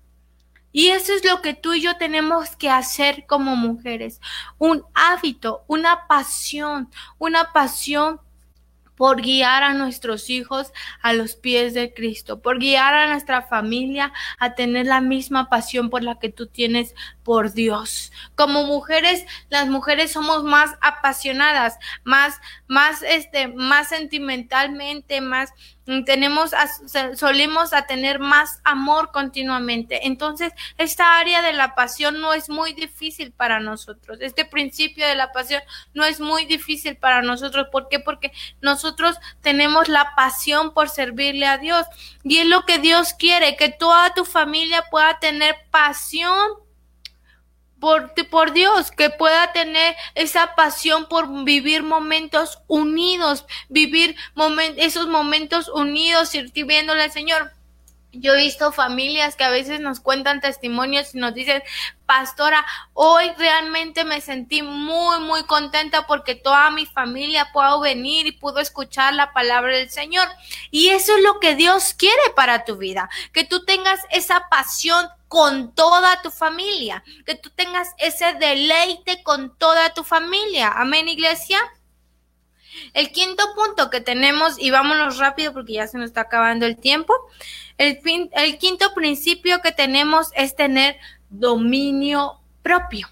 Y 0.73 0.89
eso 0.89 1.13
es 1.15 1.25
lo 1.25 1.43
que 1.43 1.55
tú 1.55 1.75
y 1.75 1.81
yo 1.81 1.97
tenemos 1.97 2.57
que 2.57 2.71
hacer 2.71 3.25
como 3.29 3.55
mujeres. 3.55 4.21
Un 4.59 4.85
hábito, 4.95 5.63
una 5.69 6.09
pasión, 6.09 6.91
una 7.17 7.53
pasión 7.53 8.21
por 8.97 9.23
guiar 9.23 9.63
a 9.63 9.75
nuestros 9.75 10.31
hijos 10.31 10.73
a 11.03 11.13
los 11.13 11.37
pies 11.37 11.75
de 11.75 11.93
Cristo, 11.95 12.41
por 12.41 12.59
guiar 12.59 12.95
a 12.95 13.11
nuestra 13.11 13.43
familia 13.43 14.13
a 14.39 14.55
tener 14.55 14.87
la 14.87 15.01
misma 15.01 15.49
pasión 15.49 15.91
por 15.91 16.03
la 16.03 16.19
que 16.19 16.31
tú 16.31 16.47
tienes 16.47 16.95
por 17.23 17.53
Dios. 17.53 18.13
Como 18.35 18.65
mujeres, 18.65 19.25
las 19.51 19.69
mujeres 19.69 20.13
somos 20.13 20.45
más 20.45 20.77
apasionadas, 20.81 21.79
más, 22.05 22.41
más, 22.67 23.03
este, 23.03 23.49
más 23.49 23.89
sentimentalmente, 23.89 25.21
más, 25.21 25.53
tenemos, 26.05 26.51
solemos 27.15 27.73
a 27.73 27.87
tener 27.87 28.19
más 28.19 28.61
amor 28.65 29.13
continuamente. 29.13 30.07
Entonces, 30.07 30.53
esta 30.79 31.19
área 31.19 31.43
de 31.43 31.53
la 31.53 31.75
pasión 31.75 32.21
no 32.21 32.33
es 32.33 32.49
muy 32.49 32.73
difícil 32.73 33.33
para 33.33 33.61
nosotros. 33.61 34.19
Este 34.21 34.45
principio 34.45 35.07
de 35.07 35.15
la 35.15 35.33
pasión 35.33 35.63
no 35.95 36.05
es 36.05 36.21
muy 36.21 36.45
difícil 36.45 36.97
para 36.97 37.23
nosotros. 37.23 37.69
¿Por 37.71 37.89
qué? 37.89 38.01
Porque 38.01 38.33
nosotros 38.61 39.17
tenemos 39.43 39.89
la 39.89 40.15
pasión 40.17 40.75
por 40.75 40.89
servirle 40.89 41.47
a 41.47 41.59
Dios. 41.59 41.87
Y 42.25 42.39
es 42.39 42.47
lo 42.47 42.65
que 42.65 42.79
Dios 42.79 43.13
quiere, 43.13 43.57
que 43.57 43.69
toda 43.69 44.13
tu 44.15 44.25
familia 44.25 44.85
pueda 44.91 45.19
tener 45.21 45.55
pasión 45.71 46.66
por, 48.31 48.53
Dios, 48.53 48.91
que 48.91 49.11
pueda 49.11 49.53
tener 49.53 49.95
esa 50.15 50.55
pasión 50.55 51.07
por 51.09 51.45
vivir 51.45 51.83
momentos 51.83 52.59
unidos, 52.67 53.47
vivir 53.69 54.17
esos 54.77 55.07
momentos 55.07 55.69
unidos, 55.69 56.31
sirviéndole 56.31 57.05
al 57.05 57.13
Señor. 57.13 57.53
Yo 58.13 58.33
he 58.33 58.43
visto 58.43 58.73
familias 58.73 59.37
que 59.37 59.45
a 59.45 59.51
veces 59.51 59.79
nos 59.81 60.01
cuentan 60.01 60.41
testimonios 60.41 61.15
y 61.15 61.19
nos 61.19 61.35
dicen, 61.35 61.63
pastora, 62.07 62.65
hoy 62.95 63.31
realmente 63.37 64.05
me 64.05 64.21
sentí 64.21 64.63
muy, 64.63 65.21
muy 65.21 65.45
contenta 65.45 66.07
porque 66.07 66.35
toda 66.35 66.71
mi 66.71 66.87
familia 66.87 67.51
pudo 67.53 67.81
venir 67.81 68.27
y 68.27 68.33
pudo 68.33 68.59
escuchar 68.59 69.13
la 69.15 69.33
palabra 69.33 69.77
del 69.77 69.91
Señor. 69.91 70.27
Y 70.71 70.89
eso 70.89 71.15
es 71.17 71.23
lo 71.23 71.41
que 71.41 71.55
Dios 71.55 71.95
quiere 71.95 72.23
para 72.35 72.65
tu 72.65 72.79
vida, 72.79 73.11
que 73.33 73.45
tú 73.45 73.65
tengas 73.65 74.01
esa 74.11 74.49
pasión 74.49 75.07
con 75.29 75.75
toda 75.75 76.23
tu 76.23 76.31
familia, 76.31 77.03
que 77.25 77.35
tú 77.35 77.51
tengas 77.51 77.89
ese 77.99 78.35
deleite 78.35 79.23
con 79.23 79.57
toda 79.57 79.93
tu 79.95 80.05
familia. 80.05 80.73
Amén, 80.75 81.09
iglesia. 81.09 81.59
El 82.93 83.11
quinto 83.11 83.43
punto 83.55 83.91
que 83.91 84.01
tenemos, 84.01 84.59
y 84.59 84.71
vámonos 84.71 85.19
rápido 85.19 85.53
porque 85.53 85.75
ya 85.75 85.87
se 85.87 85.99
nos 85.99 86.07
está 86.07 86.23
acabando 86.23 86.67
el 86.67 86.77
tiempo, 86.77 87.15
el, 87.79 87.99
quinto 88.59 88.95
principio 88.95 89.61
que 89.61 89.73
tenemos 89.73 90.31
es 90.35 90.55
tener 90.57 90.97
dominio 91.29 92.41
propio. 92.63 93.09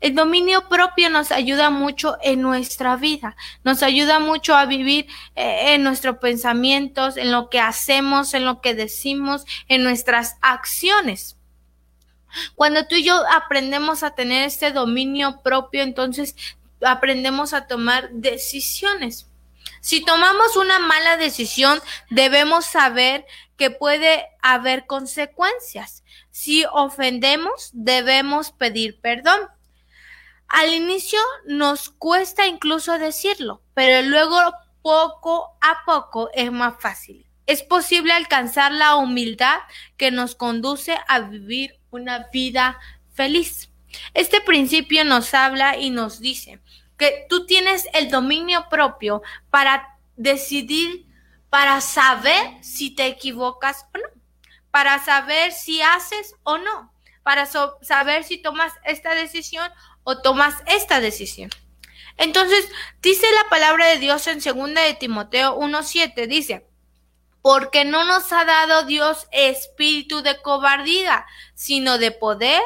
El 0.00 0.14
dominio 0.14 0.68
propio 0.68 1.08
nos 1.08 1.32
ayuda 1.32 1.70
mucho 1.70 2.18
en 2.22 2.42
nuestra 2.42 2.96
vida, 2.96 3.34
nos 3.64 3.82
ayuda 3.82 4.18
mucho 4.18 4.54
a 4.54 4.66
vivir 4.66 5.06
eh, 5.34 5.74
en 5.74 5.82
nuestros 5.82 6.18
pensamientos, 6.18 7.16
en 7.16 7.32
lo 7.32 7.48
que 7.48 7.60
hacemos, 7.60 8.34
en 8.34 8.44
lo 8.44 8.60
que 8.60 8.74
decimos, 8.74 9.46
en 9.68 9.82
nuestras 9.82 10.36
acciones. 10.42 11.35
Cuando 12.54 12.86
tú 12.86 12.96
y 12.96 13.04
yo 13.04 13.22
aprendemos 13.32 14.02
a 14.02 14.14
tener 14.14 14.44
este 14.44 14.70
dominio 14.72 15.40
propio, 15.42 15.82
entonces 15.82 16.36
aprendemos 16.80 17.52
a 17.52 17.66
tomar 17.66 18.10
decisiones. 18.10 19.28
Si 19.80 20.04
tomamos 20.04 20.56
una 20.56 20.78
mala 20.78 21.16
decisión, 21.16 21.80
debemos 22.10 22.64
saber 22.64 23.24
que 23.56 23.70
puede 23.70 24.26
haber 24.42 24.86
consecuencias. 24.86 26.04
Si 26.30 26.64
ofendemos, 26.72 27.70
debemos 27.72 28.50
pedir 28.52 29.00
perdón. 29.00 29.40
Al 30.48 30.74
inicio 30.74 31.18
nos 31.46 31.90
cuesta 31.90 32.46
incluso 32.46 32.98
decirlo, 32.98 33.62
pero 33.74 34.06
luego 34.08 34.38
poco 34.82 35.56
a 35.60 35.84
poco 35.84 36.30
es 36.34 36.52
más 36.52 36.74
fácil. 36.80 37.26
Es 37.46 37.62
posible 37.62 38.12
alcanzar 38.12 38.72
la 38.72 38.96
humildad 38.96 39.58
que 39.96 40.10
nos 40.10 40.34
conduce 40.34 40.98
a 41.08 41.20
vivir 41.20 41.78
una 41.96 42.28
vida 42.32 42.78
feliz. 43.12 43.70
Este 44.14 44.40
principio 44.40 45.04
nos 45.04 45.34
habla 45.34 45.76
y 45.76 45.90
nos 45.90 46.20
dice 46.20 46.60
que 46.96 47.26
tú 47.28 47.46
tienes 47.46 47.88
el 47.92 48.10
dominio 48.10 48.68
propio 48.70 49.22
para 49.50 49.98
decidir, 50.16 51.06
para 51.50 51.80
saber 51.80 52.62
si 52.62 52.90
te 52.90 53.06
equivocas 53.06 53.86
o 53.94 53.98
no, 53.98 54.22
para 54.70 55.04
saber 55.04 55.52
si 55.52 55.82
haces 55.82 56.34
o 56.42 56.58
no, 56.58 56.92
para 57.22 57.46
saber 57.46 58.24
si 58.24 58.38
tomas 58.38 58.72
esta 58.84 59.14
decisión 59.14 59.70
o 60.04 60.22
tomas 60.22 60.54
esta 60.66 61.00
decisión. 61.00 61.50
Entonces, 62.16 62.66
dice 63.02 63.26
la 63.42 63.48
palabra 63.50 63.86
de 63.86 63.98
Dios 63.98 64.26
en 64.26 64.40
2 64.40 64.74
de 64.74 64.96
Timoteo 64.98 65.58
1.7, 65.58 66.26
dice, 66.26 66.66
porque 67.46 67.84
no 67.84 68.02
nos 68.02 68.32
ha 68.32 68.44
dado 68.44 68.86
Dios 68.86 69.28
espíritu 69.30 70.20
de 70.20 70.42
cobardía, 70.42 71.24
sino 71.54 71.96
de 71.96 72.10
poder, 72.10 72.60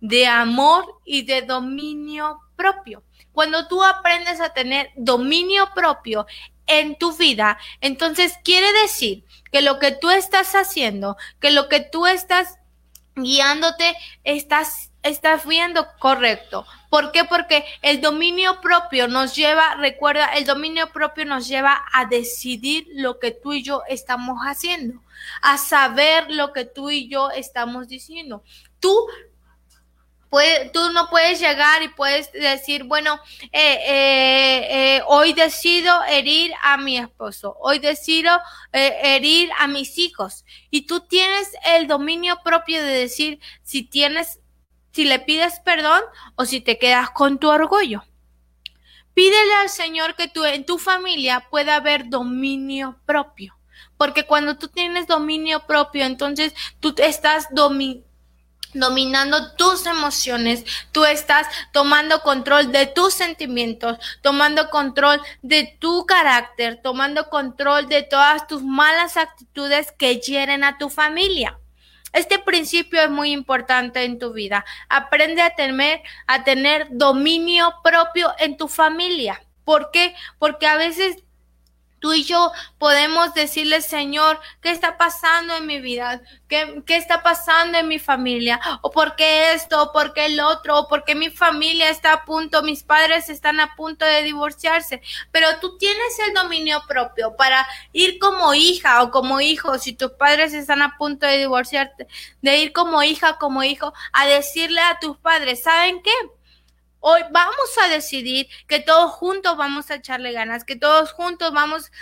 de 0.00 0.26
amor 0.26 1.00
y 1.04 1.22
de 1.22 1.42
dominio 1.42 2.40
propio. 2.56 3.04
Cuando 3.30 3.68
tú 3.68 3.84
aprendes 3.84 4.40
a 4.40 4.52
tener 4.52 4.90
dominio 4.96 5.70
propio 5.72 6.26
en 6.66 6.98
tu 6.98 7.16
vida, 7.16 7.58
entonces 7.80 8.34
quiere 8.42 8.72
decir 8.82 9.24
que 9.52 9.62
lo 9.62 9.78
que 9.78 9.92
tú 9.92 10.10
estás 10.10 10.56
haciendo, 10.56 11.16
que 11.38 11.52
lo 11.52 11.68
que 11.68 11.78
tú 11.78 12.04
estás 12.08 12.58
guiándote, 13.14 13.96
estás 14.24 14.90
estás 15.04 15.46
viendo 15.46 15.86
correcto. 15.98 16.66
¿Por 16.90 17.12
qué? 17.12 17.24
Porque 17.24 17.64
el 17.82 18.00
dominio 18.00 18.60
propio 18.60 19.06
nos 19.06 19.36
lleva, 19.36 19.76
recuerda, 19.76 20.34
el 20.34 20.44
dominio 20.44 20.90
propio 20.92 21.24
nos 21.24 21.46
lleva 21.46 21.84
a 21.92 22.06
decidir 22.06 22.86
lo 22.94 23.20
que 23.20 23.30
tú 23.30 23.52
y 23.52 23.62
yo 23.62 23.82
estamos 23.88 24.40
haciendo, 24.40 25.00
a 25.42 25.58
saber 25.58 26.30
lo 26.30 26.52
que 26.52 26.64
tú 26.64 26.90
y 26.90 27.08
yo 27.08 27.30
estamos 27.30 27.86
diciendo. 27.86 28.42
Tú 28.80 29.06
tú 30.72 30.90
no 30.92 31.08
puedes 31.10 31.40
llegar 31.40 31.82
y 31.82 31.88
puedes 31.88 32.32
decir, 32.32 32.84
bueno, 32.84 33.20
eh, 33.52 33.78
eh, 33.86 34.96
eh, 34.96 35.02
hoy 35.06 35.32
decido 35.32 36.02
herir 36.04 36.52
a 36.62 36.76
mi 36.76 36.98
esposo, 36.98 37.56
hoy 37.60 37.78
decido 37.78 38.40
herir 38.72 39.50
a 39.58 39.66
mis 39.66 39.98
hijos. 39.98 40.44
Y 40.70 40.82
tú 40.82 41.00
tienes 41.00 41.50
el 41.64 41.86
dominio 41.86 42.40
propio 42.42 42.82
de 42.82 42.90
decir 42.90 43.38
si 43.62 43.84
tienes, 43.84 44.40
si 44.94 45.04
le 45.04 45.18
pides 45.18 45.60
perdón 45.64 46.02
o 46.36 46.44
si 46.44 46.60
te 46.60 46.78
quedas 46.78 47.10
con 47.10 47.38
tu 47.38 47.48
orgullo. 47.50 48.04
Pídele 49.12 49.54
al 49.54 49.68
Señor 49.68 50.14
que 50.14 50.28
tú, 50.28 50.44
en 50.44 50.64
tu 50.64 50.78
familia 50.78 51.48
pueda 51.50 51.76
haber 51.76 52.08
dominio 52.08 52.98
propio. 53.04 53.56
Porque 53.96 54.24
cuando 54.24 54.56
tú 54.56 54.68
tienes 54.68 55.08
dominio 55.08 55.66
propio, 55.66 56.04
entonces 56.04 56.54
tú 56.78 56.94
estás 56.98 57.48
dominando 58.72 59.54
tus 59.56 59.86
emociones, 59.86 60.64
tú 60.92 61.04
estás 61.04 61.46
tomando 61.72 62.20
control 62.22 62.70
de 62.70 62.86
tus 62.86 63.14
sentimientos, 63.14 63.98
tomando 64.22 64.70
control 64.70 65.20
de 65.42 65.76
tu 65.80 66.06
carácter, 66.06 66.80
tomando 66.82 67.28
control 67.30 67.88
de 67.88 68.02
todas 68.02 68.46
tus 68.46 68.62
malas 68.62 69.16
actitudes 69.16 69.92
que 69.92 70.18
hieren 70.18 70.62
a 70.62 70.78
tu 70.78 70.88
familia. 70.88 71.58
Este 72.14 72.38
principio 72.38 73.02
es 73.02 73.10
muy 73.10 73.32
importante 73.32 74.04
en 74.04 74.18
tu 74.18 74.32
vida. 74.32 74.64
Aprende 74.88 75.42
a 75.42 75.54
tener, 75.54 76.00
a 76.26 76.44
tener 76.44 76.86
dominio 76.90 77.74
propio 77.82 78.32
en 78.38 78.56
tu 78.56 78.68
familia. 78.68 79.42
¿Por 79.64 79.90
qué? 79.90 80.14
Porque 80.38 80.66
a 80.66 80.76
veces 80.76 81.23
Tú 82.04 82.12
y 82.12 82.22
yo 82.22 82.52
podemos 82.76 83.32
decirle, 83.32 83.80
Señor, 83.80 84.38
¿qué 84.60 84.70
está 84.70 84.98
pasando 84.98 85.56
en 85.56 85.64
mi 85.64 85.80
vida? 85.80 86.20
¿Qué, 86.48 86.82
¿Qué, 86.84 86.96
está 86.96 87.22
pasando 87.22 87.78
en 87.78 87.88
mi 87.88 87.98
familia? 87.98 88.60
¿O 88.82 88.90
por 88.90 89.16
qué 89.16 89.54
esto? 89.54 89.84
¿O 89.84 89.90
por 89.90 90.12
qué 90.12 90.26
el 90.26 90.38
otro? 90.38 90.80
¿O 90.80 90.86
por 90.86 91.04
qué 91.04 91.14
mi 91.14 91.30
familia 91.30 91.88
está 91.88 92.12
a 92.12 92.24
punto? 92.26 92.62
Mis 92.62 92.82
padres 92.82 93.30
están 93.30 93.58
a 93.58 93.74
punto 93.74 94.04
de 94.04 94.22
divorciarse. 94.22 95.00
Pero 95.32 95.48
tú 95.62 95.78
tienes 95.78 96.18
el 96.28 96.34
dominio 96.34 96.82
propio 96.86 97.36
para 97.36 97.66
ir 97.94 98.18
como 98.18 98.52
hija 98.52 99.02
o 99.02 99.10
como 99.10 99.40
hijo, 99.40 99.78
si 99.78 99.94
tus 99.94 100.10
padres 100.10 100.52
están 100.52 100.82
a 100.82 100.98
punto 100.98 101.24
de 101.24 101.38
divorciarte, 101.38 102.06
de 102.42 102.58
ir 102.58 102.74
como 102.74 103.02
hija, 103.02 103.38
como 103.38 103.64
hijo, 103.64 103.94
a 104.12 104.26
decirle 104.26 104.82
a 104.82 104.98
tus 104.98 105.16
padres, 105.16 105.62
¿saben 105.62 106.02
qué? 106.02 106.12
Hoy 107.06 107.20
vamos 107.30 107.76
a 107.82 107.88
decidir 107.88 108.48
que 108.66 108.80
todos 108.80 109.10
juntos 109.10 109.58
vamos 109.58 109.90
a 109.90 109.96
echarle 109.96 110.32
ganas, 110.32 110.64
que 110.64 110.74
todos 110.74 111.12
juntos 111.12 111.52
vamos 111.52 111.92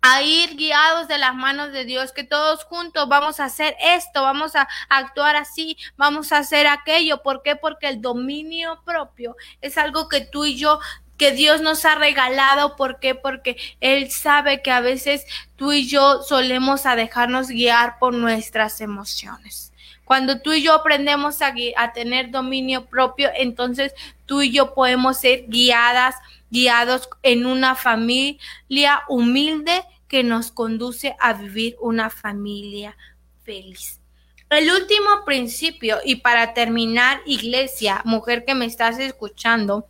a 0.00 0.22
ir 0.22 0.56
guiados 0.56 1.08
de 1.08 1.18
las 1.18 1.34
manos 1.34 1.72
de 1.72 1.84
Dios, 1.84 2.10
que 2.12 2.24
todos 2.24 2.64
juntos 2.64 3.06
vamos 3.06 3.38
a 3.38 3.44
hacer 3.44 3.76
esto, 3.82 4.22
vamos 4.22 4.56
a 4.56 4.66
actuar 4.88 5.36
así, 5.36 5.76
vamos 5.98 6.32
a 6.32 6.38
hacer 6.38 6.66
aquello. 6.66 7.22
¿Por 7.22 7.42
qué? 7.42 7.54
Porque 7.54 7.86
el 7.86 8.00
dominio 8.00 8.80
propio 8.86 9.36
es 9.60 9.76
algo 9.76 10.08
que 10.08 10.22
tú 10.22 10.46
y 10.46 10.56
yo 10.56 10.78
que 11.18 11.32
Dios 11.32 11.60
nos 11.60 11.84
ha 11.84 11.94
regalado. 11.94 12.76
¿Por 12.76 13.00
qué? 13.00 13.14
Porque 13.14 13.58
Él 13.80 14.10
sabe 14.10 14.62
que 14.62 14.70
a 14.70 14.80
veces 14.80 15.26
tú 15.56 15.74
y 15.74 15.86
yo 15.86 16.22
solemos 16.22 16.86
a 16.86 16.96
dejarnos 16.96 17.48
guiar 17.48 17.98
por 17.98 18.14
nuestras 18.14 18.80
emociones. 18.80 19.73
Cuando 20.04 20.40
tú 20.40 20.52
y 20.52 20.62
yo 20.62 20.74
aprendemos 20.74 21.40
a, 21.42 21.54
tener 21.92 22.30
dominio 22.30 22.86
propio, 22.86 23.30
entonces 23.34 23.94
tú 24.26 24.42
y 24.42 24.52
yo 24.52 24.74
podemos 24.74 25.18
ser 25.18 25.44
guiadas, 25.48 26.16
guiados 26.50 27.08
en 27.22 27.46
una 27.46 27.74
familia 27.74 29.02
humilde 29.08 29.84
que 30.08 30.22
nos 30.22 30.52
conduce 30.52 31.16
a 31.18 31.32
vivir 31.32 31.76
una 31.80 32.10
familia 32.10 32.96
feliz. 33.42 34.00
El 34.50 34.70
último 34.70 35.24
principio, 35.24 35.98
y 36.04 36.16
para 36.16 36.54
terminar, 36.54 37.22
iglesia, 37.26 38.02
mujer 38.04 38.44
que 38.44 38.54
me 38.54 38.66
estás 38.66 38.98
escuchando, 38.98 39.88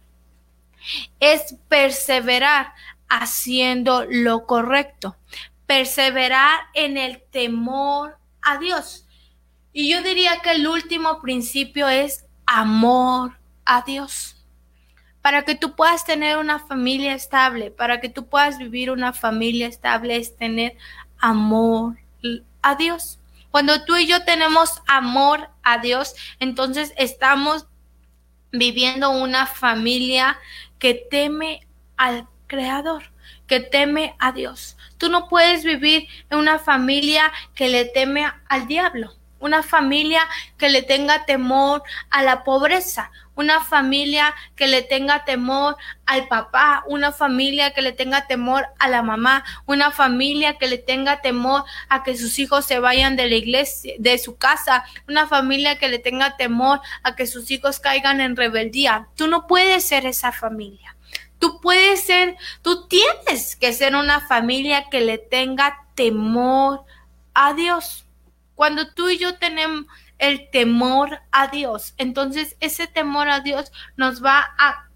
es 1.20 1.56
perseverar 1.68 2.72
haciendo 3.08 4.04
lo 4.08 4.46
correcto, 4.46 5.16
perseverar 5.66 6.60
en 6.74 6.96
el 6.96 7.22
temor 7.30 8.16
a 8.42 8.58
Dios. 8.58 9.03
Y 9.76 9.90
yo 9.90 10.02
diría 10.02 10.38
que 10.38 10.52
el 10.52 10.68
último 10.68 11.20
principio 11.20 11.88
es 11.88 12.24
amor 12.46 13.36
a 13.64 13.82
Dios. 13.82 14.36
Para 15.20 15.42
que 15.42 15.56
tú 15.56 15.74
puedas 15.74 16.04
tener 16.04 16.38
una 16.38 16.60
familia 16.60 17.12
estable, 17.12 17.72
para 17.72 18.00
que 18.00 18.08
tú 18.08 18.28
puedas 18.28 18.56
vivir 18.56 18.92
una 18.92 19.12
familia 19.12 19.66
estable, 19.66 20.16
es 20.16 20.36
tener 20.36 20.76
amor 21.18 21.96
a 22.62 22.76
Dios. 22.76 23.18
Cuando 23.50 23.84
tú 23.84 23.96
y 23.96 24.06
yo 24.06 24.24
tenemos 24.24 24.80
amor 24.86 25.50
a 25.64 25.78
Dios, 25.78 26.14
entonces 26.38 26.94
estamos 26.96 27.66
viviendo 28.52 29.10
una 29.10 29.46
familia 29.46 30.38
que 30.78 30.94
teme 30.94 31.66
al 31.96 32.28
Creador, 32.46 33.10
que 33.48 33.58
teme 33.58 34.14
a 34.20 34.30
Dios. 34.30 34.76
Tú 34.98 35.08
no 35.08 35.28
puedes 35.28 35.64
vivir 35.64 36.06
en 36.30 36.38
una 36.38 36.60
familia 36.60 37.32
que 37.56 37.68
le 37.68 37.86
teme 37.86 38.30
al 38.48 38.68
diablo, 38.68 39.14
una 39.44 39.62
familia 39.62 40.26
que 40.56 40.70
le 40.70 40.80
tenga 40.80 41.26
temor 41.26 41.82
a 42.08 42.22
la 42.22 42.44
pobreza, 42.44 43.10
una 43.34 43.60
familia 43.62 44.34
que 44.56 44.68
le 44.68 44.80
tenga 44.80 45.26
temor 45.26 45.76
al 46.06 46.28
papá, 46.28 46.82
una 46.86 47.12
familia 47.12 47.74
que 47.74 47.82
le 47.82 47.92
tenga 47.92 48.26
temor 48.26 48.66
a 48.78 48.88
la 48.88 49.02
mamá, 49.02 49.44
una 49.66 49.90
familia 49.90 50.56
que 50.56 50.66
le 50.66 50.78
tenga 50.78 51.20
temor 51.20 51.64
a 51.90 52.02
que 52.02 52.16
sus 52.16 52.38
hijos 52.38 52.64
se 52.64 52.78
vayan 52.78 53.16
de 53.16 53.28
la 53.28 53.34
iglesia, 53.34 53.92
de 53.98 54.16
su 54.16 54.38
casa, 54.38 54.82
una 55.06 55.26
familia 55.26 55.76
que 55.76 55.88
le 55.88 55.98
tenga 55.98 56.38
temor 56.38 56.80
a 57.02 57.14
que 57.14 57.26
sus 57.26 57.50
hijos 57.50 57.80
caigan 57.80 58.22
en 58.22 58.36
rebeldía. 58.36 59.08
Tú 59.14 59.26
no 59.26 59.46
puedes 59.46 59.84
ser 59.84 60.06
esa 60.06 60.32
familia. 60.32 60.96
Tú 61.38 61.60
puedes 61.60 62.00
ser, 62.00 62.36
tú 62.62 62.88
tienes 62.88 63.56
que 63.56 63.74
ser 63.74 63.94
una 63.94 64.26
familia 64.26 64.88
que 64.88 65.02
le 65.02 65.18
tenga 65.18 65.84
temor 65.94 66.84
a 67.34 67.52
Dios. 67.52 68.03
Cuando 68.54 68.92
tú 68.92 69.08
y 69.08 69.18
yo 69.18 69.36
tenemos 69.36 69.86
el 70.18 70.50
temor 70.50 71.20
a 71.32 71.48
Dios. 71.48 71.94
Entonces 71.96 72.56
ese 72.60 72.86
temor 72.86 73.28
a 73.28 73.40
Dios 73.40 73.72
nos 73.96 74.24
va 74.24 74.54
a, 74.58 74.88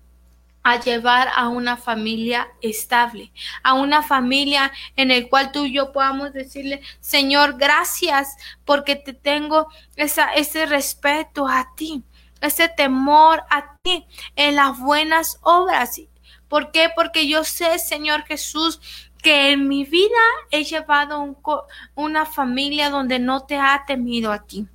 a 0.62 0.80
llevar 0.80 1.28
a 1.34 1.48
una 1.48 1.76
familia 1.76 2.48
estable, 2.60 3.32
a 3.62 3.74
una 3.74 4.02
familia 4.02 4.72
en 4.96 5.10
el 5.10 5.28
cual 5.28 5.52
tú 5.52 5.64
y 5.64 5.72
yo 5.72 5.92
podamos 5.92 6.32
decirle, 6.32 6.80
Señor, 7.00 7.58
gracias 7.58 8.36
porque 8.64 8.96
te 8.96 9.12
tengo 9.12 9.68
esa, 9.96 10.32
ese 10.34 10.66
respeto 10.66 11.48
a 11.48 11.74
ti, 11.74 12.02
ese 12.40 12.68
temor 12.68 13.42
a 13.50 13.76
ti 13.82 14.06
en 14.36 14.56
las 14.56 14.78
buenas 14.78 15.38
obras. 15.42 16.00
¿Por 16.48 16.70
qué? 16.70 16.90
Porque 16.94 17.28
yo 17.28 17.44
sé, 17.44 17.78
Señor 17.78 18.24
Jesús, 18.24 18.80
que 19.22 19.52
en 19.52 19.68
mi 19.68 19.84
vida 19.84 20.18
he 20.50 20.64
llevado 20.64 21.36
una 21.94 22.26
familia 22.26 22.90
donde 22.90 23.18
no 23.18 23.44
te 23.44 23.56
ha 23.56 23.84
temido 23.86 24.32
a 24.32 24.44
ti. 24.44 24.66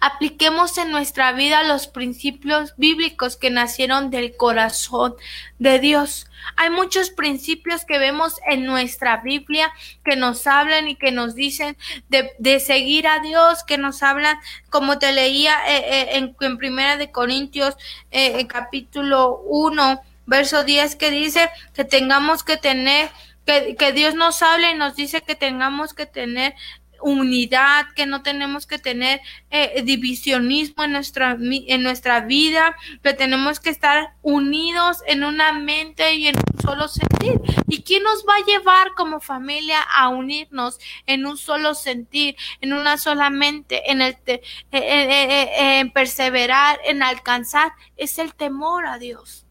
Apliquemos 0.00 0.78
en 0.78 0.90
nuestra 0.90 1.32
vida 1.32 1.62
los 1.62 1.88
principios 1.88 2.74
bíblicos 2.76 3.36
que 3.36 3.50
nacieron 3.50 4.10
del 4.10 4.36
corazón 4.36 5.14
de 5.58 5.78
Dios. 5.78 6.26
Hay 6.56 6.70
muchos 6.70 7.10
principios 7.10 7.84
que 7.84 7.98
vemos 7.98 8.36
en 8.48 8.64
nuestra 8.64 9.18
Biblia 9.18 9.70
que 10.04 10.16
nos 10.16 10.46
hablan 10.46 10.88
y 10.88 10.96
que 10.96 11.12
nos 11.12 11.34
dicen 11.34 11.76
de, 12.08 12.60
seguir 12.60 13.06
a 13.06 13.20
Dios, 13.20 13.62
que 13.64 13.76
nos 13.76 14.02
hablan, 14.02 14.38
como 14.70 14.98
te 14.98 15.12
leía 15.12 15.54
eh, 15.68 15.84
eh, 15.86 16.08
en, 16.12 16.36
en, 16.40 16.58
Primera 16.58 16.96
de 16.96 17.10
Corintios, 17.10 17.76
eh, 18.10 18.46
capítulo 18.46 19.42
1, 19.46 20.00
verso 20.26 20.64
10, 20.64 20.96
que 20.96 21.10
dice 21.10 21.50
que 21.74 21.84
tengamos 21.84 22.42
que 22.42 22.56
tener 22.56 23.10
que, 23.48 23.76
que, 23.76 23.92
Dios 23.92 24.14
nos 24.14 24.42
habla 24.42 24.70
y 24.70 24.74
nos 24.74 24.94
dice 24.94 25.22
que 25.22 25.34
tengamos 25.34 25.94
que 25.94 26.04
tener 26.04 26.54
unidad, 27.00 27.86
que 27.94 28.06
no 28.06 28.22
tenemos 28.22 28.66
que 28.66 28.78
tener 28.78 29.20
eh, 29.50 29.82
divisionismo 29.82 30.84
en 30.84 30.92
nuestra, 30.92 31.36
en 31.40 31.82
nuestra 31.82 32.20
vida, 32.20 32.76
que 33.02 33.14
tenemos 33.14 33.60
que 33.60 33.70
estar 33.70 34.14
unidos 34.22 35.02
en 35.06 35.24
una 35.24 35.52
mente 35.52 36.14
y 36.14 36.28
en 36.28 36.36
un 36.36 36.62
solo 36.62 36.88
sentir. 36.88 37.40
¿Y 37.66 37.82
quién 37.82 38.02
nos 38.02 38.24
va 38.28 38.36
a 38.36 38.44
llevar 38.44 38.94
como 38.96 39.20
familia 39.20 39.80
a 39.80 40.08
unirnos 40.08 40.78
en 41.06 41.26
un 41.26 41.36
solo 41.36 41.74
sentir, 41.74 42.36
en 42.60 42.72
una 42.72 42.98
sola 42.98 43.30
mente, 43.30 43.90
en 43.90 44.02
el 44.02 44.16
eh, 44.26 44.40
eh, 44.72 45.78
en 45.80 45.92
perseverar, 45.92 46.78
en 46.84 47.02
alcanzar? 47.02 47.72
Es 47.96 48.18
el 48.18 48.34
temor 48.34 48.86
a 48.86 48.98
Dios. 48.98 49.47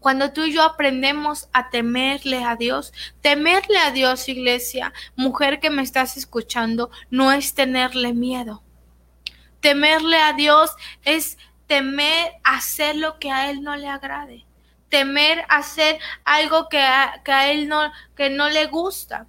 Cuando 0.00 0.32
tú 0.32 0.44
y 0.44 0.52
yo 0.52 0.62
aprendemos 0.62 1.48
a 1.52 1.70
temerle 1.70 2.42
a 2.42 2.56
Dios, 2.56 2.92
temerle 3.20 3.78
a 3.78 3.90
Dios, 3.90 4.28
iglesia, 4.28 4.92
mujer 5.14 5.60
que 5.60 5.70
me 5.70 5.82
estás 5.82 6.16
escuchando, 6.16 6.90
no 7.10 7.32
es 7.32 7.54
tenerle 7.54 8.14
miedo. 8.14 8.62
Temerle 9.60 10.16
a 10.16 10.32
Dios 10.32 10.70
es 11.04 11.36
temer 11.66 12.32
hacer 12.42 12.96
lo 12.96 13.18
que 13.18 13.30
a 13.30 13.50
Él 13.50 13.62
no 13.62 13.76
le 13.76 13.88
agrade 13.88 14.46
temer 14.90 15.44
hacer 15.48 15.98
algo 16.24 16.68
que 16.68 16.80
a, 16.80 17.22
que 17.24 17.32
a, 17.32 17.50
él 17.50 17.68
no, 17.68 17.90
que 18.16 18.28
no 18.28 18.50
le 18.50 18.66
gusta. 18.66 19.26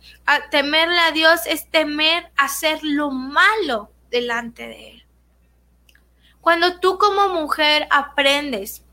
Temerle 0.50 1.00
a 1.00 1.12
Dios 1.12 1.42
es 1.46 1.70
temer 1.70 2.32
hacer 2.36 2.80
lo 2.82 3.12
malo 3.12 3.92
delante 4.10 4.68
de 4.68 4.90
Él. 4.90 5.06
Cuando 6.42 6.80
tú 6.80 6.98
como 6.98 7.30
mujer 7.30 7.88
aprendes 7.92 8.84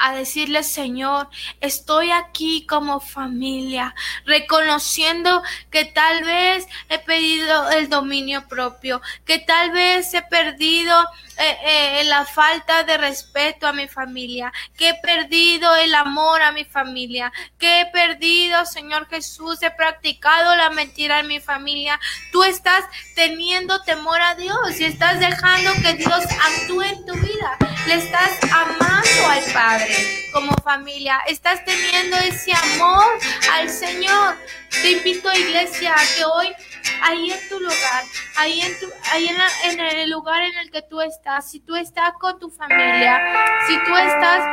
a 0.00 0.12
decirle, 0.14 0.62
Señor, 0.62 1.28
estoy 1.60 2.10
aquí 2.10 2.66
como 2.66 3.00
familia, 3.00 3.94
reconociendo 4.24 5.42
que 5.70 5.84
tal 5.84 6.24
vez 6.24 6.66
he 6.88 6.98
pedido 6.98 7.70
el 7.70 7.88
dominio 7.88 8.48
propio, 8.48 9.00
que 9.24 9.38
tal 9.38 9.70
vez 9.70 10.12
he 10.14 10.22
perdido 10.22 11.06
eh, 11.42 12.00
eh, 12.00 12.04
la 12.04 12.26
falta 12.26 12.84
de 12.84 12.98
respeto 12.98 13.66
a 13.66 13.72
mi 13.72 13.88
familia, 13.88 14.52
que 14.76 14.90
he 14.90 14.94
perdido 14.94 15.74
el 15.76 15.94
amor 15.94 16.42
a 16.42 16.52
mi 16.52 16.66
familia, 16.66 17.32
que 17.58 17.80
he 17.80 17.86
perdido, 17.86 18.66
Señor 18.66 19.08
Jesús, 19.08 19.62
he 19.62 19.70
practicado 19.70 20.54
la 20.54 20.68
mentira 20.68 21.20
en 21.20 21.28
mi 21.28 21.40
familia. 21.40 21.98
Tú 22.30 22.42
estás 22.44 22.84
teniendo 23.14 23.80
temor 23.82 24.20
a 24.20 24.34
Dios 24.34 24.78
y 24.78 24.84
estás 24.84 25.18
dejando 25.18 25.72
que 25.82 25.94
Dios 25.94 26.24
actúe 26.24 26.82
en 26.82 27.06
tu 27.06 27.14
vida. 27.14 27.56
Le 27.86 27.94
estás 27.94 28.32
amando 28.52 29.26
al 29.30 29.52
Padre 29.52 30.28
como 30.34 30.52
familia. 30.62 31.20
Estás 31.26 31.64
teniendo 31.64 32.16
ese 32.18 32.52
amor 32.52 33.06
al 33.52 33.70
Señor. 33.70 34.36
Te 34.70 34.90
invito, 34.92 35.32
iglesia, 35.32 35.94
a 35.94 36.16
que 36.16 36.24
hoy 36.24 36.54
ahí 37.02 37.32
en 37.32 37.48
tu 37.48 37.58
lugar, 37.60 38.04
ahí 38.36 38.60
en 38.60 38.78
tu, 38.78 38.86
ahí 39.12 39.28
en, 39.64 39.80
el 39.80 40.10
lugar 40.10 40.42
en 40.42 40.56
el 40.58 40.70
que 40.70 40.82
tú 40.82 41.00
estás, 41.00 41.50
si 41.50 41.60
tú 41.60 41.76
estás 41.76 42.12
con 42.20 42.38
tu 42.38 42.50
familia, 42.50 43.20
si 43.66 43.76
tú 43.84 43.96
estás 43.96 44.44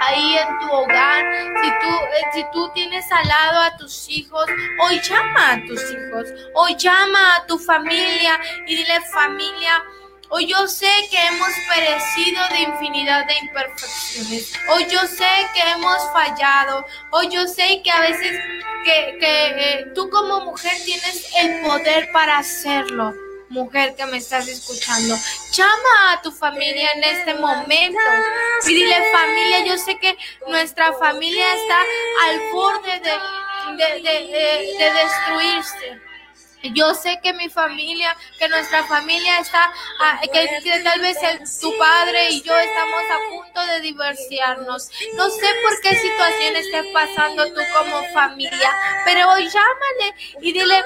ahí 0.00 0.36
en 0.36 0.58
tu 0.60 0.72
hogar, 0.72 1.24
si 1.62 1.70
tú, 1.70 1.88
eh, 1.88 2.24
si 2.32 2.44
tú 2.52 2.70
tienes 2.74 3.04
al 3.12 3.26
lado 3.26 3.60
a 3.60 3.76
tus 3.76 4.08
hijos, 4.08 4.46
hoy 4.82 5.00
llama 5.00 5.52
a 5.52 5.64
tus 5.66 5.80
hijos, 5.90 6.28
hoy 6.54 6.76
llama 6.76 7.36
a 7.36 7.46
tu 7.46 7.58
familia 7.58 8.38
y 8.66 8.76
dile 8.76 9.00
familia, 9.12 9.82
Hoy 10.28 10.46
yo 10.46 10.66
sé 10.66 10.90
que 11.10 11.18
hemos 11.18 11.50
perecido 11.72 12.42
de 12.50 12.60
infinidad 12.62 13.26
de 13.26 13.34
imperfecciones. 13.38 14.52
Hoy 14.70 14.86
yo 14.90 15.00
sé 15.02 15.28
que 15.54 15.60
hemos 15.60 15.98
fallado. 16.12 16.84
Hoy 17.12 17.28
yo 17.28 17.46
sé 17.46 17.80
que 17.84 17.90
a 17.90 18.00
veces 18.00 18.40
que, 18.84 19.18
eh, 19.20 19.86
tú 19.94 20.10
como 20.10 20.40
mujer 20.40 20.72
tienes 20.84 21.28
el 21.38 21.60
poder 21.62 22.10
para 22.12 22.38
hacerlo. 22.38 23.14
Mujer 23.48 23.94
que 23.94 24.04
me 24.06 24.16
estás 24.16 24.48
escuchando, 24.48 25.16
llama 25.52 26.12
a 26.12 26.20
tu 26.20 26.32
familia 26.32 26.90
en 26.94 27.04
este 27.04 27.34
momento 27.34 28.00
y 28.66 28.74
dile 28.74 29.12
familia, 29.12 29.64
yo 29.64 29.78
sé 29.78 29.96
que 29.98 30.18
nuestra 30.48 30.92
familia 30.94 31.46
está 31.54 31.78
al 32.24 32.40
borde 32.52 33.00
de, 33.00 33.86
de 34.76 34.92
destruirse 34.92 36.05
yo 36.72 36.94
sé 36.94 37.18
que 37.22 37.32
mi 37.32 37.48
familia, 37.48 38.16
que 38.38 38.48
nuestra 38.48 38.84
familia 38.84 39.40
está, 39.40 39.72
ah, 40.00 40.20
que, 40.20 40.82
tal 40.82 41.00
vez 41.00 41.18
tu 41.60 41.76
padre 41.78 42.30
y 42.30 42.42
yo 42.42 42.56
estamos 42.56 43.02
a 43.10 43.30
punto 43.30 43.66
de 43.72 43.80
divorciarnos. 43.80 44.90
No 45.14 45.30
sé 45.30 45.46
por 45.62 45.80
qué 45.80 45.96
situación 45.96 46.56
estés 46.56 46.86
pasando 46.92 47.46
tú 47.52 47.60
como 47.74 48.02
familia, 48.12 48.74
pero 49.04 49.30
hoy 49.30 49.48
llámale 49.48 50.14
y 50.40 50.52
dile, 50.52 50.82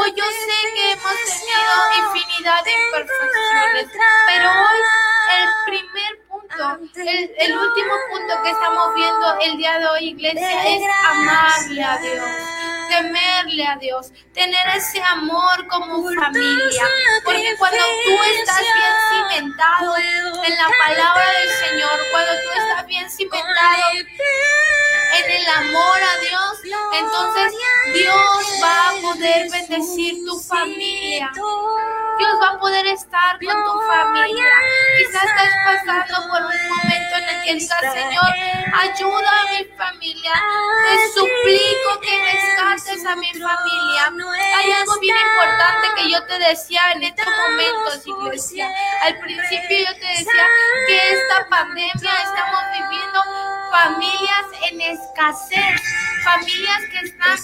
hoy 0.00 0.14
yo 0.16 0.24
sé 0.24 0.74
que 0.74 0.92
hemos 0.92 1.14
tenido 1.24 2.16
infinidad 2.16 2.64
de 2.64 2.72
imperfecciones, 2.72 3.86
pero 4.26 4.50
hoy 4.50 4.78
el 5.40 5.48
primer 5.66 6.18
punto, 6.28 6.90
el, 6.96 7.34
el 7.38 7.58
último 7.58 7.94
punto 8.10 8.42
que 8.42 8.50
estamos 8.50 8.94
viendo 8.94 9.38
el 9.40 9.56
día 9.56 9.78
de 9.78 9.86
hoy, 9.86 10.08
iglesia, 10.10 10.68
es 10.68 10.82
amarle 11.04 11.82
a 11.82 11.98
Dios 11.98 12.73
temer 12.94 13.24
amarle 13.24 13.66
a 13.66 13.76
Dios, 13.76 14.12
tener 14.32 14.66
ese 14.76 15.02
amor 15.02 15.66
como 15.68 16.02
familia. 16.04 16.82
Porque 17.24 17.54
cuando 17.58 17.78
tú 18.04 18.12
estás 18.38 18.60
bien 18.60 18.94
cimentado 19.10 19.96
en 19.96 20.56
la 20.56 20.68
palabra 20.86 21.24
del 21.40 21.68
Señor, 21.68 22.00
cuando 22.10 22.32
tú 22.32 22.60
estás 22.60 22.86
bien 22.86 23.10
cimentado 23.10 23.82
en 25.18 25.30
el 25.30 25.46
amor 25.46 25.98
a 26.02 26.18
Dios, 26.18 26.58
entonces 26.92 27.52
Dios 27.94 28.62
va 28.62 28.88
a 28.88 28.92
poder 29.00 29.50
bendecir 29.50 30.24
tu 30.24 30.38
familia. 30.40 31.30
Dios 32.18 32.32
va 32.40 32.48
a 32.50 32.58
poder 32.58 32.86
estar 32.86 33.38
con 33.38 33.64
tu 33.64 33.80
familia. 33.82 34.44
Quizás 34.96 35.24
estás 35.24 35.50
pasando 35.64 36.28
por 36.28 36.40
un 36.42 36.68
momento 36.68 37.16
en 37.16 37.28
el 37.28 37.44
que 37.44 37.54
digas, 37.54 37.80
Señor, 37.92 38.30
ayuda 38.72 39.30
a 39.40 39.52
mi 39.52 39.64
familia. 39.76 40.32
Te 40.84 41.08
suplico 41.14 42.00
que 42.00 42.18
rescates 42.32 43.06
a 43.06 43.16
mi 43.16 43.32
familia. 43.32 44.12
Hay 44.56 44.72
algo 44.72 44.98
bien 45.00 45.16
importante 45.16 45.88
que 45.96 46.10
yo 46.10 46.24
te 46.26 46.38
decía 46.38 46.92
en 46.92 47.02
estos 47.02 47.26
momentos, 47.26 48.06
iglesia. 48.06 48.68
Al 49.02 49.18
principio 49.18 49.78
yo 49.78 49.94
te 49.94 50.06
decía 50.06 50.46
que 50.86 51.12
esta 51.14 51.48
pandemia 51.48 52.12
estamos 52.22 52.60
viviendo 52.72 53.20
familias 53.70 54.46
en 54.70 54.80
escasez, 54.80 55.82
familias 56.22 56.80
que 56.90 56.98
están 57.08 57.38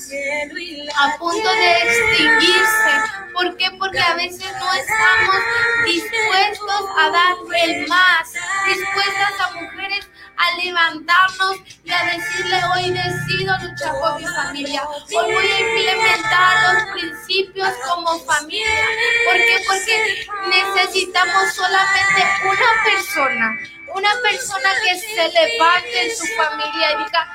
a 0.97 1.18
punto 1.18 1.51
de 1.51 1.73
extinguirse. 1.73 2.93
¿Por 3.35 3.57
qué? 3.57 3.71
Porque 3.79 4.01
a 4.01 4.14
veces 4.14 4.53
no 4.61 4.73
estamos 4.75 5.37
dispuestos 5.85 6.85
a 6.99 7.11
dar 7.11 7.37
el 7.65 7.89
más, 7.89 8.33
dispuestas 8.67 9.41
a 9.41 9.53
mujeres 9.53 10.07
a 10.37 10.57
levantarnos 10.57 11.57
y 11.85 11.93
a 11.93 12.05
decirle 12.05 12.61
hoy 12.75 12.91
decido 12.91 13.59
luchar 13.59 13.93
por 14.01 14.19
mi 14.19 14.27
familia. 14.27 14.83
Hoy 14.89 15.35
voy 15.35 15.47
a 15.47 15.61
implementar 15.61 16.75
los 16.75 16.93
principios 16.93 17.69
como 17.87 18.19
familia. 18.21 18.87
¿Por 19.27 19.37
qué? 19.37 19.63
Porque 19.67 20.29
necesitamos 20.49 21.55
solamente 21.55 22.23
una 22.45 22.85
persona 22.85 23.59
una 23.95 24.11
persona 24.23 24.71
que 24.85 24.99
se 24.99 25.29
levante 25.29 26.05
en 26.05 26.17
su 26.17 26.27
familia 26.37 26.93
y 26.93 27.05
diga, 27.05 27.33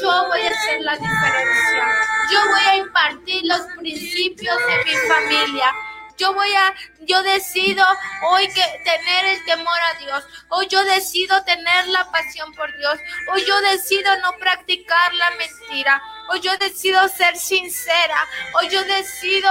yo 0.00 0.28
voy 0.28 0.40
a 0.40 0.50
hacer 0.50 0.80
la 0.80 0.92
diferencia. 0.92 1.84
Yo 2.30 2.40
voy 2.50 2.60
a 2.60 2.76
impartir 2.76 3.42
los 3.44 3.60
principios 3.78 4.56
de 4.66 4.84
mi 4.84 4.96
familia. 5.06 5.74
Yo 6.18 6.34
voy 6.34 6.52
a, 6.52 6.74
yo 7.00 7.22
decido 7.22 7.84
hoy 8.30 8.48
que 8.48 8.62
tener 8.84 9.24
el 9.26 9.44
temor 9.44 9.78
a 9.94 9.98
Dios. 9.98 10.24
Hoy 10.48 10.66
yo 10.66 10.84
decido 10.84 11.42
tener 11.44 11.86
la 11.88 12.10
pasión 12.10 12.52
por 12.54 12.76
Dios. 12.76 12.98
Hoy 13.32 13.44
yo 13.46 13.60
decido 13.60 14.10
no 14.22 14.32
practicar 14.38 15.14
la 15.14 15.30
mentira. 15.32 16.02
Hoy 16.30 16.40
yo 16.40 16.56
decido 16.58 17.08
ser 17.08 17.36
sincera. 17.36 18.26
Hoy 18.54 18.68
yo 18.68 18.82
decido 18.84 19.48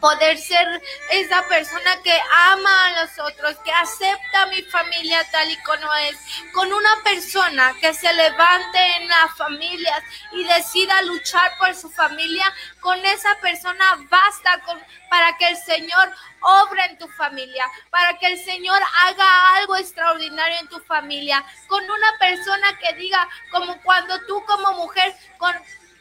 poder 0.00 0.38
ser 0.38 0.82
esa 1.10 1.46
persona 1.48 2.02
que 2.02 2.18
ama 2.50 2.86
a 2.86 3.02
los 3.02 3.18
otros, 3.18 3.56
que 3.58 3.72
acepta 3.72 4.42
a 4.42 4.46
mi 4.46 4.62
familia 4.62 5.24
tal 5.30 5.50
y 5.50 5.56
como 5.62 5.92
es, 6.08 6.16
con 6.52 6.72
una 6.72 7.02
persona 7.04 7.74
que 7.80 7.92
se 7.94 8.12
levante 8.12 8.78
en 8.96 9.08
las 9.08 9.36
familias 9.36 10.02
y 10.32 10.44
decida 10.44 11.02
luchar 11.02 11.56
por 11.58 11.74
su 11.74 11.90
familia, 11.90 12.52
con 12.80 12.98
esa 13.04 13.36
persona 13.40 13.84
basta 14.08 14.60
para 15.08 15.36
que 15.36 15.48
el 15.48 15.56
Señor 15.56 16.12
obre 16.40 16.84
en 16.86 16.98
tu 16.98 17.08
familia, 17.08 17.64
para 17.90 18.18
que 18.18 18.26
el 18.26 18.44
Señor 18.44 18.80
haga 19.04 19.56
algo 19.56 19.76
extraordinario 19.76 20.58
en 20.60 20.68
tu 20.68 20.80
familia, 20.80 21.44
con 21.66 21.84
una 21.84 22.18
persona 22.18 22.78
que 22.78 22.94
diga, 22.94 23.28
como 23.50 23.80
cuando 23.82 24.18
tú 24.26 24.42
como 24.46 24.72
mujer, 24.74 25.14
con 25.38 25.54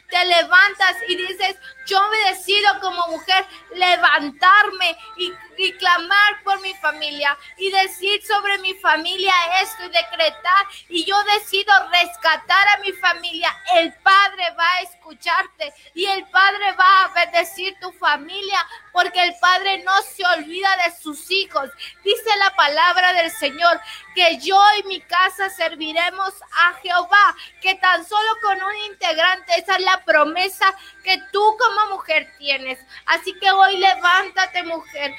te 0.10 0.26
levantas 0.26 0.95
y 1.07 1.16
dices, 1.16 1.55
yo 1.86 1.99
me 2.10 2.32
decido 2.32 2.80
como 2.82 3.07
mujer 3.07 3.45
levantarme 3.76 4.97
y, 5.18 5.32
clamar 5.78 6.43
por 6.43 6.60
mi 6.62 6.74
familia 6.76 7.38
y 7.57 7.70
decir 7.72 8.22
sobre 8.26 8.57
mi 8.60 8.74
familia 8.76 9.34
esto 9.62 9.84
y 9.86 9.89
decretar 9.89 10.66
y 10.88 11.03
yo 11.03 11.16
decido 11.36 11.74
rescatar 11.91 12.68
a 12.70 12.78
mi 12.80 12.93
familia, 12.93 13.55
el 13.76 13.93
Padre 13.95 14.43
va 14.57 14.66
a 14.66 14.82
escucharte 14.82 15.74
y 15.93 16.05
el 16.05 16.26
Padre 16.30 16.72
va 16.74 17.03
a 17.03 17.07
bendecir 17.14 17.76
tu 17.82 17.91
familia 17.93 18.66
porque 18.91 19.24
el 19.24 19.36
Padre 19.39 19.84
no 19.84 20.01
se 20.01 20.26
olvida 20.26 20.70
de 20.86 20.95
sus 20.97 21.30
hijos. 21.32 21.70
Dice 22.03 22.30
la 22.38 22.55
palabra 22.55 23.14
del 23.14 23.32
Señor 23.32 23.80
que 24.16 24.38
yo 24.39 24.60
y 24.80 24.84
mi 24.88 25.01
casa 25.01 25.49
serviremos 25.49 26.34
a 26.64 26.74
Jehová, 26.82 27.36
que 27.62 27.76
tan 27.76 28.05
solo 28.05 28.30
con 28.41 28.62
un 28.62 28.76
integrante, 28.91 29.53
esa 29.57 29.76
es 29.76 29.82
la 29.84 30.03
promesa 30.03 30.76
que 31.03 31.18
tú 31.32 31.57
como 31.57 31.95
mujer 31.95 32.32
tienes. 32.38 32.80
Así 33.05 33.34
que 33.39 33.51
hoy 33.51 33.78
levántate 33.78 34.64
mujer, 34.64 35.14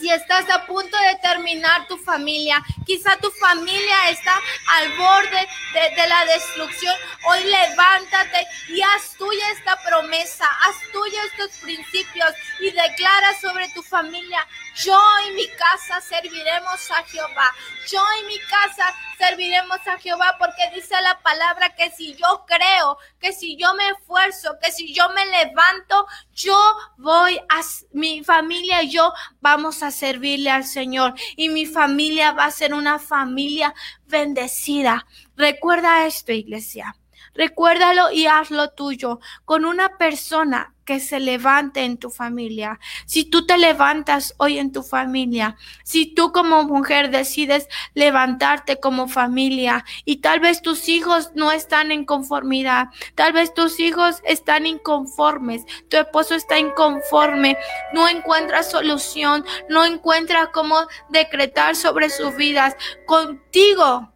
si 0.00 0.10
estás 0.10 0.48
a 0.50 0.66
punto 0.66 0.96
de 0.98 1.16
terminar 1.22 1.86
tu 1.86 1.96
familia, 1.96 2.62
quizá 2.84 3.16
tu 3.18 3.30
familia 3.30 4.10
está 4.10 4.34
al 4.74 4.96
borde 4.96 5.48
de, 5.72 6.08
la 6.08 6.24
destrucción, 6.26 6.94
hoy 7.24 7.44
levántate 7.44 8.46
y 8.68 8.82
haz 8.82 9.16
tuya 9.16 9.50
esta 9.52 9.76
promesa, 9.82 10.46
haz 10.62 10.76
tuya 10.92 11.22
estos 11.24 11.58
principios 11.58 12.32
y 12.60 12.70
declara 12.70 13.38
sobre 13.40 13.68
tu 13.70 13.82
familia, 13.82 14.46
yo 14.84 15.00
y 15.28 15.34
mi 15.34 15.46
casa 15.48 16.00
serviremos 16.00 16.90
a 16.90 17.02
Jehová, 17.04 17.54
yo 17.88 18.04
y 18.22 18.26
mi 18.26 18.38
casa 18.40 18.92
serviremos 19.18 19.78
a 19.86 19.98
Jehová 19.98 20.36
porque 20.38 20.70
dice 20.74 20.94
la 21.02 21.20
palabra 21.22 21.74
que 21.74 21.90
si 21.90 22.14
yo 22.14 22.44
creo, 22.46 22.98
que 23.20 23.32
si 23.32 23.56
yo 23.56 23.74
me 23.74 23.88
esfuerzo, 23.90 24.56
que 24.62 24.70
si 24.72 24.92
yo 24.94 25.08
me 25.10 25.24
levanto, 25.26 26.06
yo 26.32 26.58
voy 26.96 27.38
a 27.48 27.60
mi 27.92 28.22
familia 28.24 28.82
y 28.82 28.90
yo 28.90 29.12
vamos 29.40 29.82
a 29.82 29.90
servirle 29.90 30.50
al 30.50 30.64
Señor 30.64 31.14
y 31.36 31.48
mi 31.48 31.66
familia 31.66 32.32
va 32.32 32.46
a 32.46 32.50
ser 32.50 32.74
una 32.74 32.98
familia 32.98 33.74
bendecida. 34.06 35.06
Recuerda 35.36 36.06
esto, 36.06 36.32
iglesia. 36.32 36.94
Recuérdalo 37.36 38.10
y 38.10 38.26
hazlo 38.26 38.70
tuyo 38.70 39.20
con 39.44 39.64
una 39.64 39.98
persona 39.98 40.72
que 40.86 41.00
se 41.00 41.20
levante 41.20 41.82
en 41.84 41.98
tu 41.98 42.08
familia. 42.10 42.78
Si 43.04 43.24
tú 43.24 43.44
te 43.44 43.58
levantas 43.58 44.34
hoy 44.38 44.58
en 44.58 44.72
tu 44.72 44.82
familia, 44.82 45.56
si 45.82 46.14
tú 46.14 46.32
como 46.32 46.62
mujer 46.62 47.10
decides 47.10 47.68
levantarte 47.92 48.78
como 48.78 49.08
familia 49.08 49.84
y 50.04 50.18
tal 50.18 50.40
vez 50.40 50.62
tus 50.62 50.88
hijos 50.88 51.32
no 51.34 51.50
están 51.52 51.90
en 51.90 52.06
conformidad, 52.06 52.86
tal 53.16 53.32
vez 53.32 53.52
tus 53.52 53.80
hijos 53.80 54.22
están 54.24 54.64
inconformes, 54.64 55.64
tu 55.90 55.98
esposo 55.98 56.36
está 56.36 56.58
inconforme, 56.58 57.58
no 57.92 58.08
encuentra 58.08 58.62
solución, 58.62 59.44
no 59.68 59.84
encuentra 59.84 60.52
cómo 60.52 60.86
decretar 61.10 61.74
sobre 61.74 62.08
sus 62.10 62.36
vidas, 62.36 62.76
contigo 63.06 64.15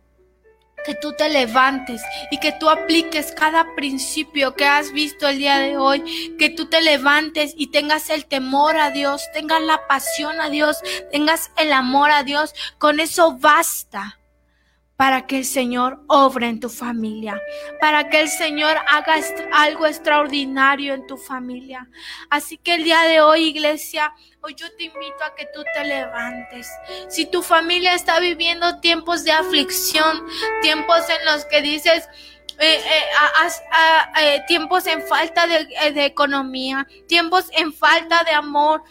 que 0.84 0.94
tú 0.94 1.12
te 1.12 1.28
levantes 1.28 2.02
y 2.30 2.38
que 2.38 2.52
tú 2.52 2.68
apliques 2.68 3.32
cada 3.32 3.74
principio 3.74 4.54
que 4.54 4.66
has 4.66 4.92
visto 4.92 5.28
el 5.28 5.38
día 5.38 5.58
de 5.58 5.76
hoy, 5.76 6.34
que 6.38 6.50
tú 6.50 6.66
te 6.66 6.80
levantes 6.80 7.54
y 7.56 7.68
tengas 7.68 8.10
el 8.10 8.26
temor 8.26 8.76
a 8.76 8.90
Dios, 8.90 9.22
tengas 9.32 9.62
la 9.62 9.86
pasión 9.86 10.40
a 10.40 10.48
Dios, 10.48 10.78
tengas 11.10 11.50
el 11.56 11.72
amor 11.72 12.10
a 12.10 12.22
Dios, 12.22 12.54
con 12.78 13.00
eso 13.00 13.36
basta 13.38 14.20
para 15.00 15.26
que 15.26 15.38
el 15.38 15.46
Señor 15.46 16.04
obre 16.08 16.46
en 16.46 16.60
tu 16.60 16.68
familia, 16.68 17.40
para 17.80 18.10
que 18.10 18.20
el 18.20 18.28
Señor 18.28 18.76
haga 18.86 19.14
algo 19.50 19.86
extraordinario 19.86 20.92
en 20.92 21.06
tu 21.06 21.16
familia. 21.16 21.88
Así 22.28 22.58
que 22.58 22.74
el 22.74 22.84
día 22.84 23.00
de 23.04 23.22
hoy, 23.22 23.44
iglesia, 23.44 24.12
hoy 24.42 24.54
yo 24.54 24.66
te 24.76 24.84
invito 24.84 25.22
a 25.24 25.34
que 25.34 25.46
tú 25.52 25.62
te 25.74 25.84
levantes. 25.84 26.70
Si 27.08 27.26
tu 27.26 27.42
familia 27.42 27.94
está 27.94 28.20
viviendo 28.20 28.80
tiempos 28.80 29.24
de 29.24 29.32
aflicción, 29.32 30.26
tiempos 30.62 31.08
en 31.08 31.24
los 31.26 31.44
que 31.46 31.62
dices, 31.62 32.08
eh, 32.58 32.78
eh, 32.78 33.04
eh, 34.20 34.42
tiempos 34.46 34.86
en 34.86 35.02
falta 35.02 35.46
de, 35.46 36.04
economía, 36.04 36.86
tiempos 37.08 37.46
en 37.52 37.72
falta 37.72 38.22
de 38.24 38.32
amor, 38.32 38.82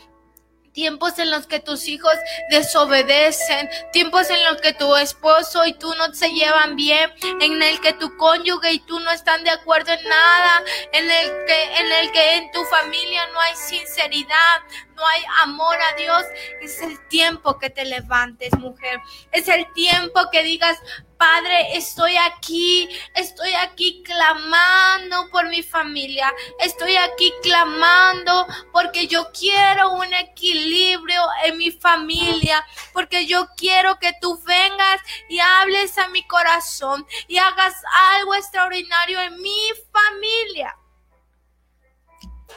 tiempos 0.79 1.19
en 1.19 1.29
los 1.29 1.45
que 1.45 1.59
tus 1.59 1.89
hijos 1.89 2.13
desobedecen, 2.51 3.69
tiempos 3.91 4.29
en 4.29 4.41
los 4.45 4.61
que 4.61 4.71
tu 4.71 4.95
esposo 4.95 5.65
y 5.65 5.73
tú 5.73 5.93
no 5.95 6.13
se 6.13 6.29
llevan 6.29 6.77
bien, 6.77 7.11
en 7.41 7.61
el 7.61 7.81
que 7.81 7.91
tu 7.91 8.15
cónyuge 8.15 8.71
y 8.71 8.79
tú 8.79 8.97
no 9.01 9.11
están 9.11 9.43
de 9.43 9.49
acuerdo 9.49 9.91
en 9.91 10.01
nada, 10.07 10.63
en 10.93 11.11
el 11.11 11.27
que 11.45 11.63
en 11.81 11.91
el 11.91 12.11
que 12.13 12.35
en 12.35 12.51
tu 12.53 12.63
familia 12.63 13.27
no 13.33 13.41
hay 13.41 13.55
sinceridad, 13.57 14.59
no 14.95 15.05
hay 15.05 15.21
amor 15.43 15.75
a 15.75 15.95
Dios, 15.97 16.23
es 16.61 16.81
el 16.81 16.97
tiempo 17.09 17.59
que 17.59 17.69
te 17.69 17.83
levantes, 17.83 18.57
mujer. 18.57 19.01
Es 19.33 19.49
el 19.49 19.69
tiempo 19.73 20.29
que 20.31 20.43
digas, 20.43 20.77
Padre, 21.19 21.75
estoy 21.75 22.15
aquí, 22.15 22.87
estoy 23.13 23.53
aquí 23.53 24.01
clamando 24.03 25.29
por 25.29 25.49
mi 25.49 25.61
familia, 25.61 26.33
estoy 26.61 26.95
aquí 26.95 27.33
clamando 27.43 28.47
porque 28.71 29.05
yo 29.05 29.29
quiero 29.37 29.91
un 29.95 30.13
equilibrio 30.13 31.21
en 31.43 31.57
mi 31.57 31.71
familia, 31.71 32.65
porque 32.93 33.25
yo 33.25 33.49
quiero 33.57 33.99
que 33.99 34.13
tú 34.21 34.41
vengas 34.45 35.01
y 35.27 35.39
hables 35.41 35.97
a 35.97 36.07
mi 36.07 36.25
corazón 36.25 37.05
y 37.27 37.37
hagas 37.37 37.75
algo 38.13 38.35
extraordinario 38.35 39.19
en 39.19 39.41
mi 39.41 39.59
familia. 39.91 40.73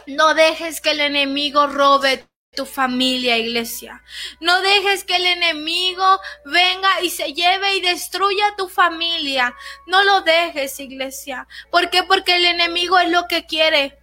No 0.06 0.34
dejes 0.34 0.80
que 0.80 0.92
el 0.92 1.00
enemigo 1.00 1.66
robe 1.66 2.28
tu 2.54 2.66
familia, 2.66 3.38
iglesia. 3.38 4.02
No 4.40 4.60
dejes 4.60 5.04
que 5.04 5.16
el 5.16 5.24
enemigo 5.24 6.20
venga 6.44 7.00
y 7.00 7.08
se 7.08 7.32
lleve 7.32 7.76
y 7.76 7.80
destruya 7.80 8.54
tu 8.58 8.68
familia. 8.68 9.54
No 9.86 10.02
lo 10.04 10.20
dejes, 10.20 10.78
iglesia. 10.78 11.48
¿Por 11.70 11.88
qué? 11.88 12.02
Porque 12.02 12.36
el 12.36 12.44
enemigo 12.44 12.98
es 12.98 13.08
lo 13.08 13.26
que 13.26 13.46
quiere. 13.46 13.98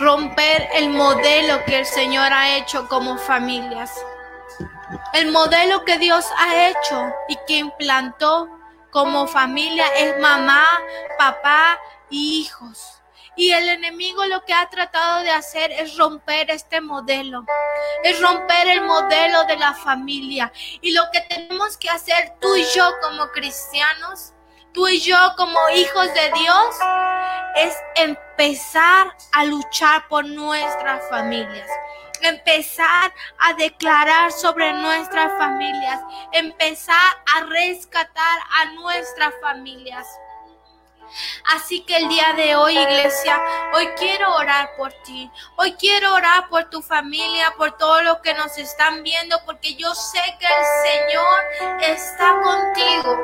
Romper 0.00 0.68
el 0.74 0.90
modelo 0.90 1.64
que 1.66 1.78
el 1.78 1.86
Señor 1.86 2.32
ha 2.32 2.56
hecho 2.56 2.88
como 2.88 3.16
familias. 3.16 3.92
El 5.12 5.30
modelo 5.30 5.84
que 5.84 5.98
Dios 5.98 6.24
ha 6.36 6.68
hecho 6.68 7.12
y 7.28 7.36
que 7.46 7.58
implantó 7.58 8.48
como 8.90 9.28
familia 9.28 9.86
es 9.96 10.18
mamá, 10.18 10.66
papá 11.16 11.78
y 12.10 12.40
hijos. 12.40 12.97
Y 13.38 13.52
el 13.52 13.68
enemigo 13.68 14.26
lo 14.26 14.44
que 14.44 14.52
ha 14.52 14.68
tratado 14.68 15.22
de 15.22 15.30
hacer 15.30 15.70
es 15.70 15.96
romper 15.96 16.50
este 16.50 16.80
modelo, 16.80 17.44
es 18.02 18.20
romper 18.20 18.66
el 18.66 18.80
modelo 18.80 19.44
de 19.44 19.56
la 19.56 19.74
familia. 19.74 20.52
Y 20.80 20.92
lo 20.92 21.04
que 21.12 21.20
tenemos 21.20 21.76
que 21.76 21.88
hacer 21.88 22.34
tú 22.40 22.56
y 22.56 22.64
yo 22.74 22.90
como 23.00 23.30
cristianos, 23.30 24.32
tú 24.72 24.88
y 24.88 24.98
yo 24.98 25.16
como 25.36 25.56
hijos 25.70 26.12
de 26.14 26.32
Dios, 26.32 26.76
es 27.54 27.76
empezar 27.94 29.14
a 29.32 29.44
luchar 29.44 30.08
por 30.08 30.26
nuestras 30.26 31.08
familias 31.08 31.68
empezar 32.20 33.12
a 33.38 33.54
declarar 33.54 34.32
sobre 34.32 34.72
nuestras 34.72 35.30
familias, 35.38 36.00
empezar 36.32 36.96
a 37.36 37.44
rescatar 37.44 38.38
a 38.60 38.72
nuestras 38.72 39.32
familias. 39.40 40.04
Así 41.54 41.80
que 41.84 41.96
el 41.96 42.08
día 42.08 42.32
de 42.34 42.56
hoy, 42.56 42.78
iglesia, 42.78 43.42
hoy 43.74 43.88
quiero 43.96 44.34
orar 44.34 44.74
por 44.76 44.92
ti. 45.04 45.30
Hoy 45.56 45.72
quiero 45.74 46.14
orar 46.14 46.48
por 46.48 46.70
tu 46.70 46.82
familia, 46.82 47.54
por 47.56 47.76
todos 47.76 48.02
los 48.02 48.18
que 48.18 48.34
nos 48.34 48.56
están 48.58 49.02
viendo, 49.02 49.40
porque 49.44 49.74
yo 49.74 49.94
sé 49.94 50.20
que 50.38 50.46
el 50.46 51.10
Señor 51.10 51.80
está 51.82 52.40
contigo. 52.42 53.18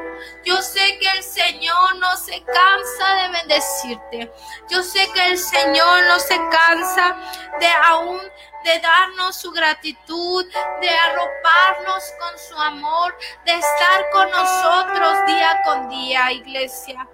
Yo 0.45 0.61
sé 0.63 0.99
que 0.99 1.09
el 1.11 1.23
Señor 1.23 1.97
no 1.97 2.17
se 2.17 2.43
cansa 2.43 3.15
de 3.23 3.29
bendecirte. 3.29 4.33
Yo 4.71 4.83
sé 4.83 5.11
que 5.13 5.27
el 5.27 5.39
Señor 5.39 6.05
no 6.05 6.19
se 6.19 6.37
cansa 6.51 7.17
de 7.61 7.69
aún 7.69 8.21
de 8.65 8.81
darnos 8.81 9.37
su 9.37 9.53
gratitud, 9.53 10.47
de 10.81 10.89
arroparnos 10.89 12.03
con 12.19 12.39
su 12.39 12.57
amor, 12.59 13.17
de 13.45 13.53
estar 13.53 14.11
con 14.11 14.31
nosotros 14.31 15.27
día 15.27 15.61
con 15.65 15.89
día, 15.91 16.33
iglesia. 16.33 17.07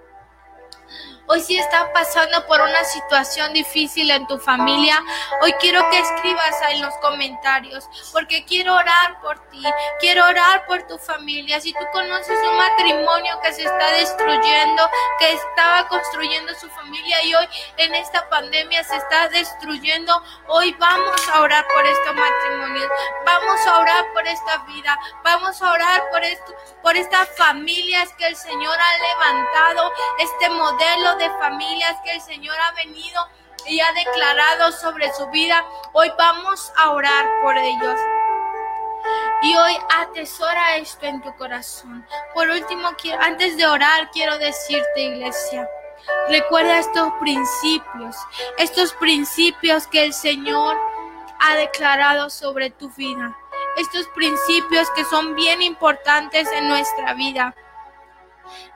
Hoy 1.31 1.39
si 1.39 1.57
estás 1.57 1.87
pasando 1.93 2.45
por 2.45 2.59
una 2.59 2.83
situación 2.83 3.53
difícil 3.53 4.11
en 4.11 4.27
tu 4.27 4.37
familia, 4.37 5.01
hoy 5.41 5.53
quiero 5.61 5.89
que 5.89 5.99
escribas 5.99 6.57
en 6.71 6.81
los 6.81 6.93
comentarios, 6.97 7.87
porque 8.11 8.43
quiero 8.43 8.75
orar 8.75 9.21
por 9.21 9.39
ti, 9.49 9.63
quiero 10.01 10.25
orar 10.25 10.65
por 10.65 10.83
tu 10.87 10.97
familia. 10.97 11.61
Si 11.61 11.71
tú 11.71 11.85
conoces 11.93 12.37
un 12.49 12.57
matrimonio 12.57 13.39
que 13.41 13.53
se 13.53 13.63
está 13.63 13.91
destruyendo, 13.93 14.89
que 15.19 15.31
estaba 15.31 15.87
construyendo 15.87 16.53
su 16.55 16.69
familia 16.71 17.23
y 17.23 17.33
hoy 17.33 17.47
en 17.77 17.95
esta 17.95 18.27
pandemia 18.27 18.83
se 18.83 18.97
está 18.97 19.29
destruyendo, 19.29 20.21
hoy 20.49 20.75
vamos 20.79 21.29
a 21.33 21.39
orar 21.39 21.65
por 21.73 21.85
estos 21.85 22.13
matrimonios, 22.13 22.89
vamos 23.25 23.67
a 23.67 23.79
orar 23.79 24.05
por 24.11 24.27
esta 24.27 24.57
vida, 24.65 24.99
vamos 25.23 25.61
a 25.61 25.71
orar 25.71 26.03
por 26.11 26.25
esto, 26.25 26.53
por 26.83 26.97
estas 26.97 27.29
familias 27.37 28.11
que 28.17 28.27
el 28.27 28.35
Señor 28.35 28.77
ha 28.77 28.97
levantado, 28.97 29.93
este 30.19 30.49
modelo 30.49 31.20
de 31.20 31.20
familias 31.39 31.95
que 32.03 32.11
el 32.11 32.21
Señor 32.21 32.55
ha 32.59 32.71
venido 32.73 33.21
y 33.67 33.79
ha 33.79 33.91
declarado 33.93 34.71
sobre 34.71 35.11
su 35.13 35.27
vida. 35.29 35.63
Hoy 35.93 36.11
vamos 36.17 36.71
a 36.77 36.91
orar 36.91 37.25
por 37.41 37.57
ellos. 37.57 37.99
Y 39.43 39.55
hoy 39.55 39.77
atesora 39.97 40.77
esto 40.77 41.05
en 41.05 41.21
tu 41.21 41.35
corazón. 41.35 42.05
Por 42.33 42.49
último, 42.49 42.89
antes 43.19 43.57
de 43.57 43.65
orar, 43.65 44.11
quiero 44.11 44.37
decirte, 44.37 45.01
iglesia, 45.01 45.67
recuerda 46.29 46.79
estos 46.79 47.11
principios, 47.19 48.15
estos 48.57 48.93
principios 48.93 49.87
que 49.87 50.05
el 50.05 50.13
Señor 50.13 50.77
ha 51.39 51.55
declarado 51.55 52.29
sobre 52.29 52.69
tu 52.69 52.89
vida. 52.91 53.35
Estos 53.77 54.07
principios 54.09 54.89
que 54.91 55.05
son 55.05 55.33
bien 55.33 55.61
importantes 55.61 56.47
en 56.51 56.67
nuestra 56.67 57.13
vida. 57.13 57.55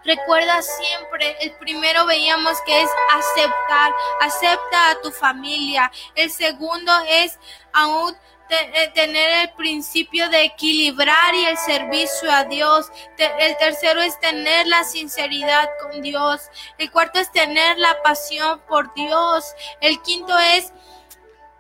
Recuerda 0.04 0.62
siempre, 0.62 1.36
el 1.42 1.54
primero 1.54 2.06
veíamos 2.06 2.60
que 2.66 2.82
es 2.82 2.90
aceptar, 3.14 3.94
acepta 4.22 4.92
a 4.92 5.02
tu 5.02 5.12
familia. 5.12 5.92
El 6.16 6.32
segundo 6.32 6.92
es 7.08 7.40
aún 7.74 8.16
eh, 8.48 8.92
tener 8.94 9.48
el 9.48 9.54
principio 9.56 10.30
de 10.30 10.44
equilibrar 10.44 11.34
y 11.34 11.46
el 11.46 11.58
servicio 11.58 12.32
a 12.32 12.44
Dios. 12.44 12.92
El 13.18 13.58
tercero 13.58 14.02
es 14.02 14.20
tener 14.20 14.68
la 14.68 14.84
sinceridad 14.84 15.68
con 15.82 16.02
Dios. 16.04 16.42
El 16.78 16.92
cuarto 16.92 17.20
es 17.20 17.32
tener 17.32 17.80
la 17.80 18.02
pasión 18.04 18.62
por 18.68 18.94
Dios. 18.94 19.46
El 19.82 20.00
quinto 20.04 20.38
es 20.38 20.72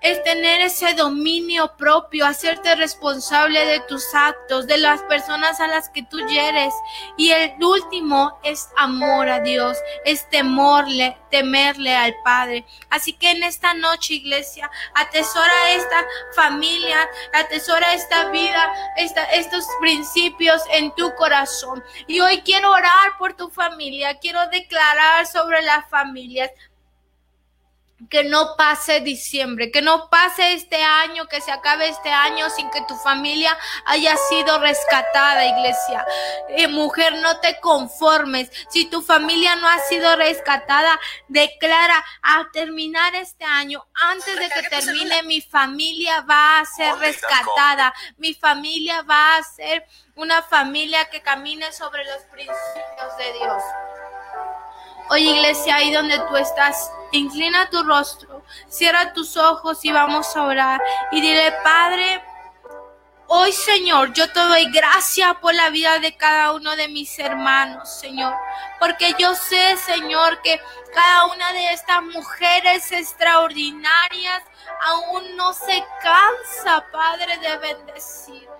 es 0.05 0.21
tener 0.21 0.61
ese 0.61 0.93
dominio 0.93 1.75
propio, 1.77 2.27
hacerte 2.27 2.75
responsable 2.75 3.65
de 3.65 3.79
tus 3.79 4.13
actos, 4.13 4.67
de 4.67 4.77
las 4.77 5.01
personas 5.01 5.59
a 5.59 5.67
las 5.67 5.89
que 5.89 6.03
tú 6.03 6.19
hieres. 6.27 6.71
Y 7.17 7.31
el 7.31 7.53
último 7.59 8.39
es 8.43 8.69
amor 8.77 9.27
a 9.29 9.39
Dios, 9.39 9.75
es 10.05 10.29
temorle, 10.29 11.17
temerle 11.31 11.95
al 11.95 12.13
Padre. 12.23 12.67
Así 12.91 13.13
que 13.13 13.31
en 13.31 13.41
esta 13.41 13.73
noche, 13.73 14.13
iglesia, 14.13 14.69
atesora 14.93 15.71
esta 15.71 16.05
familia, 16.35 16.99
atesora 17.33 17.95
esta 17.95 18.29
vida, 18.29 18.75
estos 18.97 19.65
principios 19.81 20.61
en 20.71 20.93
tu 20.93 21.15
corazón. 21.15 21.83
Y 22.05 22.19
hoy 22.19 22.43
quiero 22.43 22.69
orar 22.69 23.17
por 23.17 23.33
tu 23.33 23.49
familia, 23.49 24.19
quiero 24.19 24.39
declarar 24.49 25.25
sobre 25.25 25.63
las 25.63 25.89
familias 25.89 26.51
que 28.09 28.25
no 28.25 28.55
pase 28.57 28.99
diciembre, 28.99 29.71
que 29.71 29.81
no 29.81 30.09
pase 30.09 30.53
este 30.53 30.83
año, 30.83 31.27
que 31.27 31.39
se 31.39 31.51
acabe 31.51 31.87
este 31.87 32.09
año 32.09 32.49
sin 32.49 32.69
que 32.69 32.81
tu 32.81 32.95
familia 32.97 33.57
haya 33.85 34.15
sido 34.29 34.59
rescatada, 34.59 35.45
iglesia. 35.45 36.05
Eh, 36.49 36.67
mujer, 36.67 37.13
no 37.21 37.39
te 37.39 37.59
conformes. 37.61 38.51
Si 38.69 38.85
tu 38.85 39.01
familia 39.01 39.55
no 39.55 39.67
ha 39.69 39.79
sido 39.79 40.15
rescatada, 40.17 40.99
declara 41.29 42.03
a 42.21 42.49
terminar 42.51 43.15
este 43.15 43.45
año, 43.45 43.85
antes 43.93 44.37
de 44.37 44.49
que 44.49 44.69
termine, 44.69 45.23
mi 45.23 45.39
familia 45.39 46.21
va 46.21 46.59
a 46.59 46.65
ser 46.65 46.95
rescatada. 46.97 47.93
Mi 48.17 48.33
familia 48.33 49.03
va 49.03 49.37
a 49.37 49.43
ser 49.43 49.85
una 50.15 50.41
familia 50.41 51.09
que 51.09 51.21
camine 51.21 51.71
sobre 51.71 52.03
los 52.03 52.23
principios 52.23 53.17
de 53.17 53.33
Dios. 53.33 53.63
Oye 55.09 55.31
iglesia, 55.31 55.75
ahí 55.75 55.91
donde 55.91 56.17
tú 56.27 56.35
estás, 56.35 56.91
inclina 57.11 57.69
tu 57.69 57.83
rostro, 57.83 58.43
cierra 58.67 59.13
tus 59.13 59.37
ojos 59.37 59.83
y 59.85 59.91
vamos 59.91 60.35
a 60.35 60.43
orar. 60.43 60.81
Y 61.11 61.21
dile, 61.21 61.53
Padre, 61.63 62.23
hoy 63.27 63.51
Señor, 63.51 64.13
yo 64.13 64.31
te 64.31 64.39
doy 64.39 64.71
gracias 64.71 65.35
por 65.35 65.53
la 65.53 65.69
vida 65.69 65.99
de 65.99 66.17
cada 66.17 66.53
uno 66.53 66.75
de 66.75 66.87
mis 66.87 67.19
hermanos, 67.19 67.87
Señor. 67.99 68.33
Porque 68.79 69.13
yo 69.19 69.35
sé, 69.35 69.77
Señor, 69.77 70.41
que 70.41 70.59
cada 70.93 71.25
una 71.25 71.53
de 71.53 71.73
estas 71.73 72.01
mujeres 72.01 72.91
extraordinarias 72.91 74.41
aún 74.85 75.35
no 75.35 75.53
se 75.53 75.85
cansa, 76.01 76.83
Padre, 76.91 77.37
de 77.37 77.57
bendecir. 77.57 78.54